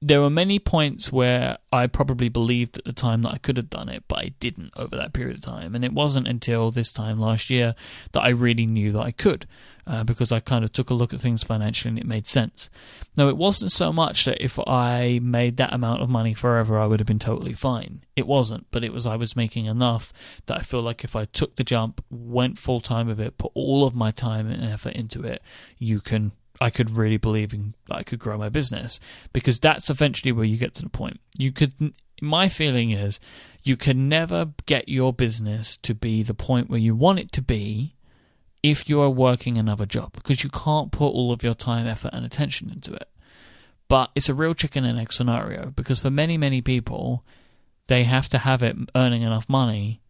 there 0.02 0.22
were 0.22 0.30
many 0.30 0.60
points 0.60 1.12
where 1.12 1.58
I 1.72 1.86
probably 1.88 2.30
believed 2.30 2.78
at 2.78 2.86
the 2.86 2.94
time 2.94 3.22
that 3.22 3.34
I 3.34 3.38
could 3.38 3.58
have 3.58 3.70
done 3.70 3.90
it, 3.90 4.06
but 4.08 4.20
I 4.20 4.30
didn't 4.40 4.72
over 4.76 4.96
that 4.96 5.14
period 5.14 5.38
of 5.38 5.44
time. 5.44 5.76
And 5.76 5.86
it 5.86 5.94
wasn't 5.94 6.28
until 6.28 6.72
this 6.72 6.92
time 6.92 7.20
last 7.20 7.50
year 7.50 7.76
that 8.14 8.22
I 8.22 8.30
really 8.30 8.66
knew 8.66 8.92
that 8.94 9.02
I 9.02 9.12
could 9.12 9.46
uh, 9.86 10.06
because 10.06 10.32
I 10.32 10.40
kind 10.40 10.64
of 10.64 10.72
took 10.72 10.90
a 10.90 10.94
look 10.94 11.14
at 11.14 11.20
things 11.20 11.44
financially 11.44 11.90
and 11.90 12.00
it 12.00 12.06
made 12.06 12.28
sense. 12.28 12.70
Now, 13.18 13.28
it 13.28 13.36
wasn't 13.36 13.72
so 13.72 13.92
much 13.92 14.24
that 14.24 14.42
if 14.42 14.58
I 14.66 15.20
made 15.22 15.58
that 15.58 15.74
amount 15.74 16.02
of 16.02 16.10
money 16.10 16.34
forever, 16.34 16.78
I 16.78 16.86
would 16.86 17.02
have 17.02 17.08
been 17.08 17.20
totally 17.20 17.54
fine. 17.54 18.04
It 18.16 18.28
wasn't, 18.28 18.68
but 18.72 18.86
it 18.86 18.94
was 18.94 19.06
I 19.06 19.18
was 19.18 19.36
making 19.36 19.66
enough 19.66 20.14
that 20.46 20.60
I 20.60 20.62
feel 20.62 20.82
like 20.82 21.04
if 21.04 21.16
I 21.16 21.26
took 21.26 21.58
the 21.58 21.64
jump, 21.64 22.04
went 22.10 22.58
full 22.58 22.80
time 22.80 23.08
with 23.08 23.20
it, 23.20 23.38
put 23.38 23.52
all 23.54 23.86
of 23.86 23.96
my 23.96 24.12
time 24.12 24.50
and 24.50 24.64
effort 24.64 24.94
into 24.94 25.24
it, 25.24 25.42
you 25.78 26.00
can. 26.00 26.32
I 26.62 26.70
could 26.70 26.98
really 26.98 27.18
believe 27.18 27.54
in 27.54 27.74
I 27.90 28.04
could 28.04 28.20
grow 28.20 28.38
my 28.38 28.50
business 28.50 29.00
because 29.34 29.60
that's 29.60 29.90
eventually 29.90 30.32
where 30.32 30.46
you 30.46 30.58
get 30.58 30.74
to 30.76 30.84
the 30.84 30.90
point. 30.90 31.20
You 31.38 31.52
could 31.52 31.94
my 32.22 32.50
feeling 32.50 32.92
is 32.92 33.20
you 33.64 33.78
can 33.78 34.10
never 34.10 34.50
get 34.66 34.90
your 34.90 35.14
business 35.14 35.78
to 35.78 35.94
be 35.94 36.24
the 36.24 36.34
point 36.34 36.70
where 36.70 36.80
you 36.80 36.96
want 36.96 37.20
it 37.20 37.32
to 37.34 37.42
be 37.42 37.96
if 38.62 38.90
you 38.90 39.02
are 39.02 39.10
working 39.10 39.58
another 39.58 39.86
job 39.86 40.14
because 40.14 40.44
you 40.44 40.50
can't 40.50 40.92
put 40.92 41.08
all 41.08 41.32
of 41.32 41.44
your 41.44 41.54
time, 41.54 41.88
effort, 41.88 42.12
and 42.14 42.26
attention 42.26 42.70
into 42.70 42.94
it. 42.94 43.08
But 43.88 44.12
it's 44.16 44.30
a 44.30 44.34
real 44.34 44.54
chicken 44.54 44.86
and 44.86 45.00
egg 45.00 45.12
scenario 45.14 45.72
because 45.72 46.02
for 46.02 46.12
many, 46.12 46.38
many 46.38 46.62
people, 46.62 47.24
they 47.88 48.04
have 48.04 48.30
to 48.30 48.38
have 48.38 48.62
it 48.62 48.76
earning 48.96 49.24
enough 49.24 49.50
money 49.50 50.02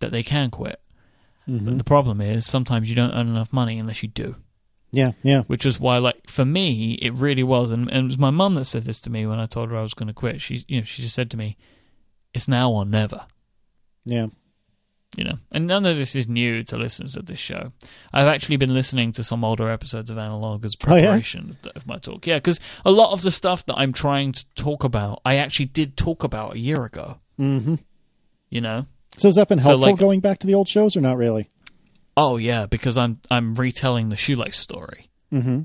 that 0.00 0.10
they 0.10 0.22
can 0.22 0.50
quit. 0.50 0.80
Mm-hmm. 1.48 1.64
But 1.66 1.78
the 1.78 1.84
problem 1.84 2.20
is 2.20 2.46
sometimes 2.46 2.88
you 2.88 2.96
don't 2.96 3.12
earn 3.12 3.28
enough 3.28 3.52
money 3.52 3.78
unless 3.78 4.02
you 4.02 4.08
do. 4.08 4.36
Yeah, 4.92 5.12
yeah. 5.22 5.42
Which 5.42 5.64
is 5.64 5.80
why, 5.80 5.98
like, 5.98 6.28
for 6.28 6.44
me, 6.44 6.92
it 7.00 7.14
really 7.14 7.42
was, 7.42 7.70
and, 7.70 7.88
and 7.90 8.04
it 8.04 8.08
was 8.08 8.18
my 8.18 8.30
mum 8.30 8.54
that 8.56 8.66
said 8.66 8.82
this 8.82 9.00
to 9.00 9.10
me 9.10 9.26
when 9.26 9.40
I 9.40 9.46
told 9.46 9.70
her 9.70 9.76
I 9.76 9.82
was 9.82 9.94
going 9.94 10.08
to 10.08 10.12
quit. 10.12 10.40
She, 10.40 10.64
you 10.68 10.78
know, 10.78 10.84
she 10.84 11.02
just 11.02 11.14
said 11.14 11.30
to 11.30 11.36
me, 11.36 11.56
"It's 12.34 12.46
now 12.46 12.70
or 12.70 12.84
never." 12.84 13.26
Yeah 14.04 14.26
you 15.16 15.24
know, 15.24 15.38
and 15.50 15.66
none 15.66 15.84
of 15.84 15.96
this 15.96 16.16
is 16.16 16.26
new 16.26 16.62
to 16.64 16.76
listeners 16.76 17.16
of 17.16 17.26
this 17.26 17.38
show. 17.38 17.72
I've 18.12 18.26
actually 18.26 18.56
been 18.56 18.72
listening 18.72 19.12
to 19.12 19.24
some 19.24 19.44
older 19.44 19.70
episodes 19.70 20.08
of 20.08 20.16
Analog 20.16 20.64
as 20.64 20.74
preparation 20.74 21.56
oh, 21.56 21.60
yeah? 21.66 21.72
of 21.76 21.86
my 21.86 21.98
talk. 21.98 22.26
Yeah, 22.26 22.36
because 22.36 22.58
a 22.84 22.90
lot 22.90 23.12
of 23.12 23.22
the 23.22 23.30
stuff 23.30 23.66
that 23.66 23.74
I'm 23.76 23.92
trying 23.92 24.32
to 24.32 24.44
talk 24.54 24.84
about, 24.84 25.20
I 25.24 25.36
actually 25.36 25.66
did 25.66 25.96
talk 25.96 26.24
about 26.24 26.54
a 26.54 26.58
year 26.58 26.84
ago. 26.84 27.18
Mm-hmm. 27.38 27.74
You 28.48 28.60
know, 28.60 28.86
so 29.18 29.28
has 29.28 29.34
that 29.34 29.48
been 29.48 29.58
helpful 29.58 29.80
so, 29.80 29.90
like, 29.90 29.98
going 29.98 30.20
back 30.20 30.38
to 30.40 30.46
the 30.46 30.54
old 30.54 30.68
shows 30.68 30.96
or 30.96 31.02
not 31.02 31.18
really? 31.18 31.50
Oh 32.16 32.36
yeah, 32.36 32.66
because 32.66 32.98
I'm 32.98 33.20
I'm 33.30 33.54
retelling 33.54 34.08
the 34.08 34.16
shoelace 34.16 34.56
story. 34.56 35.10
Mm-hmm. 35.32 35.62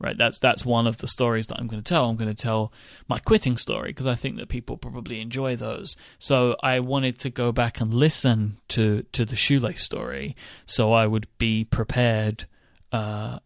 Right 0.00 0.16
that's 0.16 0.38
that's 0.38 0.64
one 0.64 0.86
of 0.86 0.98
the 0.98 1.08
stories 1.08 1.48
that 1.48 1.58
i'm 1.58 1.66
going 1.66 1.82
to 1.82 1.88
tell. 1.88 2.08
I'm 2.08 2.14
going 2.14 2.32
to 2.32 2.42
tell 2.42 2.72
my 3.08 3.18
quitting 3.18 3.56
story 3.56 3.88
because 3.90 4.06
i 4.06 4.14
think 4.14 4.36
that 4.36 4.48
people 4.48 4.76
probably 4.76 5.20
enjoy 5.20 5.56
those. 5.56 5.96
So 6.20 6.54
i 6.62 6.78
wanted 6.78 7.18
to 7.20 7.30
go 7.30 7.50
back 7.50 7.80
and 7.80 7.92
listen 7.92 8.58
to 8.68 9.02
to 9.10 9.24
the 9.24 9.34
shoelace 9.34 9.82
story 9.82 10.36
so 10.66 10.92
i 10.92 11.04
would 11.04 11.26
be 11.38 11.64
prepared 11.64 12.44
uh, 12.92 13.40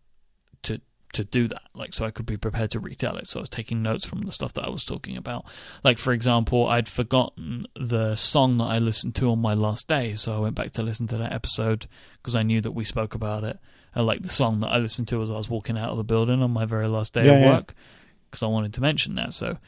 to 1.12 1.24
do 1.24 1.46
that 1.48 1.62
like 1.74 1.94
so 1.94 2.04
i 2.04 2.10
could 2.10 2.26
be 2.26 2.36
prepared 2.36 2.70
to 2.70 2.80
retell 2.80 3.16
it 3.16 3.26
so 3.26 3.40
i 3.40 3.42
was 3.42 3.48
taking 3.48 3.82
notes 3.82 4.06
from 4.06 4.22
the 4.22 4.32
stuff 4.32 4.52
that 4.52 4.64
i 4.64 4.70
was 4.70 4.84
talking 4.84 5.16
about 5.16 5.44
like 5.84 5.98
for 5.98 6.12
example 6.12 6.66
i'd 6.68 6.88
forgotten 6.88 7.66
the 7.76 8.14
song 8.14 8.58
that 8.58 8.64
i 8.64 8.78
listened 8.78 9.14
to 9.14 9.30
on 9.30 9.38
my 9.38 9.54
last 9.54 9.88
day 9.88 10.14
so 10.14 10.34
i 10.34 10.38
went 10.38 10.54
back 10.54 10.70
to 10.70 10.82
listen 10.82 11.06
to 11.06 11.16
that 11.16 11.32
episode 11.32 11.86
because 12.16 12.34
i 12.34 12.42
knew 12.42 12.60
that 12.60 12.72
we 12.72 12.84
spoke 12.84 13.14
about 13.14 13.44
it 13.44 13.58
uh, 13.94 14.02
like 14.02 14.22
the 14.22 14.28
song 14.28 14.60
that 14.60 14.68
I 14.68 14.78
listened 14.78 15.08
to 15.08 15.22
as 15.22 15.30
I 15.30 15.34
was 15.34 15.50
walking 15.50 15.76
out 15.76 15.90
of 15.90 15.96
the 15.96 16.04
building 16.04 16.42
on 16.42 16.50
my 16.50 16.64
very 16.64 16.88
last 16.88 17.14
day 17.14 17.26
yeah, 17.26 17.32
of 17.32 17.52
work, 17.52 17.74
because. 18.30 18.42
I 18.42 18.46
wanted 18.46 18.72
to 18.74 18.80
mention 18.80 19.14
that. 19.16 19.34
So 19.34 19.58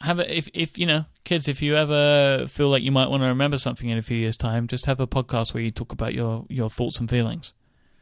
have 0.00 0.18
it 0.18 0.30
if 0.30 0.48
if 0.52 0.76
you 0.76 0.86
know 0.86 1.04
kids, 1.24 1.46
if 1.48 1.62
you 1.62 1.76
ever 1.76 2.46
feel 2.48 2.68
like 2.68 2.82
you 2.82 2.90
might 2.90 3.08
want 3.08 3.22
to 3.22 3.28
remember 3.28 3.58
something 3.58 3.88
in 3.88 3.98
a 3.98 4.02
few 4.02 4.16
years' 4.16 4.36
time, 4.36 4.66
just 4.66 4.86
have 4.86 5.00
a 5.00 5.06
podcast 5.06 5.54
where 5.54 5.62
you 5.62 5.70
talk 5.70 5.92
about 5.92 6.14
your 6.14 6.44
your 6.48 6.68
thoughts 6.68 6.98
and 6.98 7.08
feelings. 7.08 7.54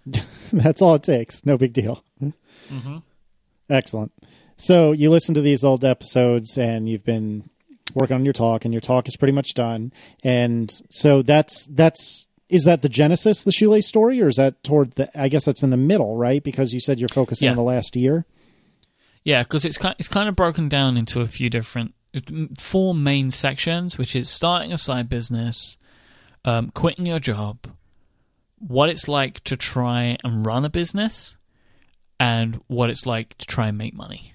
That's 0.52 0.80
all 0.80 0.94
it 0.94 1.02
takes. 1.02 1.44
No 1.44 1.58
big 1.58 1.74
deal. 1.74 2.02
Mm-hmm. 2.20 2.98
Excellent. 3.68 4.12
So 4.56 4.92
you 4.92 5.10
listen 5.10 5.34
to 5.34 5.40
these 5.40 5.64
old 5.64 5.84
episodes, 5.84 6.58
and 6.58 6.88
you've 6.88 7.04
been 7.04 7.48
working 7.94 8.14
on 8.14 8.24
your 8.24 8.34
talk, 8.34 8.64
and 8.64 8.74
your 8.74 8.80
talk 8.80 9.08
is 9.08 9.16
pretty 9.16 9.32
much 9.32 9.54
done. 9.54 9.92
And 10.22 10.72
so 10.90 11.22
that's 11.22 11.66
that's 11.66 12.26
is 12.48 12.64
that 12.64 12.82
the 12.82 12.88
genesis, 12.88 13.44
the 13.44 13.52
shoelace 13.52 13.86
story, 13.86 14.20
or 14.20 14.28
is 14.28 14.36
that 14.36 14.62
toward 14.64 14.92
the? 14.92 15.10
I 15.18 15.28
guess 15.28 15.44
that's 15.44 15.62
in 15.62 15.70
the 15.70 15.76
middle, 15.76 16.16
right? 16.16 16.42
Because 16.42 16.72
you 16.72 16.80
said 16.80 16.98
you're 16.98 17.08
focusing 17.08 17.46
yeah. 17.46 17.52
on 17.52 17.56
the 17.56 17.62
last 17.62 17.96
year. 17.96 18.26
Yeah, 19.24 19.42
because 19.42 19.64
it's 19.64 19.78
kind 19.78 19.94
it's 19.98 20.08
kind 20.08 20.28
of 20.28 20.36
broken 20.36 20.68
down 20.68 20.96
into 20.96 21.20
a 21.20 21.26
few 21.26 21.48
different 21.48 21.94
four 22.58 22.94
main 22.94 23.30
sections, 23.30 23.98
which 23.98 24.16
is 24.16 24.28
starting 24.28 24.72
a 24.72 24.78
side 24.78 25.08
business, 25.08 25.76
um, 26.44 26.70
quitting 26.70 27.06
your 27.06 27.20
job, 27.20 27.58
what 28.58 28.88
it's 28.88 29.08
like 29.08 29.44
to 29.44 29.56
try 29.56 30.18
and 30.24 30.44
run 30.44 30.64
a 30.64 30.70
business, 30.70 31.36
and 32.20 32.60
what 32.68 32.90
it's 32.90 33.06
like 33.06 33.36
to 33.38 33.46
try 33.46 33.68
and 33.68 33.78
make 33.78 33.94
money. 33.94 34.34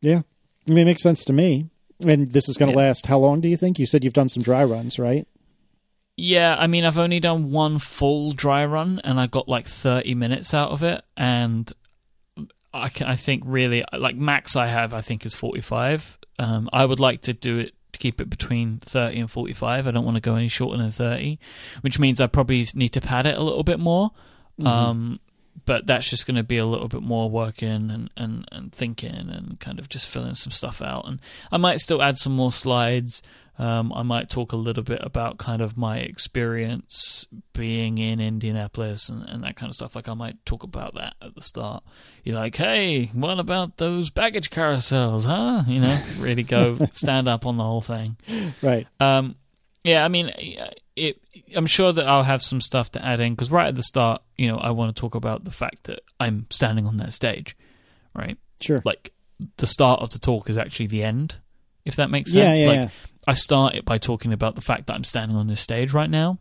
Yeah, 0.00 0.22
I 0.66 0.72
mean, 0.72 0.78
it 0.78 0.84
makes 0.86 1.02
sense 1.02 1.24
to 1.24 1.32
me. 1.32 1.68
And 2.04 2.28
this 2.28 2.48
is 2.48 2.56
going 2.56 2.72
to 2.72 2.78
yeah. 2.78 2.86
last 2.86 3.06
how 3.06 3.18
long? 3.18 3.40
Do 3.40 3.48
you 3.48 3.56
think? 3.56 3.78
You 3.78 3.86
said 3.86 4.02
you've 4.02 4.12
done 4.12 4.28
some 4.28 4.42
dry 4.42 4.64
runs, 4.64 4.98
right? 4.98 5.26
Yeah, 6.16 6.56
I 6.58 6.66
mean, 6.66 6.84
I've 6.84 6.98
only 6.98 7.20
done 7.20 7.52
one 7.52 7.78
full 7.78 8.32
dry 8.32 8.64
run, 8.64 9.00
and 9.04 9.20
I 9.20 9.26
got 9.26 9.48
like 9.48 9.66
thirty 9.66 10.14
minutes 10.14 10.54
out 10.54 10.70
of 10.70 10.82
it, 10.82 11.02
and 11.16 11.70
I, 12.72 12.88
can, 12.88 13.06
I 13.06 13.16
think 13.16 13.44
really 13.46 13.84
like 13.92 14.16
max 14.16 14.56
I 14.56 14.68
have 14.68 14.94
I 14.94 15.00
think 15.00 15.26
is 15.26 15.34
forty 15.34 15.60
five. 15.60 16.18
Um, 16.38 16.68
I 16.72 16.84
would 16.84 17.00
like 17.00 17.22
to 17.22 17.32
do 17.32 17.58
it 17.58 17.74
to 17.92 17.98
keep 17.98 18.20
it 18.20 18.30
between 18.30 18.78
thirty 18.78 19.20
and 19.20 19.30
forty 19.30 19.52
five. 19.52 19.86
I 19.86 19.90
don't 19.90 20.04
want 20.04 20.16
to 20.16 20.20
go 20.20 20.34
any 20.34 20.48
shorter 20.48 20.78
than 20.78 20.90
thirty, 20.90 21.38
which 21.82 21.98
means 21.98 22.20
I 22.20 22.26
probably 22.26 22.66
need 22.74 22.90
to 22.90 23.00
pad 23.00 23.26
it 23.26 23.36
a 23.36 23.42
little 23.42 23.64
bit 23.64 23.78
more. 23.78 24.10
Mm-hmm. 24.60 24.66
Um, 24.66 25.20
but 25.64 25.86
that's 25.86 26.08
just 26.08 26.26
going 26.26 26.36
to 26.36 26.42
be 26.42 26.56
a 26.56 26.66
little 26.66 26.88
bit 26.88 27.02
more 27.02 27.30
working 27.30 27.90
and, 27.90 28.10
and, 28.16 28.46
and 28.50 28.72
thinking 28.72 29.28
and 29.30 29.58
kind 29.60 29.78
of 29.78 29.88
just 29.88 30.08
filling 30.08 30.34
some 30.34 30.52
stuff 30.52 30.82
out. 30.82 31.06
And 31.06 31.20
I 31.50 31.56
might 31.56 31.80
still 31.80 32.02
add 32.02 32.18
some 32.18 32.34
more 32.34 32.52
slides. 32.52 33.22
Um, 33.58 33.92
I 33.92 34.02
might 34.02 34.30
talk 34.30 34.52
a 34.52 34.56
little 34.56 34.82
bit 34.82 35.00
about 35.02 35.38
kind 35.38 35.60
of 35.60 35.76
my 35.76 35.98
experience 35.98 37.26
being 37.52 37.98
in 37.98 38.18
Indianapolis 38.18 39.08
and, 39.08 39.28
and 39.28 39.44
that 39.44 39.56
kind 39.56 39.70
of 39.70 39.74
stuff. 39.74 39.94
Like 39.94 40.08
I 40.08 40.14
might 40.14 40.44
talk 40.46 40.62
about 40.62 40.94
that 40.94 41.14
at 41.20 41.34
the 41.34 41.42
start. 41.42 41.84
You're 42.24 42.36
like, 42.36 42.56
hey, 42.56 43.06
what 43.12 43.38
about 43.38 43.76
those 43.76 44.10
baggage 44.10 44.50
carousels, 44.50 45.26
huh? 45.26 45.64
You 45.68 45.80
know, 45.80 46.00
really 46.18 46.42
go 46.42 46.78
stand 46.92 47.28
up 47.28 47.44
on 47.46 47.56
the 47.58 47.64
whole 47.64 47.82
thing. 47.82 48.16
Right. 48.62 48.86
Um, 48.98 49.36
yeah, 49.84 50.04
I 50.04 50.08
mean, 50.08 50.30
it. 50.96 51.20
I'm 51.54 51.66
sure 51.66 51.92
that 51.92 52.06
I'll 52.06 52.22
have 52.22 52.42
some 52.42 52.60
stuff 52.60 52.92
to 52.92 53.04
add 53.04 53.20
in 53.20 53.34
because 53.34 53.50
right 53.50 53.68
at 53.68 53.74
the 53.74 53.82
start, 53.82 54.22
you 54.36 54.46
know, 54.48 54.56
I 54.56 54.70
want 54.70 54.94
to 54.94 55.00
talk 55.00 55.14
about 55.14 55.44
the 55.44 55.50
fact 55.50 55.84
that 55.84 56.00
I'm 56.20 56.46
standing 56.50 56.86
on 56.86 56.96
that 56.98 57.12
stage, 57.12 57.56
right? 58.14 58.36
Sure. 58.60 58.78
Like 58.84 59.12
the 59.56 59.66
start 59.66 60.00
of 60.00 60.10
the 60.10 60.18
talk 60.18 60.48
is 60.48 60.56
actually 60.56 60.86
the 60.86 61.02
end, 61.02 61.36
if 61.84 61.96
that 61.96 62.10
makes 62.10 62.32
sense. 62.32 62.60
yeah, 62.60 62.66
like 62.66 62.76
yeah. 62.76 62.88
I 63.26 63.34
start 63.34 63.74
it 63.74 63.84
by 63.84 63.98
talking 63.98 64.32
about 64.32 64.54
the 64.54 64.60
fact 64.60 64.86
that 64.86 64.94
I'm 64.94 65.04
standing 65.04 65.36
on 65.36 65.46
this 65.46 65.60
stage 65.60 65.92
right 65.92 66.10
now. 66.10 66.38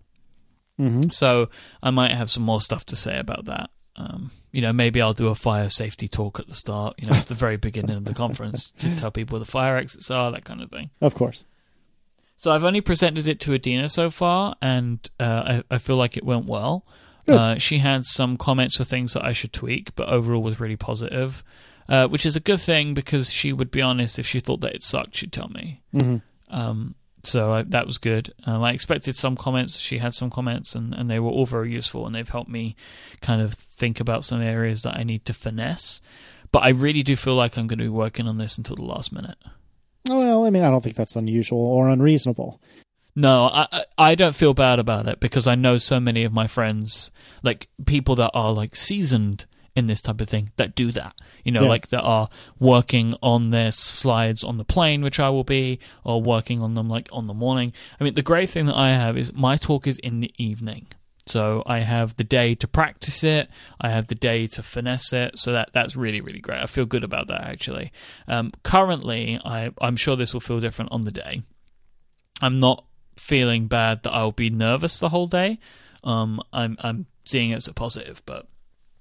hmm 0.77 1.09
So 1.11 1.49
I 1.81 1.89
might 1.89 2.11
have 2.11 2.29
some 2.29 2.43
more 2.43 2.61
stuff 2.61 2.85
to 2.87 2.95
say 2.95 3.17
about 3.19 3.45
that. 3.45 3.69
Um, 3.95 4.31
you 4.51 4.61
know, 4.61 4.71
maybe 4.73 5.01
I'll 5.01 5.13
do 5.13 5.27
a 5.27 5.35
fire 5.35 5.69
safety 5.69 6.07
talk 6.07 6.39
at 6.39 6.47
the 6.47 6.55
start. 6.55 6.95
You 6.97 7.07
know, 7.09 7.15
it's 7.17 7.25
the 7.25 7.35
very 7.35 7.57
beginning 7.57 7.97
of 7.97 8.05
the 8.05 8.13
conference 8.13 8.71
to 8.77 8.95
tell 8.95 9.11
people 9.11 9.35
where 9.35 9.45
the 9.45 9.51
fire 9.51 9.77
exits 9.77 10.09
are, 10.09 10.31
that 10.31 10.45
kind 10.45 10.61
of 10.61 10.69
thing. 10.69 10.89
Of 11.01 11.13
course. 11.15 11.45
So 12.41 12.49
I've 12.49 12.65
only 12.65 12.81
presented 12.81 13.27
it 13.27 13.39
to 13.41 13.53
Adina 13.53 13.87
so 13.87 14.09
far, 14.09 14.55
and 14.63 14.97
uh, 15.19 15.61
I, 15.69 15.75
I 15.75 15.77
feel 15.77 15.95
like 15.95 16.17
it 16.17 16.23
went 16.23 16.47
well. 16.47 16.83
Uh, 17.27 17.59
she 17.59 17.77
had 17.77 18.03
some 18.03 18.35
comments 18.35 18.77
for 18.77 18.83
things 18.83 19.13
that 19.13 19.23
I 19.23 19.31
should 19.31 19.53
tweak, 19.53 19.93
but 19.93 20.09
overall 20.09 20.41
was 20.41 20.59
really 20.59 20.75
positive, 20.75 21.43
uh, 21.87 22.07
which 22.07 22.25
is 22.25 22.35
a 22.35 22.39
good 22.39 22.59
thing 22.59 22.95
because 22.95 23.29
she 23.29 23.53
would 23.53 23.69
be 23.69 23.79
honest. 23.79 24.17
If 24.17 24.25
she 24.25 24.39
thought 24.39 24.61
that 24.61 24.73
it 24.73 24.81
sucked, 24.81 25.17
she'd 25.17 25.31
tell 25.31 25.49
me. 25.49 25.83
hmm 25.95 26.15
Um, 26.49 26.95
so 27.23 27.51
I, 27.51 27.61
that 27.61 27.85
was 27.85 27.99
good. 27.99 28.33
Um, 28.47 28.63
I 28.63 28.71
expected 28.71 29.15
some 29.15 29.37
comments. 29.37 29.77
She 29.77 29.99
had 29.99 30.13
some 30.13 30.31
comments, 30.31 30.73
and, 30.73 30.95
and 30.95 31.11
they 31.11 31.19
were 31.19 31.29
all 31.29 31.45
very 31.45 31.71
useful, 31.71 32.07
and 32.07 32.15
they've 32.15 32.27
helped 32.27 32.49
me 32.49 32.75
kind 33.21 33.43
of 33.43 33.53
think 33.53 33.99
about 33.99 34.23
some 34.23 34.41
areas 34.41 34.81
that 34.81 34.97
I 34.97 35.03
need 35.03 35.25
to 35.25 35.33
finesse. 35.35 36.01
But 36.51 36.63
I 36.63 36.69
really 36.69 37.03
do 37.03 37.15
feel 37.15 37.35
like 37.35 37.55
I'm 37.55 37.67
going 37.67 37.77
to 37.77 37.85
be 37.85 37.89
working 37.89 38.25
on 38.25 38.39
this 38.39 38.57
until 38.57 38.77
the 38.77 38.81
last 38.81 39.13
minute. 39.13 39.37
Well, 40.07 40.45
I 40.45 40.49
mean, 40.49 40.63
I 40.63 40.69
don't 40.69 40.83
think 40.83 40.95
that's 40.95 41.15
unusual 41.15 41.59
or 41.59 41.89
unreasonable. 41.89 42.59
No, 43.15 43.45
I 43.47 43.83
I- 43.97 44.15
don't 44.15 44.35
feel 44.35 44.53
bad 44.53 44.79
about 44.79 45.07
it 45.07 45.19
because 45.19 45.45
I 45.45 45.55
know 45.55 45.77
so 45.77 45.99
many 45.99 46.23
of 46.23 46.31
my 46.31 46.47
friends, 46.47 47.11
like 47.43 47.67
people 47.85 48.15
that 48.15 48.31
are 48.33 48.53
like 48.53 48.75
seasoned 48.75 49.45
in 49.75 49.85
this 49.85 50.01
type 50.01 50.19
of 50.21 50.27
thing, 50.29 50.49
that 50.57 50.75
do 50.75 50.91
that. 50.93 51.13
You 51.43 51.51
know, 51.51 51.63
Yeah. 51.63 51.69
like 51.69 51.89
that 51.89 52.01
are 52.01 52.29
working 52.59 53.13
on 53.21 53.51
their 53.51 53.71
slides 53.71 54.43
on 54.43 54.57
the 54.57 54.65
plane, 54.65 55.01
which 55.01 55.19
I 55.19 55.29
will 55.29 55.43
be, 55.43 55.79
or 56.03 56.21
working 56.21 56.61
on 56.61 56.73
them 56.73 56.89
like 56.89 57.09
on 57.11 57.27
the 57.27 57.33
morning. 57.33 57.73
I 57.99 58.03
mean, 58.03 58.13
the 58.15 58.21
great 58.21 58.49
thing 58.49 58.65
that 58.67 58.75
I 58.75 58.89
have 58.91 59.17
is 59.17 59.33
my 59.33 59.55
talk 59.57 59.87
is 59.87 59.97
in 59.99 60.19
the 60.21 60.33
evening. 60.37 60.87
So 61.31 61.63
I 61.65 61.79
have 61.79 62.15
the 62.17 62.23
day 62.23 62.55
to 62.55 62.67
practice 62.67 63.23
it. 63.23 63.49
I 63.79 63.89
have 63.89 64.07
the 64.07 64.15
day 64.15 64.47
to 64.47 64.61
finesse 64.63 65.13
it. 65.13 65.39
So 65.39 65.53
that 65.53 65.69
that's 65.73 65.95
really 65.95 66.21
really 66.21 66.39
great. 66.39 66.61
I 66.61 66.65
feel 66.67 66.85
good 66.85 67.03
about 67.03 67.27
that 67.27 67.41
actually. 67.53 67.91
Um, 68.27 68.51
currently, 68.63 69.39
I 69.43 69.71
I'm 69.81 69.95
sure 69.95 70.15
this 70.15 70.33
will 70.33 70.41
feel 70.41 70.59
different 70.59 70.91
on 70.91 71.01
the 71.01 71.11
day. 71.11 71.43
I'm 72.41 72.59
not 72.59 72.85
feeling 73.17 73.67
bad 73.67 74.03
that 74.03 74.11
I'll 74.11 74.31
be 74.31 74.49
nervous 74.49 74.99
the 74.99 75.09
whole 75.09 75.27
day. 75.27 75.59
Um, 76.03 76.41
I'm 76.51 76.75
I'm 76.81 77.05
seeing 77.25 77.51
it 77.51 77.55
as 77.55 77.67
a 77.67 77.73
positive, 77.73 78.21
but 78.25 78.47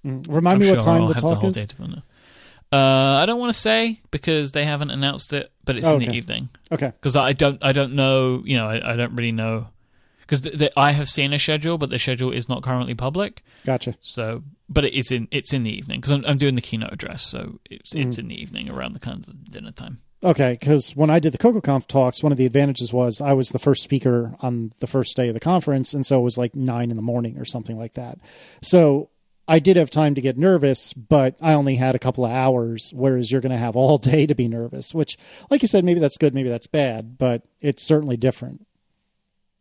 Mm. 0.05 0.25
Remind 0.29 0.55
I'm 0.55 0.61
me 0.61 0.67
sure 0.67 0.77
what 0.77 0.85
time 0.85 1.03
I'll 1.03 1.09
the 1.09 1.15
talk 1.15 1.41
the 1.43 1.49
is. 1.49 2.03
Uh, 2.73 2.77
I 3.23 3.27
don't 3.27 3.39
want 3.41 3.53
to 3.53 3.59
say 3.59 4.01
because 4.11 4.53
they 4.53 4.65
haven't 4.65 4.91
announced 4.91 5.33
it, 5.33 5.51
but 5.65 5.77
it's 5.77 5.89
Oh, 5.89 5.97
in 5.99 6.03
the 6.05 6.13
evening. 6.13 6.49
Okay. 6.73 6.87
Because 6.87 7.17
I 7.17 7.33
don't 7.33 7.59
I 7.63 7.73
don't 7.73 7.95
know 7.95 8.43
you 8.45 8.57
know 8.57 8.67
I, 8.69 8.93
I 8.93 8.97
don't 8.97 9.15
really 9.15 9.33
know 9.33 9.69
because 10.31 10.43
th- 10.43 10.59
th- 10.59 10.73
I 10.77 10.93
have 10.93 11.09
seen 11.09 11.33
a 11.33 11.39
schedule, 11.39 11.77
but 11.79 11.91
the 11.91 11.99
schedule 11.99 12.31
is 12.33 12.49
not 12.49 12.63
currently 12.63 12.95
public. 12.95 13.43
Gotcha. 13.65 13.95
So, 14.01 14.45
but 14.69 14.85
it 14.85 14.95
is 14.95 15.11
in 15.11 15.27
it's 15.33 15.53
in 15.53 15.65
the 15.65 15.77
evening 15.77 16.01
because 16.01 16.13
I'm, 16.13 16.25
I'm 16.25 16.39
doing 16.39 16.55
the 16.55 16.61
keynote 16.63 16.93
address, 16.93 17.23
so 17.25 17.59
it's 17.69 17.93
it's 17.95 18.17
Mm. 18.17 18.21
in 18.21 18.29
the 18.29 18.41
evening 18.41 18.71
around 18.71 18.93
the 18.93 19.01
kind 19.01 19.27
of 19.27 19.51
dinner 19.51 19.73
time. 19.73 20.01
Okay, 20.23 20.57
because 20.61 20.91
when 20.95 21.09
I 21.11 21.19
did 21.19 21.33
the 21.33 21.39
CocoaConf 21.39 21.87
talks, 21.87 22.23
one 22.23 22.31
of 22.31 22.37
the 22.39 22.45
advantages 22.47 22.93
was 22.93 23.21
I 23.23 23.33
was 23.33 23.49
the 23.49 23.59
first 23.59 23.83
speaker 23.83 24.35
on 24.41 24.71
the 24.81 24.87
first 24.87 25.17
day 25.17 25.29
of 25.29 25.35
the 25.35 25.41
conference, 25.41 25.95
and 25.95 26.05
so 26.07 26.21
it 26.21 26.23
was 26.23 26.37
like 26.39 26.55
nine 26.55 26.91
in 26.91 26.97
the 26.97 27.03
morning 27.03 27.39
or 27.39 27.45
something 27.47 27.79
like 27.79 27.95
that. 27.95 28.19
So 28.63 29.09
I 29.49 29.59
did 29.59 29.77
have 29.77 29.91
time 29.91 30.15
to 30.15 30.21
get 30.21 30.37
nervous, 30.39 30.93
but 30.93 31.35
I 31.41 31.55
only 31.55 31.75
had 31.77 31.95
a 31.95 31.99
couple 31.99 32.25
of 32.25 32.31
hours, 32.31 32.93
whereas 32.95 33.33
you're 33.33 33.41
going 33.41 33.51
to 33.51 33.59
have 33.59 33.75
all 33.77 33.99
day 34.13 34.27
to 34.27 34.35
be 34.35 34.47
nervous, 34.47 34.93
which, 34.95 35.17
like 35.51 35.63
you 35.63 35.69
said, 35.69 35.85
maybe 35.85 35.99
that's 36.01 36.19
good, 36.19 36.35
maybe 36.35 36.51
that's 36.51 36.67
bad, 36.69 37.17
but 37.19 37.43
it's 37.61 37.83
certainly 37.85 38.17
different. 38.19 38.67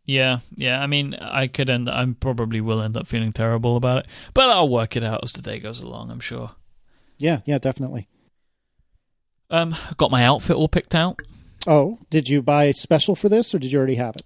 Yeah, 0.09 0.39
yeah. 0.55 0.81
I 0.81 0.87
mean, 0.87 1.13
I 1.13 1.45
could 1.47 1.69
end. 1.69 1.87
I 1.87 2.03
probably 2.19 2.61
will 2.61 2.81
end 2.81 2.97
up 2.97 3.05
feeling 3.05 3.31
terrible 3.31 3.75
about 3.77 3.99
it, 3.99 4.05
but 4.33 4.49
I'll 4.49 4.67
work 4.67 4.95
it 4.95 5.03
out 5.03 5.19
as 5.23 5.31
the 5.33 5.41
day 5.43 5.59
goes 5.59 5.81
along. 5.81 6.09
I'm 6.09 6.19
sure. 6.19 6.51
Yeah, 7.19 7.41
yeah, 7.45 7.59
definitely. 7.59 8.07
Um, 9.51 9.75
got 9.97 10.09
my 10.09 10.23
outfit 10.25 10.55
all 10.55 10.67
picked 10.67 10.95
out. 10.95 11.19
Oh, 11.67 11.99
did 12.09 12.27
you 12.27 12.41
buy 12.41 12.71
special 12.71 13.15
for 13.15 13.29
this, 13.29 13.53
or 13.53 13.59
did 13.59 13.71
you 13.71 13.77
already 13.77 13.95
have 13.95 14.15
it? 14.15 14.23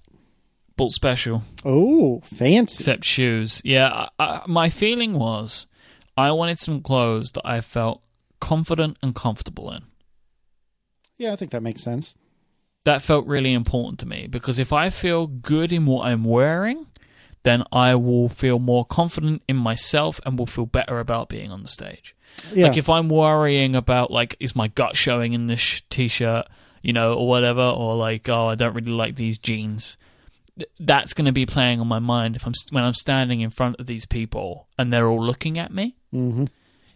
Bought 0.78 0.92
special, 0.92 1.44
Oh, 1.66 2.22
fancy. 2.24 2.82
except 2.82 3.04
shoes. 3.04 3.62
Yeah, 3.66 4.08
I, 4.18 4.24
I, 4.26 4.42
my 4.48 4.70
feeling 4.70 5.14
was 5.20 5.68
I 6.18 6.32
wanted 6.32 6.60
some 6.60 6.82
clothes 6.82 7.32
that 7.34 7.46
I 7.46 7.60
felt 7.62 8.02
confident 8.40 8.98
and 9.04 9.14
comfortable 9.14 9.70
in. 9.72 9.84
Yeah, 11.18 11.34
I 11.34 11.36
think 11.36 11.52
that 11.52 11.62
makes 11.62 11.84
sense. 11.84 12.16
That 12.86 13.02
felt 13.02 13.26
really 13.28 13.54
important 13.54 14.00
to 14.00 14.06
me 14.06 14.28
because 14.28 14.60
if 14.60 14.74
I 14.74 14.90
feel 14.90 15.28
good 15.28 15.72
in 15.72 15.86
what 15.86 16.06
I'm 16.06 16.24
wearing, 16.26 16.88
then 17.44 17.64
I 17.72 17.96
will 17.96 18.28
feel 18.30 18.60
more 18.60 18.84
confident 18.86 19.42
in 19.48 19.56
myself 19.58 20.20
and 20.26 20.38
will 20.38 20.46
feel 20.46 20.66
better 20.66 21.00
about 21.00 21.30
being 21.30 21.50
on 21.52 21.62
the 21.62 21.68
stage. 21.70 22.16
Yeah, 22.54 22.68
Like 22.68 22.78
if 22.78 22.90
I'm 22.90 23.08
worrying 23.10 23.74
about 23.76 24.12
like 24.12 24.36
is 24.40 24.56
my 24.56 24.68
gut 24.68 24.96
showing 24.98 25.34
in 25.34 25.48
this 25.48 25.60
sh- 25.62 25.82
t-shirt, 25.90 26.46
you 26.82 26.92
know, 26.92 27.14
or 27.14 27.28
whatever, 27.28 27.62
or 27.62 27.96
like 27.96 28.28
oh 28.28 28.48
I 28.48 28.56
don't 28.56 28.74
really 28.74 28.92
like 28.92 29.16
these 29.16 29.38
jeans. 29.38 29.96
th- 30.58 30.70
That's 30.80 31.14
going 31.14 31.26
to 31.26 31.32
be 31.32 31.46
playing 31.46 31.80
on 31.80 31.88
my 31.88 32.00
mind 32.00 32.36
if 32.36 32.46
I'm 32.46 32.54
st- 32.54 32.74
when 32.74 32.84
I'm 32.84 32.94
standing 32.96 33.40
in 33.42 33.50
front 33.50 33.80
of 33.80 33.86
these 33.86 34.06
people 34.06 34.68
and 34.78 34.92
they're 34.92 35.08
all 35.08 35.24
looking 35.24 35.58
at 35.58 35.72
me. 35.74 35.96
hmm 36.12 36.46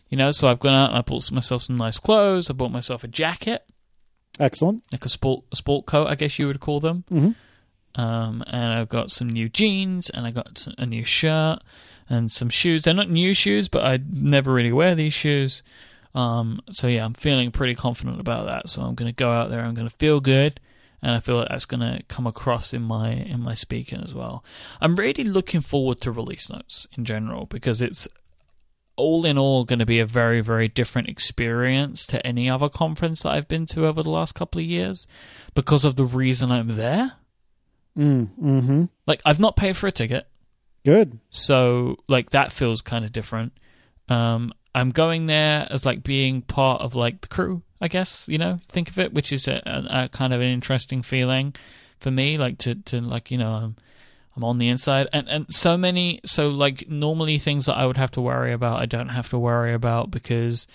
You 0.09 0.17
know, 0.17 0.31
so 0.31 0.49
I've 0.49 0.59
gone 0.59 0.73
out 0.73 0.89
and 0.89 0.97
I 0.97 1.01
bought 1.01 1.31
myself 1.31 1.61
some 1.61 1.77
nice 1.77 1.97
clothes. 1.99 2.49
I 2.49 2.53
bought 2.53 2.71
myself 2.71 3.03
a 3.03 3.07
jacket, 3.07 3.63
excellent. 4.39 4.83
like 4.91 5.05
a 5.05 5.09
sport 5.09 5.43
a 5.51 5.55
sport 5.55 5.85
coat, 5.85 6.07
I 6.07 6.15
guess 6.15 6.37
you 6.39 6.47
would 6.47 6.59
call 6.59 6.79
them. 6.79 7.03
hmm 7.09 7.31
Um, 7.95 8.43
and 8.47 8.73
I've 8.73 8.89
got 8.89 9.09
some 9.11 9.29
new 9.29 9.49
jeans 9.49 10.09
and 10.09 10.25
I 10.27 10.31
got 10.31 10.67
a 10.77 10.85
new 10.85 11.03
shirt 11.03 11.59
and 12.09 12.31
some 12.31 12.49
shoes. 12.49 12.83
They're 12.83 12.93
not 12.93 13.09
new 13.09 13.33
shoes, 13.33 13.67
but 13.69 13.83
I 13.83 13.99
never 14.09 14.53
really 14.53 14.71
wear 14.71 14.93
these 14.95 15.13
shoes. 15.13 15.63
Um, 16.13 16.61
so 16.69 16.87
yeah, 16.87 17.05
I'm 17.05 17.13
feeling 17.13 17.51
pretty 17.51 17.75
confident 17.75 18.19
about 18.19 18.45
that. 18.45 18.69
So 18.69 18.81
I'm 18.81 18.95
going 18.95 19.11
to 19.11 19.15
go 19.15 19.29
out 19.29 19.49
there. 19.49 19.61
I'm 19.61 19.73
going 19.73 19.89
to 19.89 19.95
feel 19.95 20.19
good, 20.19 20.59
and 21.01 21.11
I 21.11 21.19
feel 21.19 21.37
like 21.37 21.49
that's 21.49 21.65
going 21.65 21.81
to 21.81 22.01
come 22.07 22.25
across 22.25 22.73
in 22.73 22.81
my 22.81 23.11
in 23.11 23.41
my 23.41 23.53
speaking 23.55 24.01
as 24.03 24.13
well. 24.15 24.43
I'm 24.81 24.95
really 24.95 25.23
looking 25.23 25.61
forward 25.61 25.99
to 26.01 26.11
release 26.11 26.49
notes 26.49 26.87
in 26.97 27.03
general 27.05 27.45
because 27.45 27.81
it's 27.81 28.07
all 28.97 29.25
in 29.25 29.37
all 29.37 29.63
going 29.63 29.79
to 29.79 29.85
be 29.85 29.99
a 29.99 30.05
very 30.05 30.41
very 30.41 30.67
different 30.67 31.07
experience 31.07 32.05
to 32.07 32.25
any 32.27 32.49
other 32.49 32.67
conference 32.67 33.23
that 33.23 33.29
I've 33.29 33.47
been 33.47 33.65
to 33.67 33.85
over 33.85 34.03
the 34.03 34.09
last 34.09 34.35
couple 34.35 34.59
of 34.59 34.65
years 34.67 35.07
because 35.55 35.85
of 35.85 35.95
the 35.95 36.03
reason 36.05 36.51
I'm 36.51 36.75
there. 36.75 37.13
Mm, 37.97 38.27
hmm 38.35 38.85
Like 39.07 39.21
I've 39.25 39.39
not 39.39 39.55
paid 39.55 39.75
for 39.77 39.87
a 39.87 39.91
ticket, 39.91 40.27
Good. 40.85 41.19
so 41.29 41.97
like 42.07 42.31
that 42.31 42.51
feels 42.51 42.81
kind 42.81 43.05
of 43.05 43.11
different. 43.11 43.53
Um, 44.09 44.53
I'm 44.75 44.91
going 44.91 45.25
there 45.25 45.67
as 45.71 45.85
like 45.85 46.03
being 46.03 46.41
part 46.43 46.81
of 46.81 46.93
like 46.93 47.21
the 47.21 47.27
crew, 47.27 47.63
I 47.81 47.87
guess 47.87 48.27
you 48.29 48.37
know, 48.37 48.59
think 48.69 48.89
of 48.89 48.99
it, 48.99 49.13
which 49.13 49.31
is 49.31 49.47
a, 49.47 49.61
a, 49.65 50.03
a 50.05 50.09
kind 50.09 50.33
of 50.33 50.41
an 50.41 50.47
interesting 50.47 51.01
feeling 51.01 51.55
for 51.99 52.11
me, 52.11 52.37
like 52.37 52.59
to 52.59 52.75
to 52.75 53.01
like 53.01 53.31
you 53.31 53.37
know, 53.39 53.49
I'm 53.51 53.75
I'm 54.37 54.43
on 54.43 54.59
the 54.59 54.69
inside, 54.69 55.07
and 55.11 55.27
and 55.27 55.51
so 55.53 55.77
many, 55.77 56.21
so 56.23 56.49
like 56.49 56.87
normally 56.87 57.39
things 57.39 57.65
that 57.65 57.73
I 57.73 57.87
would 57.87 57.97
have 57.97 58.11
to 58.11 58.21
worry 58.21 58.53
about, 58.53 58.79
I 58.79 58.85
don't 58.85 59.09
have 59.09 59.29
to 59.29 59.39
worry 59.39 59.73
about 59.73 60.11
because 60.11 60.67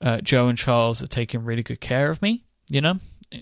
uh, 0.00 0.20
Joe 0.20 0.48
and 0.48 0.58
Charles 0.58 1.02
are 1.02 1.06
taking 1.06 1.44
really 1.44 1.62
good 1.62 1.80
care 1.80 2.10
of 2.10 2.20
me. 2.20 2.42
You 2.68 2.80
know, 2.80 2.98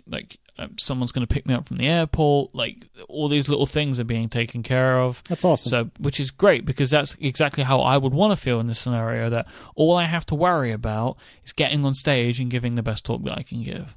like 0.07 0.37
um, 0.59 0.77
someone's 0.79 1.13
going 1.13 1.27
to 1.27 1.33
pick 1.35 1.47
me 1.47 1.55
up 1.55 1.67
from 1.67 1.79
the 1.79 1.89
airport. 1.89 2.55
Like 2.55 2.87
all 3.09 3.29
these 3.29 3.49
little 3.49 3.65
things 3.65 3.99
are 3.99 4.05
being 4.05 4.29
taken 4.29 4.63
care 4.63 4.99
of. 4.99 5.23
That's 5.31 5.47
awesome. 5.47 5.71
So, 5.71 5.91
which 5.99 6.21
is 6.21 6.31
great 6.31 6.67
because 6.67 6.91
that's 6.91 7.17
exactly 7.21 7.65
how 7.65 7.81
I 7.81 7.97
would 7.97 8.13
want 8.13 8.33
to 8.33 8.37
feel 8.37 8.61
in 8.61 8.67
this 8.67 8.79
scenario. 8.79 9.31
That 9.31 9.47
all 9.75 9.97
I 9.97 10.05
have 10.05 10.27
to 10.27 10.35
worry 10.35 10.73
about 10.73 11.17
is 11.45 11.55
getting 11.55 11.87
on 11.87 11.95
stage 11.95 12.39
and 12.39 12.51
giving 12.51 12.75
the 12.75 12.83
best 12.83 13.07
talk 13.07 13.23
that 13.25 13.39
I 13.39 13.43
can 13.43 13.63
give. 13.63 13.97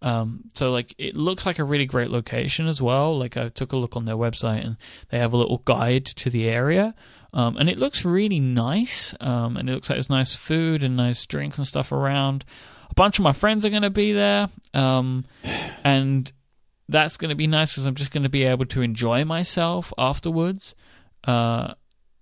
Um, 0.00 0.44
so 0.54 0.70
like 0.70 0.94
it 0.98 1.16
looks 1.16 1.44
like 1.44 1.58
a 1.58 1.64
really 1.64 1.86
great 1.86 2.10
location 2.10 2.68
as 2.68 2.80
well. 2.80 3.18
Like 3.18 3.36
I 3.36 3.48
took 3.48 3.72
a 3.72 3.76
look 3.76 3.96
on 3.96 4.04
their 4.04 4.16
website 4.16 4.64
and 4.64 4.76
they 5.10 5.18
have 5.18 5.32
a 5.32 5.36
little 5.36 5.58
guide 5.58 6.06
to 6.06 6.30
the 6.30 6.48
area. 6.48 6.94
Um, 7.32 7.56
and 7.56 7.68
it 7.68 7.78
looks 7.78 8.04
really 8.04 8.40
nice. 8.40 9.14
Um, 9.20 9.56
and 9.56 9.68
it 9.68 9.72
looks 9.72 9.90
like 9.90 9.96
there's 9.96 10.10
nice 10.10 10.34
food 10.34 10.82
and 10.82 10.96
nice 10.96 11.26
drinks 11.26 11.58
and 11.58 11.66
stuff 11.66 11.92
around. 11.92 12.44
A 12.90 12.94
bunch 12.94 13.18
of 13.18 13.22
my 13.22 13.32
friends 13.32 13.66
are 13.66 13.70
going 13.70 13.82
to 13.82 13.90
be 13.90 14.12
there. 14.12 14.48
Um, 14.72 15.24
and 15.84 16.32
that's 16.88 17.16
going 17.16 17.28
to 17.28 17.34
be 17.34 17.46
nice 17.46 17.72
because 17.72 17.86
I'm 17.86 17.94
just 17.94 18.12
going 18.12 18.22
to 18.22 18.30
be 18.30 18.44
able 18.44 18.66
to 18.66 18.82
enjoy 18.82 19.24
myself 19.24 19.92
afterwards. 19.98 20.74
Uh, 21.24 21.74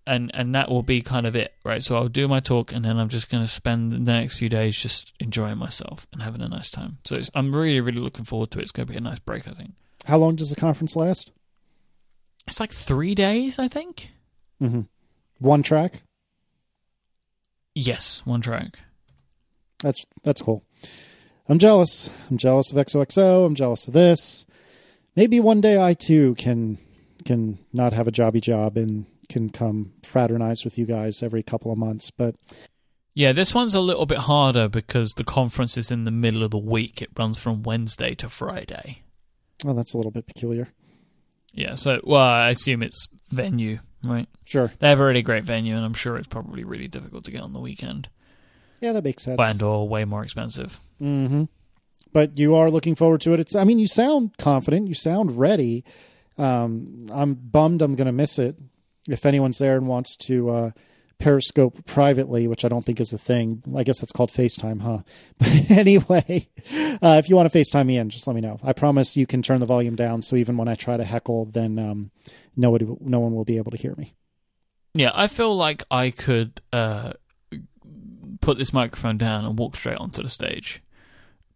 and 0.06 0.30
and 0.34 0.54
that 0.54 0.70
will 0.70 0.82
be 0.82 1.02
kind 1.02 1.26
of 1.26 1.34
it, 1.34 1.54
right? 1.64 1.82
So 1.82 1.96
I'll 1.96 2.08
do 2.08 2.28
my 2.28 2.40
talk, 2.40 2.72
and 2.72 2.84
then 2.84 2.98
I'm 2.98 3.08
just 3.08 3.30
going 3.30 3.44
to 3.44 3.50
spend 3.50 3.92
the 3.92 3.98
next 3.98 4.38
few 4.38 4.48
days 4.48 4.76
just 4.76 5.12
enjoying 5.20 5.58
myself 5.58 6.06
and 6.12 6.22
having 6.22 6.40
a 6.40 6.48
nice 6.48 6.70
time. 6.70 6.98
So 7.04 7.16
I'm 7.34 7.54
really 7.54 7.80
really 7.80 8.00
looking 8.00 8.24
forward 8.24 8.50
to 8.52 8.58
it. 8.58 8.62
It's 8.62 8.72
going 8.72 8.86
to 8.86 8.92
be 8.92 8.98
a 8.98 9.02
nice 9.02 9.18
break, 9.18 9.48
I 9.48 9.52
think. 9.52 9.72
How 10.04 10.18
long 10.18 10.36
does 10.36 10.50
the 10.50 10.56
conference 10.56 10.94
last? 10.94 11.32
It's 12.46 12.60
like 12.60 12.72
three 12.72 13.14
days, 13.14 13.58
I 13.58 13.68
think. 13.68 14.10
Mm-hmm. 14.62 14.82
One 15.38 15.62
track. 15.62 16.02
Yes, 17.74 18.22
one 18.24 18.40
track. 18.40 18.78
That's 19.82 20.06
that's 20.22 20.40
cool. 20.40 20.64
I'm 21.48 21.58
jealous. 21.58 22.08
I'm 22.30 22.38
jealous 22.38 22.70
of 22.70 22.76
XOXO. 22.76 23.46
I'm 23.46 23.54
jealous 23.54 23.86
of 23.86 23.94
this. 23.94 24.46
Maybe 25.14 25.40
one 25.40 25.60
day 25.60 25.82
I 25.82 25.94
too 25.94 26.34
can 26.36 26.78
can 27.24 27.58
not 27.72 27.92
have 27.92 28.08
a 28.08 28.12
jobby 28.12 28.40
job 28.40 28.76
and 28.76 29.06
can 29.28 29.50
come 29.50 29.92
fraternize 30.02 30.64
with 30.64 30.78
you 30.78 30.86
guys 30.86 31.22
every 31.22 31.42
couple 31.42 31.70
of 31.70 31.78
months. 31.78 32.10
But 32.10 32.34
yeah, 33.14 33.32
this 33.32 33.54
one's 33.54 33.74
a 33.74 33.80
little 33.80 34.06
bit 34.06 34.18
harder 34.18 34.68
because 34.68 35.14
the 35.14 35.24
conference 35.24 35.78
is 35.78 35.90
in 35.90 36.04
the 36.04 36.10
middle 36.10 36.42
of 36.42 36.50
the 36.50 36.58
week. 36.58 37.00
It 37.00 37.10
runs 37.18 37.38
from 37.38 37.62
Wednesday 37.62 38.14
to 38.16 38.28
Friday. 38.28 39.02
Oh, 39.64 39.72
that's 39.72 39.94
a 39.94 39.96
little 39.96 40.12
bit 40.12 40.26
peculiar. 40.26 40.68
Yeah, 41.52 41.74
so 41.74 42.00
well, 42.04 42.20
I 42.20 42.50
assume 42.50 42.82
it's 42.82 43.08
venue, 43.30 43.78
right? 44.04 44.28
Sure. 44.44 44.70
They 44.78 44.90
have 44.90 45.00
a 45.00 45.04
really 45.06 45.22
great 45.22 45.44
venue, 45.44 45.74
and 45.74 45.84
I'm 45.84 45.94
sure 45.94 46.18
it's 46.18 46.26
probably 46.26 46.62
really 46.62 46.88
difficult 46.88 47.24
to 47.24 47.30
get 47.30 47.40
on 47.40 47.54
the 47.54 47.60
weekend. 47.60 48.10
Yeah, 48.82 48.92
that 48.92 49.04
makes 49.04 49.22
sense. 49.22 49.40
And 49.40 49.62
or 49.62 49.88
way 49.88 50.04
more 50.04 50.22
expensive. 50.22 50.80
Mm-hmm. 51.00 51.44
But 52.12 52.38
you 52.38 52.54
are 52.54 52.70
looking 52.70 52.94
forward 52.94 53.22
to 53.22 53.32
it. 53.32 53.40
It's. 53.40 53.54
I 53.54 53.64
mean, 53.64 53.78
you 53.78 53.86
sound 53.86 54.36
confident. 54.36 54.88
You 54.88 54.94
sound 54.94 55.38
ready. 55.38 55.84
Um, 56.36 57.06
I'm 57.10 57.32
bummed. 57.32 57.80
I'm 57.80 57.94
going 57.94 58.06
to 58.06 58.12
miss 58.12 58.38
it 58.38 58.56
if 59.08 59.26
anyone's 59.26 59.58
there 59.58 59.76
and 59.76 59.86
wants 59.86 60.16
to 60.16 60.50
uh, 60.50 60.70
Periscope 61.18 61.84
privately, 61.86 62.46
which 62.46 62.64
I 62.64 62.68
don't 62.68 62.84
think 62.84 63.00
is 63.00 63.12
a 63.12 63.18
thing. 63.18 63.62
I 63.74 63.82
guess 63.84 64.00
that's 64.00 64.12
called 64.12 64.30
FaceTime, 64.30 64.82
huh? 64.82 64.98
But 65.38 65.70
anyway, 65.70 66.48
uh, 67.02 67.16
if 67.18 67.28
you 67.28 67.36
want 67.36 67.50
to 67.50 67.58
FaceTime 67.58 67.86
me 67.86 67.96
in, 67.96 68.10
just 68.10 68.26
let 68.26 68.34
me 68.34 68.42
know. 68.42 68.58
I 68.62 68.72
promise 68.72 69.16
you 69.16 69.26
can 69.26 69.42
turn 69.42 69.60
the 69.60 69.66
volume 69.66 69.96
down, 69.96 70.22
so 70.22 70.36
even 70.36 70.56
when 70.56 70.68
I 70.68 70.74
try 70.74 70.96
to 70.96 71.04
heckle, 71.04 71.46
then 71.46 71.78
um, 71.78 72.10
nobody, 72.56 72.86
no 73.00 73.20
one 73.20 73.34
will 73.34 73.44
be 73.44 73.56
able 73.56 73.70
to 73.70 73.78
hear 73.78 73.94
me. 73.96 74.14
Yeah, 74.94 75.10
I 75.14 75.26
feel 75.26 75.56
like 75.56 75.84
I 75.90 76.10
could 76.10 76.60
uh, 76.72 77.14
put 78.40 78.58
this 78.58 78.72
microphone 78.72 79.18
down 79.18 79.44
and 79.44 79.58
walk 79.58 79.76
straight 79.76 79.98
onto 79.98 80.22
the 80.22 80.30
stage 80.30 80.82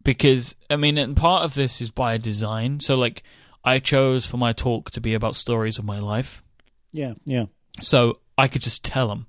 because 0.03 0.55
I 0.69 0.75
mean, 0.75 0.97
and 0.97 1.15
part 1.15 1.43
of 1.43 1.53
this 1.53 1.81
is 1.81 1.91
by 1.91 2.17
design. 2.17 2.79
So, 2.79 2.95
like, 2.95 3.23
I 3.63 3.79
chose 3.79 4.25
for 4.25 4.37
my 4.37 4.53
talk 4.53 4.91
to 4.91 5.01
be 5.01 5.13
about 5.13 5.35
stories 5.35 5.77
of 5.77 5.85
my 5.85 5.99
life. 5.99 6.43
Yeah, 6.91 7.13
yeah. 7.25 7.45
So 7.79 8.19
I 8.37 8.47
could 8.47 8.61
just 8.61 8.83
tell 8.83 9.07
them. 9.07 9.27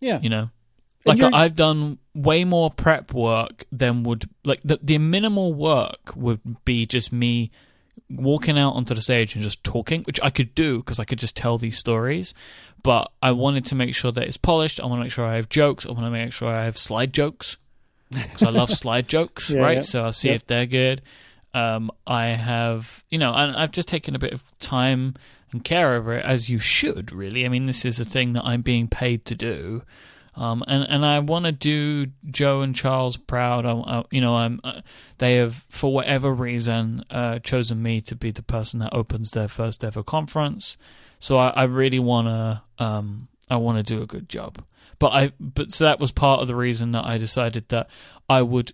Yeah. 0.00 0.20
You 0.20 0.28
know, 0.28 0.50
like 1.04 1.22
I've 1.22 1.56
done 1.56 1.98
way 2.14 2.44
more 2.44 2.70
prep 2.70 3.12
work 3.12 3.64
than 3.72 4.02
would 4.04 4.28
like 4.44 4.60
the 4.62 4.78
the 4.82 4.98
minimal 4.98 5.52
work 5.52 6.14
would 6.14 6.40
be 6.64 6.86
just 6.86 7.12
me 7.12 7.50
walking 8.10 8.58
out 8.58 8.72
onto 8.72 8.94
the 8.94 9.02
stage 9.02 9.34
and 9.34 9.42
just 9.42 9.64
talking, 9.64 10.02
which 10.02 10.20
I 10.22 10.30
could 10.30 10.54
do 10.54 10.78
because 10.78 11.00
I 11.00 11.04
could 11.04 11.18
just 11.18 11.36
tell 11.36 11.58
these 11.58 11.78
stories. 11.78 12.34
But 12.82 13.10
I 13.22 13.32
wanted 13.32 13.64
to 13.66 13.74
make 13.74 13.94
sure 13.94 14.12
that 14.12 14.24
it's 14.24 14.36
polished. 14.36 14.78
I 14.78 14.86
want 14.86 15.00
to 15.00 15.04
make 15.04 15.12
sure 15.12 15.24
I 15.24 15.36
have 15.36 15.48
jokes. 15.48 15.86
I 15.86 15.90
want 15.90 16.04
to 16.04 16.10
make 16.10 16.32
sure 16.32 16.48
I 16.48 16.64
have 16.64 16.76
slide 16.76 17.12
jokes 17.12 17.56
because 18.10 18.42
I 18.42 18.50
love 18.50 18.70
slide 18.82 19.08
jokes, 19.08 19.50
yeah, 19.50 19.62
right? 19.62 19.74
Yeah. 19.76 19.80
So 19.80 20.04
I'll 20.04 20.12
see 20.12 20.28
yeah. 20.28 20.34
if 20.34 20.46
they're 20.46 20.66
good. 20.66 21.02
Um, 21.54 21.90
I 22.06 22.26
have, 22.26 23.04
you 23.10 23.18
know, 23.18 23.32
and 23.32 23.56
I've 23.56 23.70
just 23.70 23.88
taken 23.88 24.14
a 24.14 24.18
bit 24.18 24.32
of 24.32 24.42
time 24.58 25.14
and 25.54 25.64
care 25.64 25.94
over 25.94 26.12
it 26.14 26.24
as 26.24 26.50
you 26.50 26.58
should, 26.58 27.12
really. 27.12 27.46
I 27.46 27.48
mean, 27.48 27.66
this 27.66 27.84
is 27.84 28.00
a 28.00 28.04
thing 28.04 28.32
that 28.32 28.44
I'm 28.44 28.60
being 28.60 28.88
paid 28.88 29.24
to 29.26 29.36
do. 29.36 29.82
Um, 30.36 30.64
and 30.66 30.84
and 30.88 31.06
I 31.06 31.20
want 31.20 31.44
to 31.44 31.52
do 31.52 32.08
Joe 32.28 32.62
and 32.62 32.74
Charles 32.74 33.16
proud. 33.16 33.64
I, 33.64 33.72
I, 33.72 34.04
you 34.10 34.20
know, 34.20 34.34
I'm. 34.34 34.60
Uh, 34.64 34.80
they 35.18 35.36
have, 35.36 35.64
for 35.68 35.92
whatever 35.92 36.34
reason, 36.34 37.04
uh, 37.08 37.38
chosen 37.38 37.80
me 37.80 38.00
to 38.00 38.16
be 38.16 38.32
the 38.32 38.42
person 38.42 38.80
that 38.80 38.92
opens 38.92 39.30
their 39.30 39.46
first 39.46 39.84
ever 39.84 40.02
conference. 40.02 40.76
So 41.20 41.38
I, 41.38 41.50
I 41.50 41.64
really 41.64 42.00
want 42.00 42.26
to. 42.26 42.62
Um, 42.84 43.28
I 43.48 43.56
want 43.58 43.78
to 43.78 43.84
do 43.84 44.02
a 44.02 44.06
good 44.06 44.28
job. 44.28 44.64
But 44.98 45.12
I. 45.12 45.32
But 45.38 45.70
so 45.70 45.84
that 45.84 46.00
was 46.00 46.10
part 46.10 46.40
of 46.40 46.48
the 46.48 46.56
reason 46.56 46.90
that 46.92 47.04
I 47.04 47.16
decided 47.16 47.68
that 47.68 47.88
I 48.28 48.42
would 48.42 48.72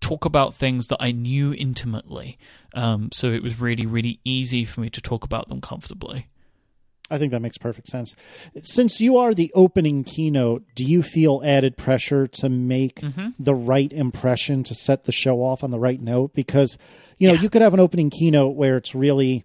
talk 0.00 0.24
about 0.24 0.54
things 0.54 0.88
that 0.88 0.98
I 1.00 1.12
knew 1.12 1.52
intimately. 1.52 2.38
Um, 2.74 3.10
so 3.12 3.30
it 3.30 3.42
was 3.42 3.60
really, 3.60 3.86
really 3.86 4.20
easy 4.24 4.64
for 4.64 4.80
me 4.80 4.90
to 4.90 5.00
talk 5.00 5.24
about 5.24 5.48
them 5.48 5.60
comfortably. 5.60 6.26
I 7.10 7.16
think 7.16 7.30
that 7.30 7.40
makes 7.40 7.56
perfect 7.56 7.86
sense. 7.86 8.14
Since 8.60 9.00
you 9.00 9.16
are 9.16 9.32
the 9.32 9.50
opening 9.54 10.04
keynote, 10.04 10.64
do 10.74 10.84
you 10.84 11.02
feel 11.02 11.40
added 11.42 11.78
pressure 11.78 12.26
to 12.26 12.48
make 12.48 12.96
mm-hmm. 12.96 13.28
the 13.38 13.54
right 13.54 13.90
impression 13.92 14.62
to 14.64 14.74
set 14.74 15.04
the 15.04 15.12
show 15.12 15.38
off 15.38 15.64
on 15.64 15.70
the 15.70 15.78
right 15.78 16.00
note? 16.00 16.34
Because, 16.34 16.76
you 17.16 17.26
know, 17.26 17.34
yeah. 17.34 17.40
you 17.40 17.48
could 17.48 17.62
have 17.62 17.72
an 17.72 17.80
opening 17.80 18.10
keynote 18.10 18.56
where 18.56 18.76
it's 18.76 18.94
really 18.94 19.44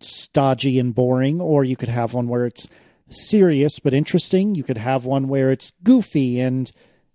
stodgy 0.00 0.78
and 0.78 0.94
boring, 0.94 1.40
or 1.40 1.64
you 1.64 1.76
could 1.76 1.88
have 1.88 2.12
one 2.12 2.28
where 2.28 2.44
it's 2.44 2.68
serious 3.08 3.78
but 3.78 3.94
interesting. 3.94 4.54
You 4.54 4.62
could 4.62 4.78
have 4.78 5.06
one 5.06 5.28
where 5.28 5.50
it's 5.50 5.72
goofy 5.82 6.40
and 6.40 6.70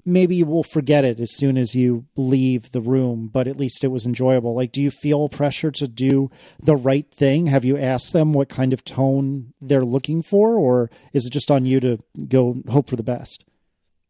maybe 0.05 0.35
you 0.35 0.45
will 0.45 0.63
forget 0.63 1.05
it 1.05 1.19
as 1.19 1.35
soon 1.35 1.57
as 1.57 1.75
you 1.75 2.05
leave 2.15 2.71
the 2.71 2.81
room, 2.81 3.29
but 3.31 3.47
at 3.47 3.57
least 3.57 3.83
it 3.83 3.89
was 3.89 4.05
enjoyable. 4.05 4.55
Like, 4.55 4.71
do 4.71 4.81
you 4.81 4.91
feel 4.91 5.29
pressure 5.29 5.71
to 5.71 5.87
do 5.87 6.29
the 6.61 6.75
right 6.75 7.09
thing? 7.11 7.47
Have 7.47 7.65
you 7.65 7.77
asked 7.77 8.13
them 8.13 8.33
what 8.33 8.49
kind 8.49 8.73
of 8.73 8.83
tone 8.83 9.53
they're 9.61 9.85
looking 9.85 10.21
for, 10.21 10.55
or 10.55 10.89
is 11.13 11.25
it 11.25 11.31
just 11.31 11.51
on 11.51 11.65
you 11.65 11.79
to 11.79 11.99
go 12.27 12.61
hope 12.69 12.89
for 12.89 12.95
the 12.95 13.03
best? 13.03 13.43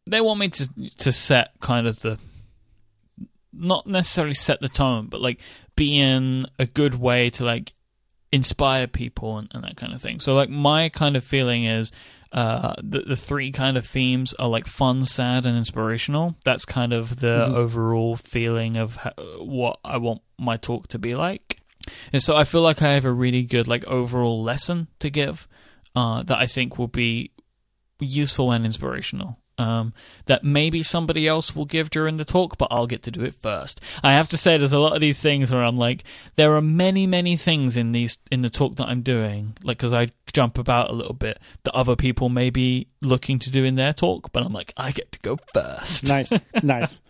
They 0.06 0.20
want 0.20 0.40
me 0.40 0.48
to 0.48 0.68
to 0.98 1.12
set 1.12 1.52
kind 1.60 1.86
of 1.86 2.00
the 2.00 2.18
not 3.52 3.86
necessarily 3.86 4.34
set 4.34 4.60
the 4.60 4.68
tone, 4.68 5.06
but 5.06 5.20
like 5.20 5.38
be 5.76 5.98
in 5.98 6.46
a 6.58 6.66
good 6.66 6.94
way 6.94 7.30
to 7.30 7.44
like 7.44 7.72
inspire 8.32 8.86
people 8.86 9.38
and, 9.38 9.48
and 9.52 9.62
that 9.62 9.76
kind 9.76 9.92
of 9.92 10.00
thing. 10.00 10.18
So 10.18 10.34
like 10.34 10.48
my 10.48 10.88
kind 10.88 11.16
of 11.16 11.24
feeling 11.24 11.64
is 11.64 11.92
uh, 12.32 12.74
the 12.82 13.00
the 13.00 13.16
three 13.16 13.52
kind 13.52 13.76
of 13.76 13.86
themes 13.86 14.32
are 14.34 14.48
like 14.48 14.66
fun, 14.66 15.04
sad, 15.04 15.44
and 15.44 15.56
inspirational. 15.56 16.36
That's 16.44 16.64
kind 16.64 16.92
of 16.92 17.20
the 17.20 17.46
mm-hmm. 17.46 17.54
overall 17.54 18.16
feeling 18.16 18.76
of 18.76 18.96
how, 18.96 19.12
what 19.38 19.78
I 19.84 19.98
want 19.98 20.22
my 20.38 20.56
talk 20.56 20.88
to 20.88 20.98
be 20.98 21.14
like. 21.14 21.60
And 22.12 22.22
so 22.22 22.36
I 22.36 22.44
feel 22.44 22.62
like 22.62 22.80
I 22.80 22.92
have 22.94 23.04
a 23.04 23.12
really 23.12 23.42
good 23.42 23.68
like 23.68 23.86
overall 23.86 24.42
lesson 24.42 24.88
to 25.00 25.10
give 25.10 25.46
uh, 25.94 26.22
that 26.22 26.38
I 26.38 26.46
think 26.46 26.78
will 26.78 26.88
be 26.88 27.32
useful 28.00 28.50
and 28.50 28.64
inspirational 28.64 29.38
um, 29.62 29.94
that 30.26 30.42
maybe 30.42 30.82
somebody 30.82 31.28
else 31.28 31.54
will 31.54 31.64
give 31.64 31.88
during 31.88 32.16
the 32.16 32.24
talk, 32.24 32.58
but 32.58 32.68
I'll 32.70 32.86
get 32.86 33.02
to 33.04 33.10
do 33.10 33.22
it 33.22 33.34
first. 33.34 33.80
I 34.02 34.12
have 34.12 34.28
to 34.28 34.36
say, 34.36 34.58
there's 34.58 34.72
a 34.72 34.78
lot 34.78 34.94
of 34.94 35.00
these 35.00 35.20
things 35.20 35.52
where 35.52 35.62
I'm 35.62 35.76
like, 35.76 36.02
there 36.36 36.54
are 36.56 36.60
many, 36.60 37.06
many 37.06 37.36
things 37.36 37.76
in 37.76 37.92
these 37.92 38.18
in 38.30 38.42
the 38.42 38.50
talk 38.50 38.74
that 38.76 38.88
I'm 38.88 39.02
doing, 39.02 39.56
like 39.62 39.78
because 39.78 39.92
I 39.92 40.10
jump 40.32 40.58
about 40.58 40.90
a 40.90 40.92
little 40.92 41.14
bit 41.14 41.38
that 41.62 41.74
other 41.74 41.94
people 41.94 42.28
may 42.28 42.50
be 42.50 42.88
looking 43.00 43.38
to 43.38 43.50
do 43.50 43.64
in 43.64 43.76
their 43.76 43.92
talk, 43.92 44.32
but 44.32 44.44
I'm 44.44 44.52
like, 44.52 44.72
I 44.76 44.90
get 44.90 45.12
to 45.12 45.20
go 45.20 45.38
first. 45.54 46.08
Nice, 46.08 46.32
nice. 46.62 47.00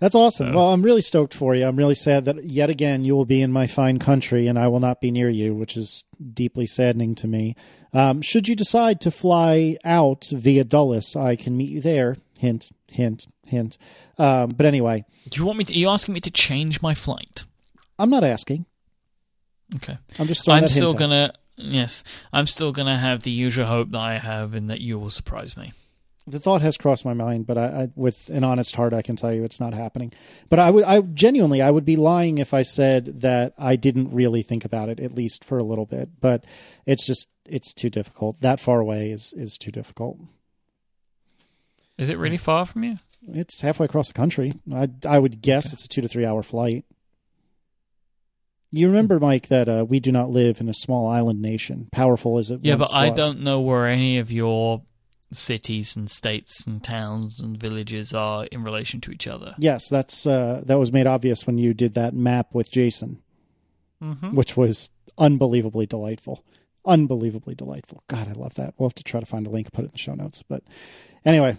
That's 0.00 0.14
awesome. 0.14 0.54
Well, 0.54 0.72
I'm 0.72 0.82
really 0.82 1.02
stoked 1.02 1.34
for 1.34 1.54
you. 1.54 1.66
I'm 1.66 1.76
really 1.76 1.94
sad 1.94 2.24
that 2.24 2.44
yet 2.44 2.70
again 2.70 3.04
you 3.04 3.14
will 3.14 3.26
be 3.26 3.42
in 3.42 3.52
my 3.52 3.66
fine 3.66 3.98
country 3.98 4.46
and 4.46 4.58
I 4.58 4.66
will 4.68 4.80
not 4.80 5.00
be 5.00 5.10
near 5.10 5.28
you, 5.28 5.54
which 5.54 5.76
is 5.76 6.04
deeply 6.32 6.66
saddening 6.66 7.14
to 7.16 7.26
me. 7.26 7.54
Um, 7.92 8.22
should 8.22 8.48
you 8.48 8.56
decide 8.56 9.00
to 9.02 9.10
fly 9.10 9.76
out 9.84 10.28
via 10.32 10.64
Dulles, 10.64 11.14
I 11.14 11.36
can 11.36 11.54
meet 11.56 11.68
you 11.68 11.82
there. 11.82 12.16
Hint, 12.38 12.70
hint, 12.88 13.26
hint. 13.44 13.76
Um, 14.16 14.48
but 14.48 14.64
anyway, 14.64 15.04
do 15.28 15.38
you 15.38 15.46
want 15.46 15.58
me? 15.58 15.64
To, 15.64 15.72
are 15.74 15.76
you 15.76 15.88
asking 15.90 16.14
me 16.14 16.20
to 16.22 16.30
change 16.30 16.80
my 16.80 16.94
flight? 16.94 17.44
I'm 17.98 18.08
not 18.08 18.24
asking. 18.24 18.64
Okay. 19.76 19.98
I'm 20.18 20.26
just. 20.26 20.48
I'm 20.48 20.66
still 20.68 20.94
gonna. 20.94 21.32
Out. 21.34 21.36
Yes, 21.56 22.02
I'm 22.32 22.46
still 22.46 22.72
gonna 22.72 22.96
have 22.96 23.22
the 23.22 23.30
usual 23.30 23.66
hope 23.66 23.90
that 23.90 24.00
I 24.00 24.16
have 24.18 24.54
in 24.54 24.68
that 24.68 24.80
you 24.80 24.98
will 24.98 25.10
surprise 25.10 25.58
me. 25.58 25.74
The 26.30 26.40
thought 26.40 26.62
has 26.62 26.76
crossed 26.76 27.04
my 27.04 27.14
mind, 27.14 27.46
but 27.46 27.58
I, 27.58 27.64
I, 27.64 27.88
with 27.94 28.28
an 28.30 28.44
honest 28.44 28.74
heart, 28.74 28.92
I 28.92 29.02
can 29.02 29.16
tell 29.16 29.32
you 29.32 29.44
it's 29.44 29.60
not 29.60 29.74
happening. 29.74 30.12
But 30.48 30.58
I 30.58 30.70
would, 30.70 30.84
I 30.84 31.00
genuinely, 31.00 31.60
I 31.60 31.70
would 31.70 31.84
be 31.84 31.96
lying 31.96 32.38
if 32.38 32.54
I 32.54 32.62
said 32.62 33.20
that 33.20 33.54
I 33.58 33.76
didn't 33.76 34.12
really 34.12 34.42
think 34.42 34.64
about 34.64 34.88
it, 34.88 35.00
at 35.00 35.14
least 35.14 35.44
for 35.44 35.58
a 35.58 35.64
little 35.64 35.86
bit. 35.86 36.20
But 36.20 36.44
it's 36.86 37.06
just, 37.06 37.28
it's 37.44 37.72
too 37.72 37.90
difficult. 37.90 38.40
That 38.40 38.60
far 38.60 38.80
away 38.80 39.10
is 39.10 39.32
is 39.36 39.58
too 39.58 39.72
difficult. 39.72 40.18
Is 41.98 42.08
it 42.08 42.16
really 42.16 42.36
far 42.36 42.64
from 42.64 42.84
you? 42.84 42.96
It's 43.28 43.60
halfway 43.60 43.84
across 43.84 44.08
the 44.08 44.14
country. 44.14 44.52
I 44.72 44.88
I 45.06 45.18
would 45.18 45.42
guess 45.42 45.72
it's 45.72 45.84
a 45.84 45.88
two 45.88 46.00
to 46.00 46.08
three 46.08 46.24
hour 46.24 46.42
flight. 46.42 46.84
You 48.72 48.86
remember, 48.86 49.18
Mike, 49.18 49.48
that 49.48 49.68
uh, 49.68 49.84
we 49.88 49.98
do 49.98 50.12
not 50.12 50.30
live 50.30 50.60
in 50.60 50.68
a 50.68 50.74
small 50.74 51.08
island 51.08 51.42
nation, 51.42 51.88
powerful 51.90 52.38
as 52.38 52.52
it 52.52 52.60
Yeah, 52.62 52.76
but 52.76 52.94
I 52.94 53.10
don't 53.10 53.40
know 53.40 53.60
where 53.60 53.86
any 53.86 54.18
of 54.18 54.30
your 54.30 54.82
cities 55.32 55.96
and 55.96 56.10
states 56.10 56.66
and 56.66 56.82
towns 56.82 57.40
and 57.40 57.56
villages 57.56 58.12
are 58.12 58.46
in 58.46 58.62
relation 58.64 59.00
to 59.02 59.12
each 59.12 59.26
other. 59.26 59.54
Yes, 59.58 59.88
that's 59.88 60.26
uh, 60.26 60.62
that 60.66 60.78
was 60.78 60.92
made 60.92 61.06
obvious 61.06 61.46
when 61.46 61.58
you 61.58 61.72
did 61.74 61.94
that 61.94 62.14
map 62.14 62.48
with 62.54 62.70
Jason, 62.70 63.22
Mm-hmm. 64.02 64.34
which 64.34 64.56
was 64.56 64.88
unbelievably 65.18 65.84
delightful. 65.86 66.42
Unbelievably 66.86 67.54
delightful. 67.54 68.02
God, 68.08 68.28
I 68.28 68.32
love 68.32 68.54
that. 68.54 68.72
We'll 68.78 68.88
have 68.88 68.94
to 68.94 69.04
try 69.04 69.20
to 69.20 69.26
find 69.26 69.46
a 69.46 69.50
link, 69.50 69.70
put 69.72 69.82
it 69.84 69.88
in 69.88 69.92
the 69.92 69.98
show 69.98 70.14
notes. 70.14 70.42
But 70.48 70.62
anyway, 71.26 71.58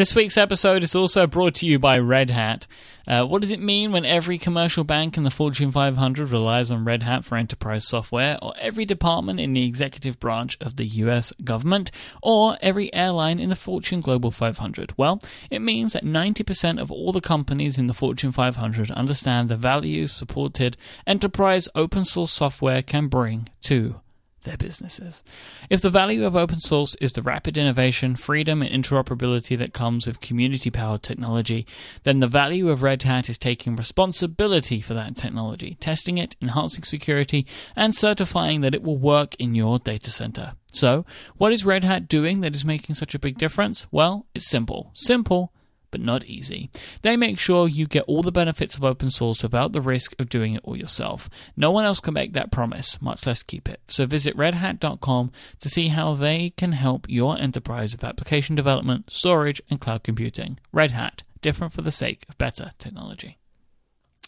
This 0.00 0.14
week's 0.14 0.38
episode 0.38 0.82
is 0.82 0.94
also 0.94 1.26
brought 1.26 1.56
to 1.56 1.66
you 1.66 1.78
by 1.78 1.98
Red 1.98 2.30
Hat. 2.30 2.66
Uh, 3.06 3.26
what 3.26 3.42
does 3.42 3.50
it 3.50 3.60
mean 3.60 3.92
when 3.92 4.06
every 4.06 4.38
commercial 4.38 4.82
bank 4.82 5.18
in 5.18 5.24
the 5.24 5.30
Fortune 5.30 5.70
500 5.70 6.30
relies 6.30 6.70
on 6.70 6.86
Red 6.86 7.02
Hat 7.02 7.22
for 7.22 7.36
enterprise 7.36 7.86
software, 7.86 8.38
or 8.40 8.54
every 8.58 8.86
department 8.86 9.40
in 9.40 9.52
the 9.52 9.66
executive 9.66 10.18
branch 10.18 10.56
of 10.58 10.76
the 10.76 10.86
US 10.86 11.34
government, 11.44 11.90
or 12.22 12.56
every 12.62 12.90
airline 12.94 13.38
in 13.38 13.50
the 13.50 13.54
Fortune 13.54 14.00
Global 14.00 14.30
500? 14.30 14.94
Well, 14.96 15.20
it 15.50 15.60
means 15.60 15.92
that 15.92 16.02
90% 16.02 16.80
of 16.80 16.90
all 16.90 17.12
the 17.12 17.20
companies 17.20 17.78
in 17.78 17.86
the 17.86 17.92
Fortune 17.92 18.32
500 18.32 18.90
understand 18.92 19.50
the 19.50 19.56
value 19.58 20.06
supported 20.06 20.78
enterprise 21.06 21.68
open 21.74 22.06
source 22.06 22.32
software 22.32 22.80
can 22.80 23.08
bring 23.08 23.50
to 23.64 24.00
their 24.42 24.56
businesses. 24.56 25.22
If 25.68 25.80
the 25.80 25.90
value 25.90 26.24
of 26.24 26.36
open 26.36 26.58
source 26.58 26.94
is 26.96 27.12
the 27.12 27.22
rapid 27.22 27.58
innovation, 27.58 28.16
freedom, 28.16 28.62
and 28.62 28.84
interoperability 28.84 29.56
that 29.58 29.72
comes 29.72 30.06
with 30.06 30.20
community 30.20 30.70
powered 30.70 31.02
technology, 31.02 31.66
then 32.02 32.20
the 32.20 32.26
value 32.26 32.68
of 32.68 32.82
Red 32.82 33.02
Hat 33.02 33.28
is 33.28 33.38
taking 33.38 33.76
responsibility 33.76 34.80
for 34.80 34.94
that 34.94 35.16
technology, 35.16 35.76
testing 35.80 36.18
it, 36.18 36.36
enhancing 36.40 36.84
security, 36.84 37.46
and 37.76 37.94
certifying 37.94 38.60
that 38.62 38.74
it 38.74 38.82
will 38.82 38.98
work 38.98 39.34
in 39.36 39.54
your 39.54 39.78
data 39.78 40.10
center. 40.10 40.54
So, 40.72 41.04
what 41.36 41.52
is 41.52 41.64
Red 41.64 41.84
Hat 41.84 42.08
doing 42.08 42.40
that 42.40 42.54
is 42.54 42.64
making 42.64 42.94
such 42.94 43.14
a 43.14 43.18
big 43.18 43.38
difference? 43.38 43.86
Well, 43.90 44.26
it's 44.34 44.48
simple. 44.48 44.92
Simple 44.94 45.52
but 45.90 46.00
not 46.00 46.24
easy. 46.24 46.70
They 47.02 47.16
make 47.16 47.38
sure 47.38 47.68
you 47.68 47.86
get 47.86 48.04
all 48.04 48.22
the 48.22 48.32
benefits 48.32 48.76
of 48.76 48.84
open 48.84 49.10
source 49.10 49.42
without 49.42 49.72
the 49.72 49.80
risk 49.80 50.14
of 50.18 50.28
doing 50.28 50.54
it 50.54 50.60
all 50.64 50.76
yourself. 50.76 51.28
No 51.56 51.70
one 51.70 51.84
else 51.84 52.00
can 52.00 52.14
make 52.14 52.32
that 52.32 52.52
promise, 52.52 53.00
much 53.02 53.26
less 53.26 53.42
keep 53.42 53.68
it. 53.68 53.80
So 53.88 54.06
visit 54.06 54.36
redhat.com 54.36 55.32
to 55.60 55.68
see 55.68 55.88
how 55.88 56.14
they 56.14 56.50
can 56.56 56.72
help 56.72 57.06
your 57.08 57.38
enterprise 57.38 57.92
with 57.92 58.04
application 58.04 58.54
development, 58.54 59.12
storage, 59.12 59.60
and 59.70 59.80
cloud 59.80 60.02
computing. 60.02 60.58
Red 60.72 60.90
Hat, 60.92 61.22
different 61.42 61.72
for 61.72 61.82
the 61.82 61.92
sake 61.92 62.24
of 62.28 62.38
better 62.38 62.70
technology. 62.78 63.38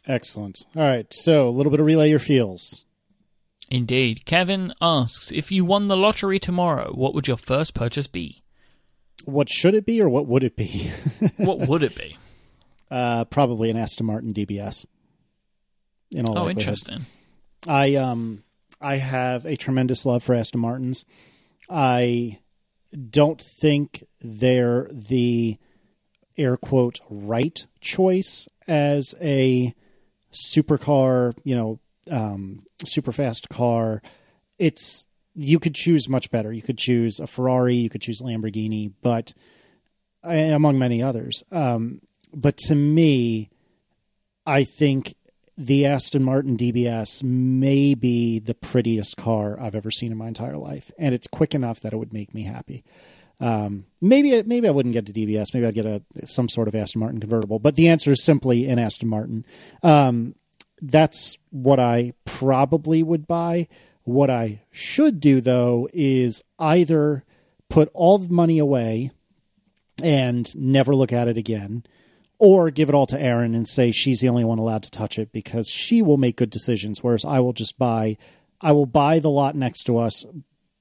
excellent. 0.07 0.65
All 0.75 0.83
right, 0.83 1.07
so 1.13 1.49
a 1.49 1.51
little 1.51 1.71
bit 1.71 1.81
of 1.81 1.87
relay 1.87 2.11
your 2.11 2.19
feels. 2.19 2.85
Indeed. 3.71 4.25
Kevin 4.27 4.75
asks, 4.83 5.33
if 5.33 5.51
you 5.51 5.65
won 5.65 5.89
the 5.89 5.97
lottery 5.97 6.39
tomorrow, 6.39 6.93
what 6.93 7.15
would 7.15 7.27
your 7.27 7.37
first 7.39 7.73
purchase 7.73 8.07
be? 8.07 8.43
What 9.25 9.49
should 9.49 9.75
it 9.75 9.87
be, 9.87 10.01
or 10.03 10.09
what 10.09 10.27
would 10.27 10.43
it 10.45 10.57
be? 10.57 10.91
what 11.37 11.61
would 11.69 11.83
it 11.83 11.95
be? 11.97 12.17
uh, 12.91 13.25
probably 13.27 13.71
an 13.71 13.77
Aston 13.77 14.05
Martin 14.07 14.35
DBS. 14.35 14.85
In 16.11 16.27
all 16.27 16.33
Oh, 16.39 16.43
likelihood. 16.45 16.59
interesting. 16.59 17.07
I 17.67 17.95
um 17.95 18.43
I 18.81 18.97
have 18.97 19.47
a 19.47 19.57
tremendous 19.57 20.05
love 20.05 20.23
for 20.23 20.35
Aston 20.35 20.61
Martins. 20.61 21.05
I 21.71 22.41
don't 23.11 23.41
think 23.41 24.05
they're 24.21 24.89
the 24.93 25.57
air 26.37 26.57
quote 26.59 27.01
right 27.09 27.67
choice 27.81 28.47
as 28.69 29.15
a 29.23 29.75
supercar, 30.33 31.35
you 31.45 31.55
know, 31.55 31.79
um, 32.11 32.65
super 32.85 33.13
fast 33.13 33.49
car. 33.49 34.03
It's 34.59 35.07
you 35.35 35.59
could 35.59 35.75
choose 35.75 36.09
much 36.09 36.31
better. 36.31 36.53
You 36.53 36.63
could 36.63 36.79
choose 36.79 37.19
a 37.21 37.27
Ferrari, 37.27 37.77
you 37.77 37.91
could 37.91 38.03
choose 38.03 38.21
Lamborghini, 38.21 38.93
but 39.03 39.33
among 40.23 40.79
many 40.79 41.03
others. 41.03 41.43
Um, 41.51 42.01
but 42.35 42.57
to 42.69 42.75
me, 42.75 43.51
I 44.47 44.65
think 44.65 45.15
the 45.57 45.87
Aston 45.87 46.23
Martin 46.23 46.57
DBS 46.57 47.23
may 47.23 47.95
be 47.95 48.39
the 48.39 48.55
prettiest 48.55 49.17
car 49.17 49.59
I've 49.61 49.75
ever 49.75 49.91
seen 49.91 50.13
in 50.13 50.19
my 50.19 50.29
entire 50.29 50.57
life, 50.57 50.91
and 50.99 51.15
it's 51.15 51.27
quick 51.27 51.55
enough 51.55 51.81
that 51.81 51.93
it 51.93 51.97
would 51.97 52.13
make 52.13 52.35
me 52.35 52.43
happy. 52.43 52.85
Um, 53.41 53.87
maybe 54.01 54.41
maybe 54.45 54.69
I 54.69 54.71
wouldn't 54.71 54.93
get 54.93 55.09
a 55.09 55.13
DBS. 55.13 55.53
Maybe 55.53 55.67
I'd 55.67 55.75
get 55.75 55.87
a 55.87 56.03
some 56.25 56.49
sort 56.49 56.69
of 56.69 56.75
Aston 56.75 57.01
Martin 57.01 57.21
convertible. 57.21 57.59
But 57.59 57.75
the 57.75 57.89
answer 57.89 58.13
is 58.13 58.25
simply 58.25 58.67
an 58.69 58.79
Aston 58.79 59.09
Martin. 59.09 59.45
Um, 59.83 60.37
that's 60.81 61.37
what 61.51 61.81
I 61.81 62.13
probably 62.25 63.03
would 63.03 63.27
buy. 63.27 63.69
What 64.05 64.31
I 64.31 64.63
should 64.71 65.21
do 65.21 65.41
though 65.41 65.89
is 65.93 66.43
either 66.59 67.25
put 67.69 67.91
all 67.95 68.19
the 68.19 68.33
money 68.33 68.59
away 68.59 69.11
and 70.03 70.55
never 70.55 70.95
look 70.95 71.13
at 71.13 71.29
it 71.29 71.37
again, 71.39 71.85
or 72.39 72.71
give 72.71 72.89
it 72.89 72.95
all 72.95 73.07
to 73.07 73.21
Erin 73.21 73.55
and 73.55 73.69
say 73.69 73.93
she's 73.93 74.21
the 74.21 74.29
only 74.29 74.45
one 74.45 74.59
allowed 74.59 74.83
to 74.83 74.91
touch 74.91 75.19
it 75.19 75.33
because 75.33 75.69
she 75.69 76.03
will 76.03 76.17
make 76.17 76.37
good 76.37 76.51
decisions. 76.51 77.03
Whereas 77.03 77.25
I 77.25 77.39
will 77.41 77.53
just 77.53 77.79
buy, 77.79 78.17
I 78.61 78.73
will 78.73 78.87
buy 78.87 79.21
the 79.21 79.31
lot 79.31 79.55
next 79.55 79.85
to 79.85 79.99
us, 79.99 80.25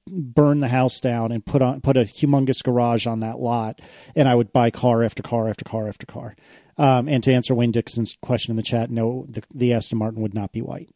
burn 0.08 0.58
the 0.58 0.68
house 0.68 0.98
down, 0.98 1.30
and 1.30 1.46
put 1.46 1.62
on 1.62 1.80
put 1.80 1.96
a 1.96 2.00
humongous 2.00 2.62
garage 2.62 3.06
on 3.06 3.20
that 3.20 3.38
lot, 3.38 3.80
and 4.16 4.28
I 4.28 4.34
would 4.34 4.52
buy 4.52 4.70
car 4.70 5.04
after 5.04 5.22
car 5.22 5.48
after 5.48 5.64
car 5.64 5.88
after 5.88 6.06
car. 6.06 6.34
Um, 6.78 7.08
and 7.08 7.22
to 7.24 7.32
answer 7.32 7.54
Wayne 7.54 7.70
Dixon's 7.70 8.16
question 8.22 8.50
in 8.50 8.56
the 8.56 8.62
chat, 8.62 8.90
no, 8.90 9.26
the, 9.28 9.42
the 9.54 9.72
Aston 9.72 9.98
Martin 9.98 10.22
would 10.22 10.34
not 10.34 10.52
be 10.52 10.62
white. 10.62 10.88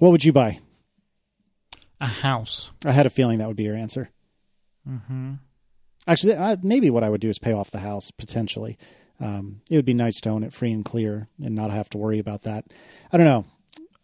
What 0.00 0.10
would 0.10 0.24
you 0.24 0.32
buy? 0.32 0.58
A 2.00 2.06
house. 2.06 2.72
I 2.84 2.92
had 2.92 3.06
a 3.06 3.10
feeling 3.10 3.38
that 3.38 3.48
would 3.48 3.56
be 3.56 3.64
your 3.64 3.76
answer. 3.76 4.10
Mm-hmm. 4.88 5.34
Actually, 6.06 6.36
I, 6.36 6.56
maybe 6.62 6.90
what 6.90 7.04
I 7.04 7.08
would 7.08 7.20
do 7.20 7.30
is 7.30 7.38
pay 7.38 7.52
off 7.52 7.70
the 7.70 7.78
house 7.78 8.10
potentially. 8.10 8.76
Um, 9.20 9.62
it 9.70 9.76
would 9.76 9.84
be 9.84 9.94
nice 9.94 10.20
to 10.22 10.30
own 10.30 10.42
it 10.42 10.52
free 10.52 10.72
and 10.72 10.84
clear 10.84 11.28
and 11.42 11.54
not 11.54 11.70
have 11.70 11.88
to 11.90 11.98
worry 11.98 12.18
about 12.18 12.42
that. 12.42 12.64
I 13.12 13.16
don't 13.16 13.26
know. 13.26 13.44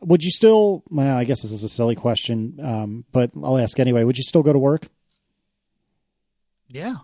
Would 0.00 0.22
you 0.22 0.30
still? 0.30 0.82
Well, 0.88 1.16
I 1.16 1.24
guess 1.24 1.42
this 1.42 1.52
is 1.52 1.64
a 1.64 1.68
silly 1.68 1.94
question, 1.94 2.58
um, 2.62 3.04
but 3.12 3.32
I'll 3.42 3.58
ask 3.58 3.78
anyway. 3.78 4.04
Would 4.04 4.16
you 4.16 4.24
still 4.24 4.42
go 4.42 4.52
to 4.52 4.58
work? 4.58 4.86
Yeah. 6.68 6.94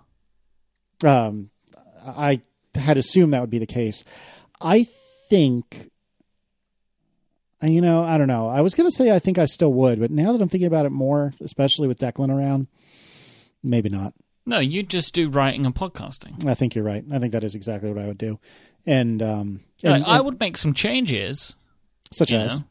Um, 1.04 1.50
I 2.06 2.40
had 2.74 2.96
assumed 2.96 3.34
that 3.34 3.40
would 3.40 3.50
be 3.50 3.58
the 3.58 3.66
case. 3.66 4.02
I 4.62 4.86
think, 5.28 5.90
you 7.62 7.80
know, 7.80 8.02
I 8.02 8.18
don't 8.18 8.28
know. 8.28 8.48
I 8.48 8.60
was 8.60 8.74
going 8.74 8.88
to 8.88 8.94
say 8.94 9.14
I 9.14 9.18
think 9.18 9.38
I 9.38 9.46
still 9.46 9.72
would, 9.72 10.00
but 10.00 10.10
now 10.10 10.32
that 10.32 10.40
I'm 10.42 10.48
thinking 10.48 10.66
about 10.66 10.86
it 10.86 10.90
more, 10.90 11.32
especially 11.40 11.88
with 11.88 11.98
Declan 11.98 12.30
around, 12.30 12.66
maybe 13.62 13.88
not. 13.88 14.14
No, 14.44 14.58
you 14.60 14.82
just 14.82 15.14
do 15.14 15.28
writing 15.28 15.66
and 15.66 15.74
podcasting. 15.74 16.46
I 16.46 16.54
think 16.54 16.74
you're 16.74 16.84
right. 16.84 17.04
I 17.10 17.18
think 17.18 17.32
that 17.32 17.42
is 17.42 17.54
exactly 17.54 17.90
what 17.90 18.02
I 18.02 18.06
would 18.06 18.18
do. 18.18 18.38
And, 18.86 19.20
um, 19.22 19.60
Like, 19.82 19.94
and, 19.96 20.04
I 20.04 20.16
and 20.16 20.24
would 20.26 20.40
make 20.40 20.56
some 20.56 20.72
changes, 20.72 21.56
such 22.12 22.32
as 22.32 22.60
know, 22.60 22.64